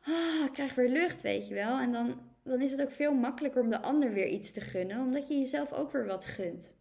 ah, 0.03 0.45
ik 0.45 0.53
krijg 0.53 0.75
weer 0.75 0.89
lucht, 0.89 1.21
weet 1.21 1.47
je 1.47 1.53
wel. 1.53 1.79
En 1.79 1.91
dan, 1.91 2.19
dan 2.43 2.61
is 2.61 2.71
het 2.71 2.81
ook 2.81 2.91
veel 2.91 3.13
makkelijker 3.13 3.61
om 3.61 3.69
de 3.69 3.81
ander 3.81 4.13
weer 4.13 4.27
iets 4.27 4.51
te 4.51 4.61
gunnen, 4.61 4.99
omdat 4.99 5.27
je 5.27 5.37
jezelf 5.37 5.73
ook 5.73 5.91
weer 5.91 6.05
wat 6.05 6.25
gunt. 6.25 6.71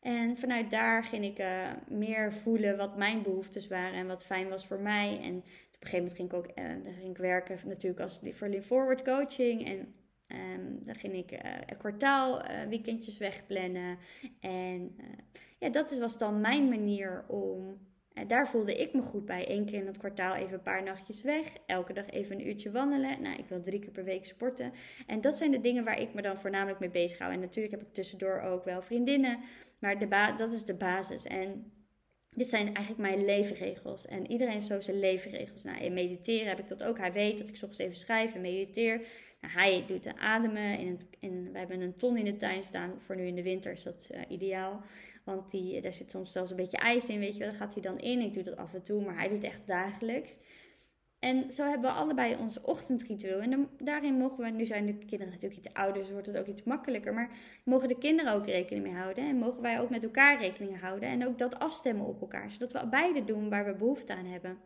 En 0.00 0.36
vanuit 0.36 0.70
daar 0.70 1.04
ging 1.04 1.24
ik 1.24 1.38
uh, 1.38 1.70
meer 1.88 2.32
voelen 2.32 2.76
wat 2.76 2.96
mijn 2.96 3.22
behoeftes 3.22 3.68
waren 3.68 3.98
en 3.98 4.06
wat 4.06 4.24
fijn 4.24 4.48
was 4.48 4.66
voor 4.66 4.80
mij. 4.80 5.20
En 5.22 5.36
op 5.36 5.84
een 5.84 5.88
gegeven 5.88 5.98
moment 5.98 6.16
ging 6.16 6.28
ik 6.28 6.34
ook 6.34 6.58
uh, 6.58 6.84
dan 6.84 6.92
ging 6.92 7.10
ik 7.10 7.18
werken 7.18 7.58
natuurlijk 7.64 8.00
als 8.00 8.20
voor 8.30 8.62
Forward 8.62 9.02
coaching. 9.02 9.66
En 9.66 9.94
um, 10.26 10.84
dan 10.84 10.94
ging 10.94 11.14
ik 11.14 11.32
uh, 11.32 11.38
een 11.66 11.76
kwartaal 11.76 12.42
weekendjes 12.68 13.18
wegplannen. 13.18 13.98
En 14.40 14.96
ja, 15.58 15.68
dat 15.68 15.98
was 15.98 16.18
dan 16.18 16.40
mijn 16.40 16.68
manier 16.68 17.24
om 17.28 17.78
daar 18.26 18.48
voelde 18.48 18.74
ik 18.74 18.92
me 18.92 19.02
goed 19.02 19.24
bij. 19.24 19.50
Eén 19.50 19.64
keer 19.64 19.80
in 19.80 19.86
het 19.86 19.98
kwartaal 19.98 20.34
even 20.34 20.52
een 20.52 20.62
paar 20.62 20.82
nachtjes 20.82 21.22
weg. 21.22 21.46
Elke 21.66 21.92
dag 21.92 22.10
even 22.10 22.36
een 22.36 22.48
uurtje 22.48 22.70
wandelen. 22.70 23.22
Nou, 23.22 23.38
ik 23.38 23.48
wil 23.48 23.60
drie 23.60 23.78
keer 23.78 23.90
per 23.90 24.04
week 24.04 24.26
sporten. 24.26 24.72
En 25.06 25.20
dat 25.20 25.34
zijn 25.36 25.50
de 25.50 25.60
dingen 25.60 25.84
waar 25.84 26.00
ik 26.00 26.14
me 26.14 26.22
dan 26.22 26.38
voornamelijk 26.38 26.80
mee 26.80 26.90
bezig 26.90 27.18
hou. 27.18 27.32
En 27.32 27.40
natuurlijk 27.40 27.74
heb 27.74 27.82
ik 27.82 27.94
tussendoor 27.94 28.40
ook 28.40 28.64
wel 28.64 28.82
vriendinnen. 28.82 29.38
Maar 29.78 29.98
de 29.98 30.34
dat 30.36 30.52
is 30.52 30.64
de 30.64 30.74
basis. 30.74 31.24
En 31.24 31.72
dit 32.34 32.48
zijn 32.48 32.74
eigenlijk 32.74 32.98
mijn 32.98 33.24
leefregels. 33.24 34.06
En 34.06 34.30
iedereen 34.30 34.52
heeft 34.52 34.66
zo 34.66 34.80
zijn 34.80 34.98
leefregels. 34.98 35.64
Nou, 35.64 35.78
in 35.78 35.92
mediteren 35.92 36.48
heb 36.48 36.58
ik 36.58 36.68
dat 36.68 36.82
ook. 36.82 36.98
Hij 36.98 37.12
weet 37.12 37.38
dat 37.38 37.48
ik 37.48 37.56
soms 37.56 37.78
even 37.78 37.96
schrijf 37.96 38.34
en 38.34 38.40
mediteer. 38.40 39.06
Nou, 39.40 39.52
hij 39.52 39.84
doet 39.86 40.02
de 40.02 40.16
ademen. 40.16 40.78
In 40.78 40.88
het, 40.88 41.06
in, 41.18 41.52
we 41.52 41.58
hebben 41.58 41.80
een 41.80 41.96
ton 41.96 42.16
in 42.16 42.24
de 42.24 42.36
tuin 42.36 42.62
staan. 42.62 43.00
Voor 43.00 43.16
nu 43.16 43.26
in 43.26 43.34
de 43.34 43.42
winter 43.42 43.72
is 43.72 43.82
dat 43.82 44.08
uh, 44.14 44.20
ideaal. 44.28 44.80
Want 45.24 45.50
die, 45.50 45.80
daar 45.80 45.92
zit 45.92 46.10
soms 46.10 46.32
zelfs 46.32 46.50
een 46.50 46.56
beetje 46.56 46.76
ijs 46.76 47.08
in, 47.08 47.18
weet 47.18 47.32
je 47.32 47.38
wel. 47.38 47.48
Daar 47.48 47.58
gaat 47.58 47.74
hij 47.74 47.82
dan 47.82 47.98
in. 47.98 48.20
Ik 48.20 48.34
doe 48.34 48.42
dat 48.42 48.56
af 48.56 48.74
en 48.74 48.82
toe, 48.82 49.04
maar 49.04 49.16
hij 49.16 49.28
doet 49.28 49.44
echt 49.44 49.66
dagelijks. 49.66 50.38
En 51.18 51.52
zo 51.52 51.64
hebben 51.64 51.90
we 51.90 51.96
allebei 51.96 52.36
ons 52.36 52.60
ochtendritueel. 52.60 53.40
En 53.40 53.68
daarin 53.78 54.14
mogen 54.14 54.44
we, 54.44 54.50
nu 54.50 54.66
zijn 54.66 54.86
de 54.86 54.98
kinderen 54.98 55.32
natuurlijk 55.32 55.66
iets 55.66 55.74
ouder, 55.74 56.02
dus 56.02 56.10
wordt 56.10 56.26
het 56.26 56.36
ook 56.36 56.46
iets 56.46 56.62
makkelijker. 56.62 57.14
Maar 57.14 57.30
mogen 57.64 57.88
de 57.88 57.98
kinderen 57.98 58.34
ook 58.34 58.46
rekening 58.46 58.84
mee 58.84 58.94
houden. 58.94 59.28
En 59.28 59.36
mogen 59.36 59.62
wij 59.62 59.80
ook 59.80 59.90
met 59.90 60.04
elkaar 60.04 60.40
rekening 60.40 60.80
houden. 60.80 61.08
En 61.08 61.26
ook 61.26 61.38
dat 61.38 61.58
afstemmen 61.58 62.06
op 62.06 62.20
elkaar. 62.20 62.50
Zodat 62.50 62.72
we 62.72 62.88
beide 62.88 63.24
doen 63.24 63.48
waar 63.48 63.64
we 63.64 63.74
behoefte 63.74 64.14
aan 64.14 64.26
hebben. 64.26 64.58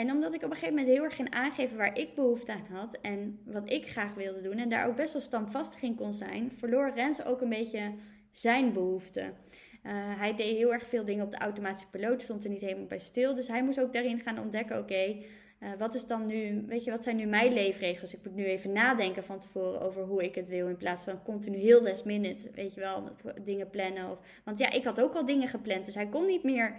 En 0.00 0.10
omdat 0.10 0.34
ik 0.34 0.42
op 0.42 0.50
een 0.50 0.56
gegeven 0.56 0.74
moment 0.74 0.94
heel 0.94 1.04
erg 1.04 1.14
ging 1.14 1.30
aangeven 1.30 1.76
waar 1.76 1.98
ik 1.98 2.14
behoefte 2.14 2.52
aan 2.52 2.66
had. 2.70 2.98
En 3.00 3.38
wat 3.44 3.70
ik 3.70 3.88
graag 3.88 4.14
wilde 4.14 4.40
doen. 4.40 4.58
En 4.58 4.68
daar 4.68 4.86
ook 4.86 4.96
best 4.96 5.12
wel 5.12 5.22
standvastig 5.22 5.82
in 5.82 5.94
kon 5.94 6.14
zijn. 6.14 6.52
Verloor 6.54 6.92
Rens 6.94 7.24
ook 7.24 7.40
een 7.40 7.48
beetje 7.48 7.92
zijn 8.30 8.72
behoefte. 8.72 9.20
Uh, 9.20 9.92
hij 9.94 10.34
deed 10.34 10.56
heel 10.56 10.72
erg 10.72 10.86
veel 10.86 11.04
dingen 11.04 11.24
op 11.24 11.30
de 11.30 11.38
automatische 11.38 11.88
piloot, 11.88 12.22
stond 12.22 12.44
er 12.44 12.50
niet 12.50 12.60
helemaal 12.60 12.86
bij 12.86 12.98
stil. 12.98 13.34
Dus 13.34 13.48
hij 13.48 13.64
moest 13.64 13.80
ook 13.80 13.92
daarin 13.92 14.20
gaan 14.20 14.38
ontdekken: 14.38 14.78
oké, 14.78 15.16
uh, 15.60 15.68
wat 15.78 15.94
is 15.94 16.06
dan 16.06 16.26
nu, 16.26 16.64
weet 16.66 16.84
je, 16.84 16.90
wat 16.90 17.02
zijn 17.02 17.16
nu 17.16 17.26
mijn 17.26 17.52
leefregels? 17.52 18.14
Ik 18.14 18.24
moet 18.24 18.34
nu 18.34 18.44
even 18.44 18.72
nadenken 18.72 19.24
van 19.24 19.38
tevoren 19.40 19.80
over 19.80 20.02
hoe 20.02 20.24
ik 20.24 20.34
het 20.34 20.48
wil, 20.48 20.68
in 20.68 20.76
plaats 20.76 21.04
van 21.04 21.22
continu 21.22 21.56
heel 21.56 21.82
last 21.82 22.04
minute, 22.04 22.50
weet 22.54 22.74
je 22.74 22.80
wel, 22.80 23.10
dingen 23.44 23.70
plannen. 23.70 24.10
Of, 24.10 24.18
want 24.44 24.58
ja, 24.58 24.70
ik 24.70 24.84
had 24.84 25.00
ook 25.00 25.14
al 25.14 25.24
dingen 25.24 25.48
gepland, 25.48 25.84
dus 25.84 25.94
hij 25.94 26.08
kon 26.08 26.26
niet 26.26 26.42
meer 26.42 26.74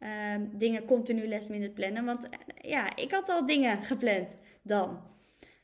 uh, 0.00 0.08
dingen 0.52 0.84
continu 0.84 1.28
last 1.28 1.48
minute 1.48 1.72
plannen, 1.72 2.04
want 2.04 2.28
eh, 2.28 2.38
ja, 2.70 2.96
ik 2.96 3.10
had 3.10 3.28
al 3.28 3.46
dingen 3.46 3.82
gepland 3.82 4.36
dan. 4.62 5.00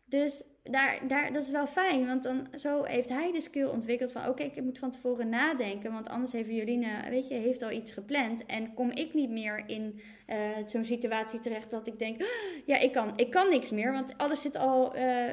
Dus 0.04 0.44
daar, 0.62 1.08
daar, 1.08 1.32
dat 1.32 1.42
is 1.42 1.50
wel 1.50 1.66
fijn, 1.66 2.06
want 2.06 2.22
dan 2.22 2.46
zo 2.54 2.82
heeft 2.82 3.08
hij 3.08 3.32
de 3.32 3.40
skill 3.40 3.66
ontwikkeld 3.66 4.12
van 4.12 4.28
oké, 4.28 4.42
ik 4.42 4.62
moet 4.62 4.78
van 4.78 4.90
tevoren 4.90 5.28
nadenken, 5.28 5.92
want 5.92 6.08
anders 6.08 6.32
heeft 6.32 6.48
Jolien, 6.48 6.86
weet 7.10 7.28
je, 7.28 7.34
heeft 7.34 7.62
al 7.62 7.70
iets 7.70 7.92
gepland 7.92 8.46
en 8.46 8.74
kom 8.74 8.90
ik 8.90 9.14
niet 9.14 9.30
meer 9.30 9.62
in 9.66 10.00
uh, 10.26 10.36
zo'n 10.66 10.84
situatie 10.84 11.40
terecht 11.40 11.70
dat 11.70 11.86
ik 11.86 11.98
denk, 11.98 12.22
ja, 12.66 12.78
ik 12.78 12.92
kan, 12.92 13.12
ik 13.16 13.30
kan 13.30 13.48
niks 13.48 13.70
meer, 13.70 13.92
want 13.92 14.18
alles 14.18 14.40
zit 14.40 14.56
al, 14.56 14.96
uh, 14.96 15.28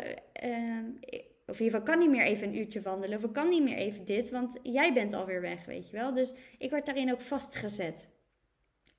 of 1.50 1.60
in 1.60 1.66
ieder 1.66 1.80
geval 1.80 1.82
kan 1.82 2.00
niet 2.00 2.10
meer 2.10 2.26
even 2.26 2.48
een 2.48 2.58
uurtje 2.58 2.82
wandelen, 2.82 3.18
of 3.18 3.24
ik 3.24 3.34
kan 3.34 3.50
niet 3.50 3.64
meer 3.64 3.78
even 3.78 4.06
dit, 4.06 4.30
want 4.30 4.60
jij 4.64 4.94
bent 4.94 5.14
alweer 5.14 5.42
weg, 5.42 5.66
weet 5.66 5.90
je 5.90 5.98
wel. 5.98 6.14
Dus 6.14 6.34
ik 6.58 6.70
werd 6.70 6.86
daarin 6.86 7.12
ook 7.12 7.22
vastgezet. 7.22 8.10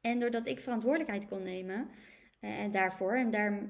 En 0.01 0.21
doordat 0.21 0.47
ik 0.47 0.61
verantwoordelijkheid 0.61 1.29
kon 1.29 1.43
nemen 1.43 1.89
en 2.41 2.71
daarvoor, 2.71 3.15
en 3.15 3.31
daar 3.31 3.61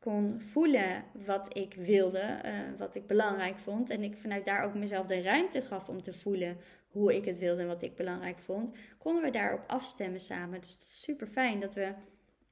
kon 0.00 0.40
voelen 0.40 1.04
wat 1.12 1.56
ik 1.56 1.74
wilde, 1.74 2.40
uh, 2.44 2.78
wat 2.78 2.94
ik 2.94 3.06
belangrijk 3.06 3.58
vond. 3.58 3.90
En 3.90 4.02
ik 4.02 4.16
vanuit 4.16 4.44
daar 4.44 4.64
ook 4.64 4.74
mezelf 4.74 5.06
de 5.06 5.22
ruimte 5.22 5.62
gaf 5.62 5.88
om 5.88 6.02
te 6.02 6.12
voelen 6.12 6.56
hoe 6.90 7.16
ik 7.16 7.24
het 7.24 7.38
wilde 7.38 7.62
en 7.62 7.68
wat 7.68 7.82
ik 7.82 7.96
belangrijk 7.96 8.38
vond. 8.38 8.76
Konden 8.98 9.22
we 9.22 9.30
daarop 9.30 9.64
afstemmen 9.66 10.20
samen. 10.20 10.60
Dus 10.60 10.72
het 10.72 10.82
is 10.82 11.02
super 11.02 11.26
fijn 11.26 11.60
dat 11.60 11.74
we 11.74 11.92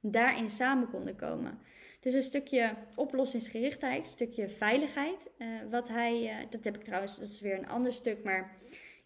daarin 0.01 0.49
samen 0.49 0.89
konden 0.89 1.15
komen. 1.15 1.59
Dus 1.99 2.13
een 2.13 2.21
stukje 2.21 2.73
oplossingsgerichtheid, 2.95 4.03
een 4.03 4.11
stukje 4.11 4.49
veiligheid. 4.49 5.29
Wat 5.69 5.87
hij, 5.87 6.47
dat 6.49 6.63
heb 6.63 6.75
ik 6.75 6.83
trouwens, 6.83 7.17
dat 7.17 7.27
is 7.27 7.41
weer 7.41 7.57
een 7.57 7.67
ander 7.67 7.93
stuk, 7.93 8.23
maar 8.23 8.57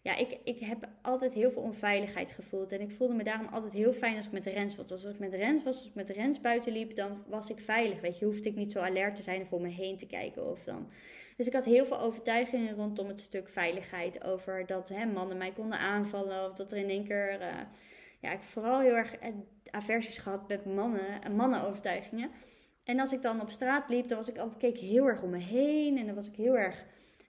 ja, 0.04 0.16
ik, 0.16 0.38
ik 0.44 0.58
heb 0.58 0.88
altijd 1.02 1.34
heel 1.34 1.50
veel 1.50 1.62
onveiligheid 1.62 2.32
gevoeld. 2.32 2.72
En 2.72 2.80
ik 2.80 2.90
voelde 2.90 3.14
me 3.14 3.24
daarom 3.24 3.46
altijd 3.46 3.72
heel 3.72 3.92
fijn 3.92 4.16
als 4.16 4.26
ik 4.26 4.32
met 4.32 4.46
Rens 4.46 4.76
was. 4.76 4.90
Als 4.90 5.04
ik 5.04 5.18
met 5.18 5.34
Rens 5.34 5.62
was, 5.62 5.76
als 5.76 5.86
ik 5.86 5.94
met 5.94 6.10
Rens 6.10 6.40
buiten 6.40 6.72
liep, 6.72 6.94
dan 6.94 7.24
was 7.26 7.50
ik 7.50 7.58
veilig. 7.58 8.00
Weet 8.00 8.18
je, 8.18 8.24
hoefde 8.24 8.48
ik 8.48 8.54
niet 8.54 8.72
zo 8.72 8.78
alert 8.78 9.16
te 9.16 9.22
zijn 9.22 9.40
of 9.40 9.52
om 9.52 9.62
me 9.62 9.68
heen 9.68 9.96
te 9.96 10.06
kijken. 10.06 10.50
Of 10.50 10.64
dan. 10.64 10.88
Dus 11.36 11.46
ik 11.46 11.52
had 11.52 11.64
heel 11.64 11.86
veel 11.86 12.00
overtuigingen 12.00 12.74
rondom 12.74 13.08
het 13.08 13.20
stuk 13.20 13.48
veiligheid. 13.48 14.24
Over 14.24 14.66
dat 14.66 14.88
hè, 14.88 15.04
mannen 15.06 15.36
mij 15.36 15.52
konden 15.52 15.78
aanvallen. 15.78 16.50
Of 16.50 16.54
dat 16.54 16.72
er 16.72 16.78
in 16.78 16.88
één 16.88 17.04
keer. 17.04 17.40
Uh, 17.40 17.46
ja, 18.20 18.32
ik 18.32 18.42
vooral 18.42 18.80
heel 18.80 18.96
erg 18.96 19.14
aversies 19.70 20.18
gehad 20.18 20.48
met 20.48 20.64
mannen 20.64 21.22
en 21.22 21.36
mannenovertuigingen. 21.36 22.30
En 22.84 23.00
als 23.00 23.12
ik 23.12 23.22
dan 23.22 23.40
op 23.40 23.50
straat 23.50 23.88
liep, 23.88 24.08
dan 24.08 24.18
was 24.18 24.28
ik 24.28 24.38
altijd 24.38 24.58
keek 24.58 24.78
heel 24.78 25.06
erg 25.06 25.22
om 25.22 25.30
me 25.30 25.38
heen. 25.38 25.98
En 25.98 26.06
dan 26.06 26.14
was 26.14 26.28
ik 26.28 26.36
heel 26.36 26.58
erg 26.58 26.84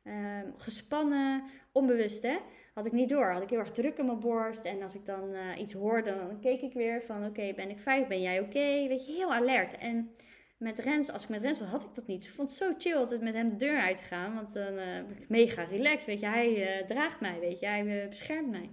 uh, 0.08 0.39
gespannen, 0.58 1.43
onbewust 1.72 2.24
hè 2.24 2.38
had 2.76 2.86
ik 2.86 2.91
niet 2.91 3.10
door. 3.10 3.32
Had 3.32 3.41
ik 3.41 3.49
heel 3.49 3.60
erg 3.60 3.72
druk 3.72 3.97
in 3.97 4.06
mijn 4.06 4.20
borst. 4.20 4.66
En 4.66 4.82
als 4.82 4.95
ik 4.95 5.06
dan 5.06 5.30
uh, 5.34 5.60
iets 5.60 5.74
hoorde, 5.74 6.16
dan 6.16 6.39
keek 6.39 6.62
ik 6.62 6.74
weer 6.74 7.01
van 7.01 7.26
oké, 7.26 7.53
ben 7.56 7.70
ik 7.70 7.80
veilig? 7.80 8.08
Ben 8.08 8.22
jij 8.22 8.39
oké? 8.39 8.88
Weet 8.88 9.06
je, 9.06 9.12
heel 9.12 9.34
alert. 9.34 9.78
En 9.78 10.12
met 10.58 10.80
Rens, 10.80 11.12
als 11.12 11.24
ik 11.24 11.30
met 11.30 11.41
Rens 11.41 11.60
was, 11.60 11.70
had 11.70 11.84
ik 11.84 11.93
dat 11.93 12.08
niet. 12.08 12.24
Ze 12.24 12.32
vond 12.32 12.49
het 12.49 12.58
zo 12.58 12.74
chill 12.78 12.95
altijd 12.95 13.22
met 13.22 13.34
hem 13.34 13.49
de 13.49 13.56
deur 13.56 13.80
uit 13.80 13.97
te 13.97 14.03
gaan. 14.03 14.36
Want 14.36 14.53
dan 14.53 14.74
uh, 14.74 15.06
ben 15.08 15.18
ik 15.18 15.30
mega 15.30 15.64
relaxed. 15.64 16.06
Weet 16.06 16.20
je, 16.20 16.28
hij 16.28 16.80
uh, 16.80 16.86
draagt 16.86 17.20
mij, 17.20 17.39
weet 17.39 17.60
je, 17.60 17.66
hij 17.66 18.08
beschermt 18.10 18.49
mij. 18.49 18.70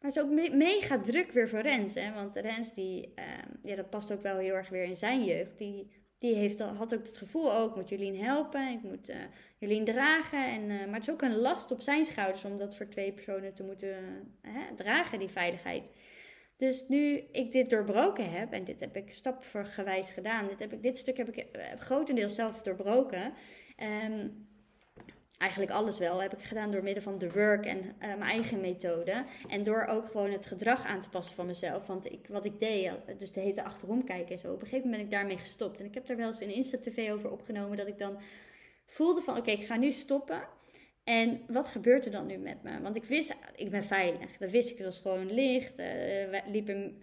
Maar 0.00 0.10
het 0.10 0.16
is 0.16 0.22
ook 0.22 0.30
me 0.30 0.50
mega 0.56 1.00
druk 1.00 1.32
weer 1.32 1.48
voor 1.48 1.60
Rens. 1.60 1.94
Hè? 1.94 2.12
Want 2.12 2.36
Rens, 2.36 2.74
die, 2.74 3.14
ja, 3.62 3.76
dat 3.76 3.90
past 3.90 4.12
ook 4.12 4.22
wel 4.22 4.38
heel 4.38 4.54
erg 4.54 4.68
weer 4.68 4.84
in 4.84 4.96
zijn 4.96 5.24
jeugd. 5.24 5.58
Die 5.58 5.90
die 6.18 6.34
heeft, 6.34 6.60
had 6.60 6.94
ook 6.94 7.06
het 7.06 7.16
gevoel, 7.16 7.52
ook, 7.52 7.64
oh, 7.64 7.70
ik 7.70 7.76
moet 7.76 7.88
Jolien 7.88 8.20
helpen, 8.20 8.68
ik 8.68 8.82
moet 8.82 9.10
uh, 9.10 9.16
Jolien 9.58 9.84
dragen. 9.84 10.46
En, 10.46 10.62
uh, 10.62 10.84
maar 10.84 10.94
het 10.94 11.02
is 11.02 11.10
ook 11.10 11.22
een 11.22 11.36
last 11.36 11.70
op 11.70 11.80
zijn 11.80 12.04
schouders 12.04 12.44
om 12.44 12.58
dat 12.58 12.76
voor 12.76 12.88
twee 12.88 13.12
personen 13.12 13.54
te 13.54 13.62
moeten 13.62 13.96
uh, 14.42 14.52
dragen, 14.76 15.18
die 15.18 15.28
veiligheid. 15.28 15.84
Dus 16.56 16.84
nu 16.88 17.24
ik 17.32 17.52
dit 17.52 17.70
doorbroken 17.70 18.30
heb, 18.30 18.52
en 18.52 18.64
dit 18.64 18.80
heb 18.80 18.96
ik 18.96 19.12
stapgewijs 19.12 20.10
gedaan, 20.10 20.48
dit, 20.48 20.60
heb 20.60 20.72
ik, 20.72 20.82
dit 20.82 20.98
stuk 20.98 21.16
heb 21.16 21.28
ik 21.28 21.46
grotendeels 21.78 22.34
zelf 22.34 22.62
doorbroken. 22.62 23.32
Um, 24.06 24.45
eigenlijk 25.38 25.72
alles 25.72 25.98
wel 25.98 26.22
heb 26.22 26.32
ik 26.32 26.42
gedaan 26.42 26.70
door 26.70 26.82
middel 26.82 27.02
van 27.02 27.18
de 27.18 27.30
work 27.30 27.66
en 27.66 27.78
uh, 27.78 27.84
mijn 27.98 28.22
eigen 28.22 28.60
methode. 28.60 29.24
En 29.48 29.62
door 29.62 29.84
ook 29.84 30.06
gewoon 30.06 30.30
het 30.30 30.46
gedrag 30.46 30.84
aan 30.84 31.00
te 31.00 31.08
passen 31.08 31.34
van 31.34 31.46
mezelf. 31.46 31.86
Want 31.86 32.12
ik, 32.12 32.26
wat 32.28 32.44
ik 32.44 32.58
deed, 32.58 32.90
dus 33.18 33.32
de 33.32 33.40
hete 33.40 33.64
achterom 33.64 34.04
kijken 34.04 34.32
en 34.32 34.38
zo. 34.38 34.52
Op 34.52 34.60
een 34.60 34.66
gegeven 34.66 34.90
moment 34.90 35.08
ben 35.08 35.18
ik 35.18 35.20
daarmee 35.20 35.38
gestopt. 35.38 35.80
En 35.80 35.86
ik 35.86 35.94
heb 35.94 36.06
daar 36.06 36.16
wel 36.16 36.26
eens 36.26 36.40
een 36.40 36.54
Insta-TV 36.54 37.10
over 37.12 37.30
opgenomen. 37.30 37.76
Dat 37.76 37.86
ik 37.86 37.98
dan 37.98 38.18
voelde 38.86 39.22
van 39.22 39.36
oké, 39.36 39.50
ik 39.50 39.64
ga 39.64 39.76
nu 39.76 39.90
stoppen. 39.90 40.42
En 41.06 41.40
wat 41.46 41.68
gebeurt 41.68 42.04
er 42.04 42.10
dan 42.10 42.26
nu 42.26 42.36
met 42.36 42.62
me? 42.62 42.80
Want 42.82 42.96
ik 42.96 43.04
wist, 43.04 43.36
ik 43.56 43.70
ben 43.70 43.84
veilig. 43.84 44.36
Dat 44.38 44.50
wist 44.50 44.70
ik, 44.70 44.76
het 44.76 44.86
was 44.86 44.98
gewoon 44.98 45.32
licht. 45.32 45.70
Uh, 45.70 45.86
we, 46.30 46.42
liepen, 46.46 46.96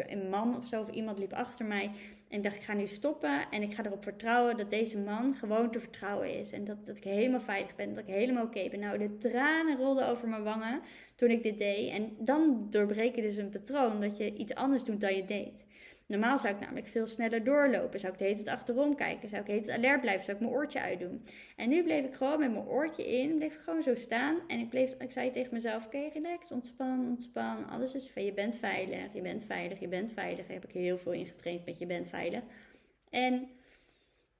uh, 0.00 0.04
een 0.06 0.28
man 0.28 0.56
of 0.56 0.66
zo, 0.66 0.80
of 0.80 0.90
iemand 0.90 1.18
liep 1.18 1.32
achter 1.32 1.66
mij. 1.66 1.90
En 2.28 2.36
ik 2.36 2.42
dacht, 2.42 2.56
ik 2.56 2.62
ga 2.62 2.72
nu 2.72 2.86
stoppen 2.86 3.50
en 3.50 3.62
ik 3.62 3.74
ga 3.74 3.84
erop 3.84 4.02
vertrouwen 4.02 4.56
dat 4.56 4.70
deze 4.70 4.98
man 4.98 5.34
gewoon 5.34 5.70
te 5.70 5.80
vertrouwen 5.80 6.38
is. 6.38 6.52
En 6.52 6.64
dat, 6.64 6.86
dat 6.86 6.96
ik 6.96 7.04
helemaal 7.04 7.40
veilig 7.40 7.74
ben, 7.76 7.94
dat 7.94 8.08
ik 8.08 8.14
helemaal 8.14 8.44
oké 8.44 8.68
ben. 8.68 8.80
Nou, 8.80 8.98
de 8.98 9.16
tranen 9.16 9.76
rolden 9.76 10.08
over 10.08 10.28
mijn 10.28 10.42
wangen 10.42 10.80
toen 11.14 11.30
ik 11.30 11.42
dit 11.42 11.58
deed. 11.58 11.90
En 11.90 12.16
dan 12.18 12.66
doorbreek 12.70 13.14
je 13.14 13.22
dus 13.22 13.36
een 13.36 13.50
patroon 13.50 14.00
dat 14.00 14.16
je 14.16 14.34
iets 14.34 14.54
anders 14.54 14.84
doet 14.84 15.00
dan 15.00 15.16
je 15.16 15.24
deed. 15.24 15.64
Normaal 16.06 16.38
zou 16.38 16.54
ik 16.54 16.60
namelijk 16.60 16.86
veel 16.86 17.06
sneller 17.06 17.44
doorlopen. 17.44 18.00
Zou 18.00 18.12
ik 18.12 18.18
de 18.18 18.24
hele 18.24 18.42
tijd 18.42 18.56
achterom 18.56 18.94
kijken. 18.94 19.28
Zou 19.28 19.42
ik 19.46 19.64
de 19.64 19.72
alert 19.72 20.00
blijven. 20.00 20.24
Zou 20.24 20.36
ik 20.36 20.42
mijn 20.42 20.54
oortje 20.54 20.80
uitdoen. 20.80 21.22
En 21.56 21.68
nu 21.68 21.82
bleef 21.82 22.04
ik 22.04 22.14
gewoon 22.14 22.38
met 22.38 22.52
mijn 22.52 22.66
oortje 22.66 23.18
in. 23.18 23.36
Bleef 23.36 23.54
ik 23.54 23.60
gewoon 23.60 23.82
zo 23.82 23.94
staan. 23.94 24.38
En 24.46 24.58
ik, 24.58 24.68
bleef, 24.68 24.94
ik 24.98 25.12
zei 25.12 25.30
tegen 25.30 25.54
mezelf: 25.54 25.86
Oké, 25.86 26.08
relax, 26.12 26.52
ontspan, 26.52 27.06
ontspan. 27.08 27.68
Alles 27.68 27.94
is 27.94 28.10
Je 28.14 28.32
bent 28.32 28.56
veilig, 28.56 29.12
je 29.12 29.20
bent 29.20 29.44
veilig, 29.44 29.80
je 29.80 29.88
bent 29.88 30.12
veilig. 30.12 30.46
Daar 30.46 30.56
heb 30.56 30.64
ik 30.64 30.74
heel 30.74 30.98
veel 30.98 31.12
in 31.12 31.26
getraind 31.26 31.64
met 31.64 31.78
je 31.78 31.86
bent 31.86 32.08
veilig. 32.08 32.42
En 33.10 33.48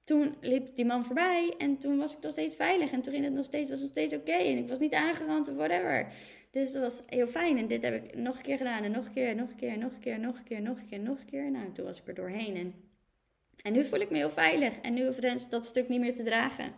toen 0.03 0.35
liep 0.41 0.75
die 0.75 0.85
man 0.85 1.05
voorbij 1.05 1.53
en 1.57 1.77
toen 1.77 1.97
was 1.97 2.15
ik 2.15 2.21
nog 2.21 2.31
steeds 2.31 2.55
veilig. 2.55 2.91
En 2.91 3.01
toen 3.01 3.13
ging 3.13 3.25
het 3.25 3.33
nog 3.33 3.45
steeds, 3.45 3.69
was 3.69 3.81
het 3.81 3.95
nog 3.95 4.05
steeds 4.05 4.21
oké. 4.21 4.43
En 4.43 4.57
ik 4.57 4.67
was 4.67 4.79
niet 4.79 4.93
aangerand 4.93 5.47
of 5.47 5.55
whatever. 5.55 6.07
Dus 6.57 6.71
dat 6.71 6.81
was 6.81 7.03
heel 7.05 7.27
fijn. 7.27 7.57
En 7.57 7.67
dit 7.67 7.83
heb 7.83 8.03
ik 8.03 8.15
nog 8.15 8.35
een 8.35 8.41
keer 8.41 8.57
gedaan. 8.57 8.83
En 8.83 8.91
nog 8.91 9.05
een 9.05 9.13
keer, 9.13 9.35
nog 9.35 9.49
een 9.49 9.55
keer, 9.55 9.77
nog 9.77 9.91
een 9.91 9.99
keer, 9.99 10.19
nog 10.19 10.37
een 10.37 10.43
keer, 10.43 10.61
nog 10.61 10.77
een 10.77 10.85
keer, 10.85 10.99
nog 10.99 11.19
een 11.19 11.25
keer. 11.25 11.51
Nou, 11.51 11.71
toen 11.71 11.85
was 11.85 11.99
ik 11.99 12.07
er 12.07 12.13
doorheen. 12.13 12.55
En, 12.55 12.73
en 13.63 13.73
nu 13.73 13.85
voel 13.85 13.99
ik 13.99 14.09
me 14.09 14.17
heel 14.17 14.29
veilig. 14.29 14.77
En 14.81 14.93
nu 14.93 15.05
hoef 15.05 15.19
ik 15.19 15.49
dat 15.49 15.65
stuk 15.65 15.89
niet 15.89 15.99
meer 15.99 16.15
te 16.15 16.23
dragen. 16.23 16.71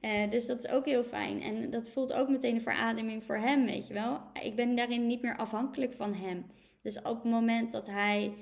Uh, 0.00 0.30
dus 0.30 0.46
dat 0.46 0.64
is 0.64 0.70
ook 0.70 0.84
heel 0.84 1.04
fijn. 1.04 1.42
En 1.42 1.70
dat 1.70 1.88
voelt 1.88 2.12
ook 2.12 2.28
meteen 2.28 2.54
een 2.54 2.60
verademing 2.60 3.24
voor 3.24 3.36
hem, 3.36 3.64
weet 3.64 3.86
je 3.86 3.94
wel. 3.94 4.20
Ik 4.42 4.56
ben 4.56 4.76
daarin 4.76 5.06
niet 5.06 5.22
meer 5.22 5.36
afhankelijk 5.36 5.94
van 5.94 6.14
hem. 6.14 6.46
Dus 6.82 6.98
op 7.02 7.22
het 7.22 7.32
moment 7.32 7.72
dat 7.72 7.86
hij... 7.86 8.32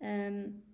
Um, 0.00 0.66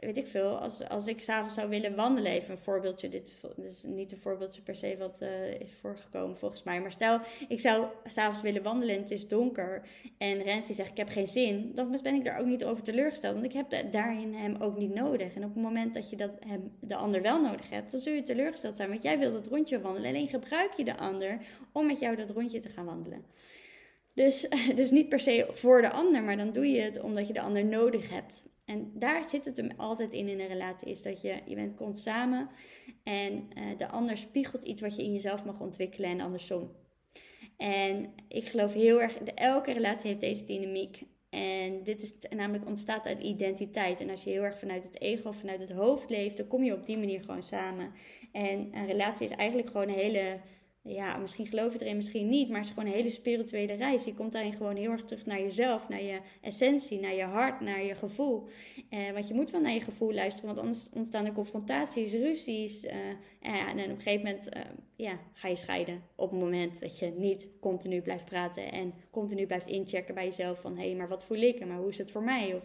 weet 0.00 0.16
ik 0.16 0.26
veel, 0.26 0.58
als, 0.58 0.88
als 0.88 1.06
ik 1.06 1.20
s'avonds 1.20 1.54
zou 1.54 1.68
willen 1.68 1.94
wandelen, 1.94 2.32
even 2.32 2.50
een 2.50 2.58
voorbeeldje, 2.58 3.08
dit, 3.08 3.34
is 3.56 3.82
niet 3.82 4.12
een 4.12 4.18
voorbeeldje 4.18 4.62
per 4.62 4.76
se 4.76 4.96
wat 4.98 5.20
uh, 5.22 5.60
is 5.60 5.72
voorgekomen 5.80 6.36
volgens 6.36 6.62
mij, 6.62 6.80
maar 6.80 6.90
stel 6.90 7.20
ik 7.48 7.60
zou 7.60 7.86
s'avonds 8.04 8.42
willen 8.42 8.62
wandelen 8.62 8.94
en 8.94 9.00
het 9.00 9.10
is 9.10 9.28
donker 9.28 9.82
en 10.18 10.42
Rens 10.42 10.66
die 10.66 10.74
zegt 10.74 10.90
ik 10.90 10.96
heb 10.96 11.08
geen 11.08 11.28
zin, 11.28 11.72
dan 11.74 11.98
ben 12.02 12.14
ik 12.14 12.24
daar 12.24 12.38
ook 12.38 12.46
niet 12.46 12.64
over 12.64 12.82
teleurgesteld, 12.82 13.34
want 13.34 13.46
ik 13.46 13.52
heb 13.52 13.92
daarin 13.92 14.34
hem 14.34 14.56
ook 14.56 14.78
niet 14.78 14.94
nodig. 14.94 15.34
En 15.34 15.44
op 15.44 15.54
het 15.54 15.62
moment 15.62 15.94
dat 15.94 16.10
je 16.10 16.16
dat 16.16 16.30
hem, 16.46 16.72
de 16.80 16.96
ander 16.96 17.22
wel 17.22 17.40
nodig 17.40 17.70
hebt, 17.70 17.90
dan 17.90 18.00
zul 18.00 18.12
je 18.12 18.22
teleurgesteld 18.22 18.76
zijn, 18.76 18.88
want 18.88 19.02
jij 19.02 19.18
wil 19.18 19.32
dat 19.32 19.46
rondje 19.46 19.80
wandelen, 19.80 20.08
alleen 20.08 20.28
gebruik 20.28 20.72
je 20.72 20.84
de 20.84 20.96
ander 20.96 21.38
om 21.72 21.86
met 21.86 21.98
jou 21.98 22.16
dat 22.16 22.30
rondje 22.30 22.58
te 22.58 22.68
gaan 22.68 22.84
wandelen. 22.84 23.24
Dus, 24.14 24.48
dus 24.74 24.90
niet 24.90 25.08
per 25.08 25.20
se 25.20 25.46
voor 25.50 25.80
de 25.80 25.90
ander, 25.90 26.22
maar 26.22 26.36
dan 26.36 26.50
doe 26.50 26.66
je 26.66 26.80
het 26.80 27.00
omdat 27.00 27.26
je 27.26 27.32
de 27.32 27.40
ander 27.40 27.64
nodig 27.64 28.10
hebt. 28.10 28.48
En 28.70 28.92
daar 28.94 29.28
zit 29.28 29.44
het 29.44 29.56
hem 29.56 29.70
altijd 29.76 30.12
in 30.12 30.28
in 30.28 30.40
een 30.40 30.46
relatie, 30.46 30.88
is 30.88 31.02
dat 31.02 31.20
je, 31.20 31.40
je 31.46 31.54
bent 31.54 31.76
komt 31.76 31.98
samen 31.98 32.48
en 33.02 33.48
uh, 33.58 33.78
de 33.78 33.88
ander 33.88 34.16
spiegelt 34.16 34.64
iets 34.64 34.80
wat 34.80 34.96
je 34.96 35.02
in 35.02 35.12
jezelf 35.12 35.44
mag 35.44 35.60
ontwikkelen 35.60 36.10
en 36.10 36.20
andersom. 36.20 36.70
En 37.56 38.12
ik 38.28 38.44
geloof 38.44 38.72
heel 38.72 39.02
erg, 39.02 39.16
elke 39.34 39.72
relatie 39.72 40.08
heeft 40.08 40.20
deze 40.20 40.44
dynamiek. 40.44 41.02
En 41.30 41.82
dit 41.82 42.02
is 42.02 42.14
namelijk 42.36 42.66
ontstaat 42.66 43.06
uit 43.06 43.22
identiteit. 43.22 44.00
En 44.00 44.10
als 44.10 44.24
je 44.24 44.30
heel 44.30 44.42
erg 44.42 44.58
vanuit 44.58 44.84
het 44.84 45.00
ego 45.00 45.32
vanuit 45.32 45.60
het 45.60 45.72
hoofd 45.72 46.10
leeft, 46.10 46.36
dan 46.36 46.46
kom 46.46 46.64
je 46.64 46.74
op 46.74 46.86
die 46.86 46.98
manier 46.98 47.20
gewoon 47.20 47.42
samen. 47.42 47.92
En 48.32 48.68
een 48.72 48.86
relatie 48.86 49.26
is 49.26 49.36
eigenlijk 49.36 49.70
gewoon 49.70 49.88
een 49.88 49.94
hele 49.94 50.40
ja, 50.82 51.16
misschien 51.16 51.46
geloof 51.46 51.72
je 51.72 51.80
erin, 51.80 51.96
misschien 51.96 52.28
niet, 52.28 52.48
maar 52.48 52.58
het 52.58 52.66
is 52.66 52.72
gewoon 52.72 52.88
een 52.88 52.96
hele 52.96 53.10
spirituele 53.10 53.72
reis. 53.72 54.04
Je 54.04 54.14
komt 54.14 54.32
daarin 54.32 54.52
gewoon 54.52 54.76
heel 54.76 54.90
erg 54.90 55.04
terug 55.04 55.26
naar 55.26 55.40
jezelf, 55.40 55.88
naar 55.88 56.02
je 56.02 56.20
essentie, 56.40 57.00
naar 57.00 57.14
je 57.14 57.22
hart, 57.22 57.60
naar 57.60 57.84
je 57.84 57.94
gevoel. 57.94 58.48
Eh, 58.88 59.10
want 59.12 59.28
je 59.28 59.34
moet 59.34 59.50
wel 59.50 59.60
naar 59.60 59.72
je 59.72 59.80
gevoel 59.80 60.12
luisteren, 60.12 60.46
want 60.46 60.58
anders 60.58 60.88
ontstaan 60.92 61.26
er 61.26 61.32
confrontaties, 61.32 62.12
ruzies. 62.12 62.84
Uh, 62.84 62.92
en 63.40 63.78
op 63.78 63.88
een 63.88 64.00
gegeven 64.00 64.26
moment 64.26 64.56
uh, 64.56 64.62
ja, 64.96 65.18
ga 65.32 65.48
je 65.48 65.56
scheiden. 65.56 66.02
Op 66.14 66.30
het 66.30 66.40
moment 66.40 66.80
dat 66.80 66.98
je 66.98 67.12
niet 67.16 67.48
continu 67.60 68.00
blijft 68.00 68.24
praten 68.24 68.72
en 68.72 68.94
continu 69.10 69.46
blijft 69.46 69.66
inchecken 69.66 70.14
bij 70.14 70.24
jezelf 70.24 70.60
van 70.60 70.76
hé, 70.76 70.86
hey, 70.86 70.94
maar 70.94 71.08
wat 71.08 71.24
voel 71.24 71.40
ik 71.40 71.58
en 71.58 71.68
maar 71.68 71.78
hoe 71.78 71.88
is 71.88 71.98
het 71.98 72.10
voor 72.10 72.22
mij? 72.22 72.54
Of 72.54 72.62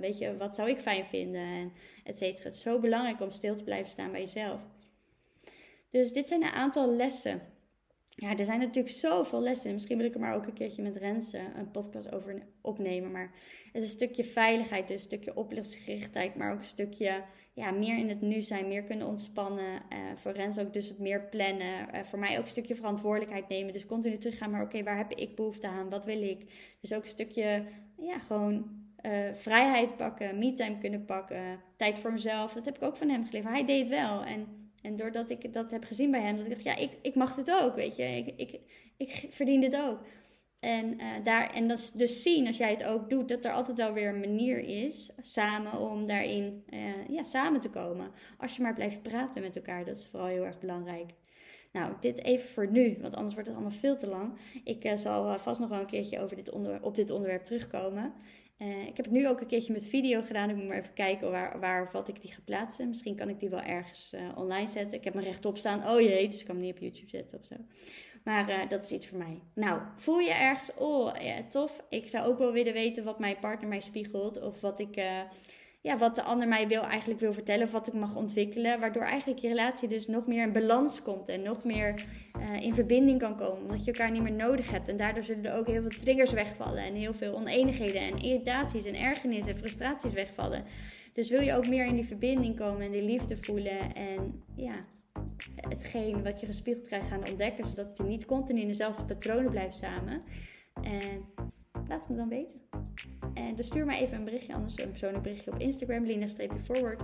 weet 0.00 0.18
je, 0.18 0.36
wat 0.36 0.54
zou 0.54 0.68
ik 0.68 0.80
fijn 0.80 1.04
vinden? 1.04 1.42
En 1.42 1.72
et 2.04 2.16
cetera. 2.16 2.44
Het 2.44 2.54
is 2.54 2.62
zo 2.62 2.78
belangrijk 2.78 3.20
om 3.20 3.30
stil 3.30 3.56
te 3.56 3.64
blijven 3.64 3.90
staan 3.90 4.10
bij 4.10 4.20
jezelf. 4.20 4.60
Dus 5.90 6.12
dit 6.12 6.28
zijn 6.28 6.42
een 6.42 6.50
aantal 6.50 6.94
lessen. 6.94 7.40
Ja, 8.20 8.36
er 8.36 8.44
zijn 8.44 8.58
natuurlijk 8.58 8.94
zoveel 8.94 9.42
lessen. 9.42 9.72
Misschien 9.72 9.96
wil 9.96 10.06
ik 10.06 10.14
er 10.14 10.20
maar 10.20 10.34
ook 10.34 10.46
een 10.46 10.52
keertje 10.52 10.82
met 10.82 10.96
Rensen 10.96 11.58
een 11.58 11.70
podcast 11.70 12.12
over 12.12 12.42
opnemen. 12.60 13.10
Maar 13.10 13.30
het 13.72 13.82
is 13.82 13.90
een 13.90 13.96
stukje 13.96 14.24
veiligheid, 14.24 14.88
dus 14.88 14.96
een 14.96 15.02
stukje 15.02 15.36
oplichtsgerichtheid, 15.36 16.34
maar 16.34 16.52
ook 16.52 16.58
een 16.58 16.64
stukje 16.64 17.22
ja, 17.54 17.70
meer 17.70 17.98
in 17.98 18.08
het 18.08 18.20
nu 18.20 18.42
zijn, 18.42 18.68
meer 18.68 18.82
kunnen 18.82 19.06
ontspannen. 19.06 19.82
Uh, 19.92 19.98
voor 20.16 20.32
Rens 20.32 20.58
ook 20.58 20.72
dus 20.72 20.88
het 20.88 20.98
meer 20.98 21.22
plannen. 21.22 21.94
Uh, 21.94 22.02
voor 22.02 22.18
mij 22.18 22.38
ook 22.38 22.44
een 22.44 22.50
stukje 22.50 22.74
verantwoordelijkheid 22.74 23.48
nemen. 23.48 23.72
Dus 23.72 23.86
continu 23.86 24.18
teruggaan, 24.18 24.50
maar 24.50 24.62
oké, 24.62 24.82
waar 24.82 24.96
heb 24.96 25.12
ik 25.12 25.36
behoefte 25.36 25.68
aan? 25.68 25.90
Wat 25.90 26.04
wil 26.04 26.22
ik? 26.22 26.44
Dus 26.80 26.92
ook 26.92 27.02
een 27.02 27.08
stukje, 27.08 27.64
ja, 27.96 28.18
gewoon 28.18 28.80
uh, 29.02 29.34
vrijheid 29.34 29.96
pakken, 29.96 30.38
me-time 30.38 30.78
kunnen 30.78 31.04
pakken, 31.04 31.60
tijd 31.76 31.98
voor 31.98 32.12
mezelf. 32.12 32.52
Dat 32.52 32.64
heb 32.64 32.76
ik 32.76 32.82
ook 32.82 32.96
van 32.96 33.08
hem 33.08 33.24
geleerd. 33.24 33.44
Hij 33.44 33.64
deed 33.64 33.88
wel 33.88 34.24
en 34.24 34.59
en 34.82 34.96
doordat 34.96 35.30
ik 35.30 35.52
dat 35.52 35.70
heb 35.70 35.84
gezien 35.84 36.10
bij 36.10 36.20
hem, 36.20 36.36
dat 36.36 36.46
ik 36.46 36.52
dacht, 36.52 36.64
ja, 36.64 36.76
ik, 36.76 36.90
ik 37.02 37.14
mag 37.14 37.34
dit 37.34 37.50
ook, 37.50 37.74
weet 37.74 37.96
je. 37.96 38.02
Ik, 38.02 38.32
ik, 38.36 38.60
ik 38.96 39.26
verdien 39.30 39.60
dit 39.60 39.76
ook. 39.76 39.98
En, 40.60 41.00
uh, 41.00 41.24
daar, 41.24 41.54
en 41.54 41.68
dat 41.68 41.78
is 41.78 41.90
dus 41.90 42.22
zien, 42.22 42.46
als 42.46 42.56
jij 42.56 42.70
het 42.70 42.84
ook 42.84 43.10
doet, 43.10 43.28
dat 43.28 43.44
er 43.44 43.52
altijd 43.52 43.76
wel 43.76 43.92
weer 43.92 44.08
een 44.08 44.20
manier 44.20 44.58
is, 44.58 45.10
samen, 45.22 45.78
om 45.78 46.06
daarin 46.06 46.64
uh, 46.70 47.08
ja, 47.08 47.22
samen 47.22 47.60
te 47.60 47.70
komen. 47.70 48.10
Als 48.38 48.56
je 48.56 48.62
maar 48.62 48.74
blijft 48.74 49.02
praten 49.02 49.42
met 49.42 49.56
elkaar, 49.56 49.84
dat 49.84 49.96
is 49.96 50.06
vooral 50.06 50.28
heel 50.28 50.44
erg 50.44 50.58
belangrijk. 50.58 51.10
Nou, 51.72 51.92
dit 52.00 52.22
even 52.24 52.48
voor 52.48 52.70
nu, 52.70 52.98
want 53.00 53.14
anders 53.14 53.34
wordt 53.34 53.48
het 53.48 53.58
allemaal 53.58 53.78
veel 53.78 53.96
te 53.96 54.08
lang. 54.08 54.32
Ik 54.64 54.84
uh, 54.84 54.96
zal 54.96 55.38
vast 55.38 55.60
nog 55.60 55.68
wel 55.68 55.80
een 55.80 55.86
keertje 55.86 56.20
over 56.20 56.36
dit 56.36 56.50
onderwerp, 56.50 56.84
op 56.84 56.94
dit 56.94 57.10
onderwerp 57.10 57.42
terugkomen. 57.42 58.12
Uh, 58.62 58.86
ik 58.86 58.96
heb 58.96 59.04
het 59.04 59.14
nu 59.14 59.28
ook 59.28 59.40
een 59.40 59.46
keertje 59.46 59.72
met 59.72 59.84
video 59.84 60.22
gedaan. 60.22 60.50
Ik 60.50 60.56
moet 60.56 60.66
maar 60.66 60.76
even 60.76 60.94
kijken 60.94 61.30
waar, 61.30 61.60
waar 61.60 61.88
wat 61.92 62.08
ik 62.08 62.20
die 62.20 62.32
ga 62.32 62.40
plaatsen. 62.44 62.88
Misschien 62.88 63.16
kan 63.16 63.28
ik 63.28 63.40
die 63.40 63.48
wel 63.48 63.60
ergens 63.60 64.12
uh, 64.14 64.20
online 64.34 64.66
zetten. 64.66 64.98
Ik 64.98 65.04
heb 65.04 65.14
me 65.14 65.20
rechtop 65.20 65.58
staan. 65.58 65.88
Oh 65.88 66.00
jee, 66.00 66.28
dus 66.28 66.40
ik 66.40 66.46
kan 66.46 66.54
hem 66.54 66.64
niet 66.64 66.74
op 66.74 66.80
YouTube 66.80 67.10
zetten 67.10 67.38
of 67.38 67.44
zo. 67.44 67.54
Maar 68.24 68.50
uh, 68.50 68.68
dat 68.68 68.84
is 68.84 68.90
iets 68.92 69.06
voor 69.06 69.18
mij. 69.18 69.40
Nou, 69.54 69.80
voel 69.96 70.18
je 70.18 70.32
ergens, 70.32 70.74
oh 70.74 71.14
ja, 71.20 71.42
tof. 71.48 71.84
Ik 71.88 72.08
zou 72.08 72.26
ook 72.26 72.38
wel 72.38 72.52
willen 72.52 72.72
weten 72.72 73.04
wat 73.04 73.18
mijn 73.18 73.38
partner 73.38 73.68
mij 73.68 73.80
spiegelt. 73.80 74.40
Of 74.42 74.60
wat 74.60 74.80
ik 74.80 75.02
ja, 75.82 75.98
wat 75.98 76.14
de 76.14 76.22
ander 76.22 76.48
mij 76.48 76.68
wil, 76.68 76.82
eigenlijk 76.82 77.20
wil 77.20 77.32
vertellen 77.32 77.66
of 77.66 77.72
wat 77.72 77.86
ik 77.86 77.92
mag 77.92 78.14
ontwikkelen. 78.14 78.80
Waardoor 78.80 79.02
eigenlijk 79.02 79.40
je 79.40 79.48
relatie 79.48 79.88
dus 79.88 80.06
nog 80.06 80.26
meer 80.26 80.42
in 80.42 80.52
balans 80.52 81.02
komt 81.02 81.28
en 81.28 81.42
nog 81.42 81.64
meer 81.64 82.04
uh, 82.40 82.60
in 82.60 82.74
verbinding 82.74 83.18
kan 83.18 83.36
komen. 83.36 83.62
Omdat 83.62 83.84
je 83.84 83.92
elkaar 83.92 84.10
niet 84.10 84.22
meer 84.22 84.32
nodig 84.32 84.70
hebt. 84.70 84.88
En 84.88 84.96
daardoor 84.96 85.22
zullen 85.22 85.44
er 85.44 85.56
ook 85.56 85.66
heel 85.66 85.82
veel 85.82 86.00
triggers 86.00 86.32
wegvallen. 86.32 86.82
En 86.82 86.94
heel 86.94 87.14
veel 87.14 87.34
oneenigheden 87.34 88.00
en 88.00 88.18
irritaties 88.18 88.84
en 88.84 88.94
ergernissen 88.94 89.52
en 89.52 89.58
frustraties 89.58 90.12
wegvallen. 90.12 90.64
Dus 91.12 91.30
wil 91.30 91.40
je 91.40 91.54
ook 91.54 91.68
meer 91.68 91.86
in 91.86 91.94
die 91.94 92.06
verbinding 92.06 92.56
komen 92.56 92.82
en 92.82 92.90
die 92.90 93.02
liefde 93.02 93.36
voelen. 93.36 93.94
En 93.94 94.42
ja, 94.56 94.84
hetgeen 95.68 96.22
wat 96.22 96.40
je 96.40 96.46
gespiegeld 96.46 96.86
krijgt 96.86 97.08
gaan 97.08 97.28
ontdekken. 97.28 97.66
Zodat 97.66 97.96
je 97.96 98.02
niet 98.02 98.26
continu 98.26 98.60
in 98.60 98.68
dezelfde 98.68 99.04
patronen 99.04 99.50
blijft 99.50 99.76
samen. 99.76 100.22
En 100.82 101.24
laat 101.88 102.00
het 102.00 102.08
me 102.08 102.16
dan 102.16 102.28
weten. 102.28 102.60
En 103.34 103.54
dus 103.54 103.66
stuur 103.66 103.86
maar 103.86 103.96
even 103.96 104.16
een 104.16 104.24
berichtje, 104.24 104.54
anders 104.54 104.78
een 104.78 104.90
persoonlijk 104.90 105.22
berichtje 105.22 105.52
op 105.52 105.58
Instagram, 105.58 106.04
lina-forward. 106.04 107.02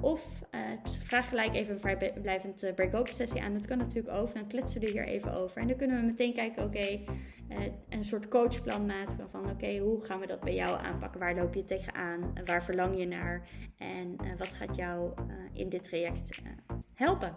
Of 0.00 0.42
uh, 0.54 0.60
vraag 0.84 1.28
gelijk 1.28 1.54
even 1.54 1.74
een 1.74 1.80
vrijblijvend 1.80 2.64
uh, 2.64 2.74
break-open 2.74 3.14
sessie 3.14 3.42
aan. 3.42 3.52
Dat 3.52 3.66
kan 3.66 3.78
natuurlijk 3.78 4.16
over. 4.16 4.34
Dan 4.34 4.46
kletsen 4.46 4.80
we 4.80 4.86
er 4.86 4.92
hier 4.92 5.06
even 5.06 5.34
over. 5.34 5.60
En 5.60 5.66
dan 5.66 5.76
kunnen 5.76 6.00
we 6.00 6.06
meteen 6.06 6.32
kijken, 6.34 6.64
oké, 6.64 6.78
eh, 7.48 7.58
een 7.88 8.04
soort 8.04 8.28
coachplan 8.28 8.86
maken 8.86 9.30
van 9.30 9.50
oké, 9.50 9.78
hoe 9.78 10.04
gaan 10.04 10.20
we 10.20 10.26
dat 10.26 10.40
bij 10.40 10.54
jou 10.54 10.80
aanpakken? 10.80 11.20
Waar 11.20 11.34
loop 11.34 11.54
je 11.54 11.64
tegenaan? 11.64 12.32
Waar 12.44 12.64
verlang 12.64 12.98
je 12.98 13.06
naar? 13.06 13.48
En 13.76 14.16
wat 14.38 14.48
gaat 14.48 14.76
jou 14.76 15.12
in 15.52 15.68
dit 15.68 15.84
traject 15.84 16.42
helpen? 16.94 17.34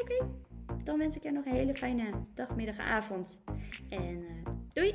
Oké, 0.00 0.26
dan 0.84 0.98
wens 0.98 1.16
ik 1.16 1.22
je 1.22 1.30
nog 1.30 1.44
een 1.44 1.52
hele 1.52 1.74
fijne 1.74 2.10
dag, 2.34 2.56
middag, 2.56 2.78
avond. 2.78 3.42
En 3.88 4.24
doei! 4.72 4.94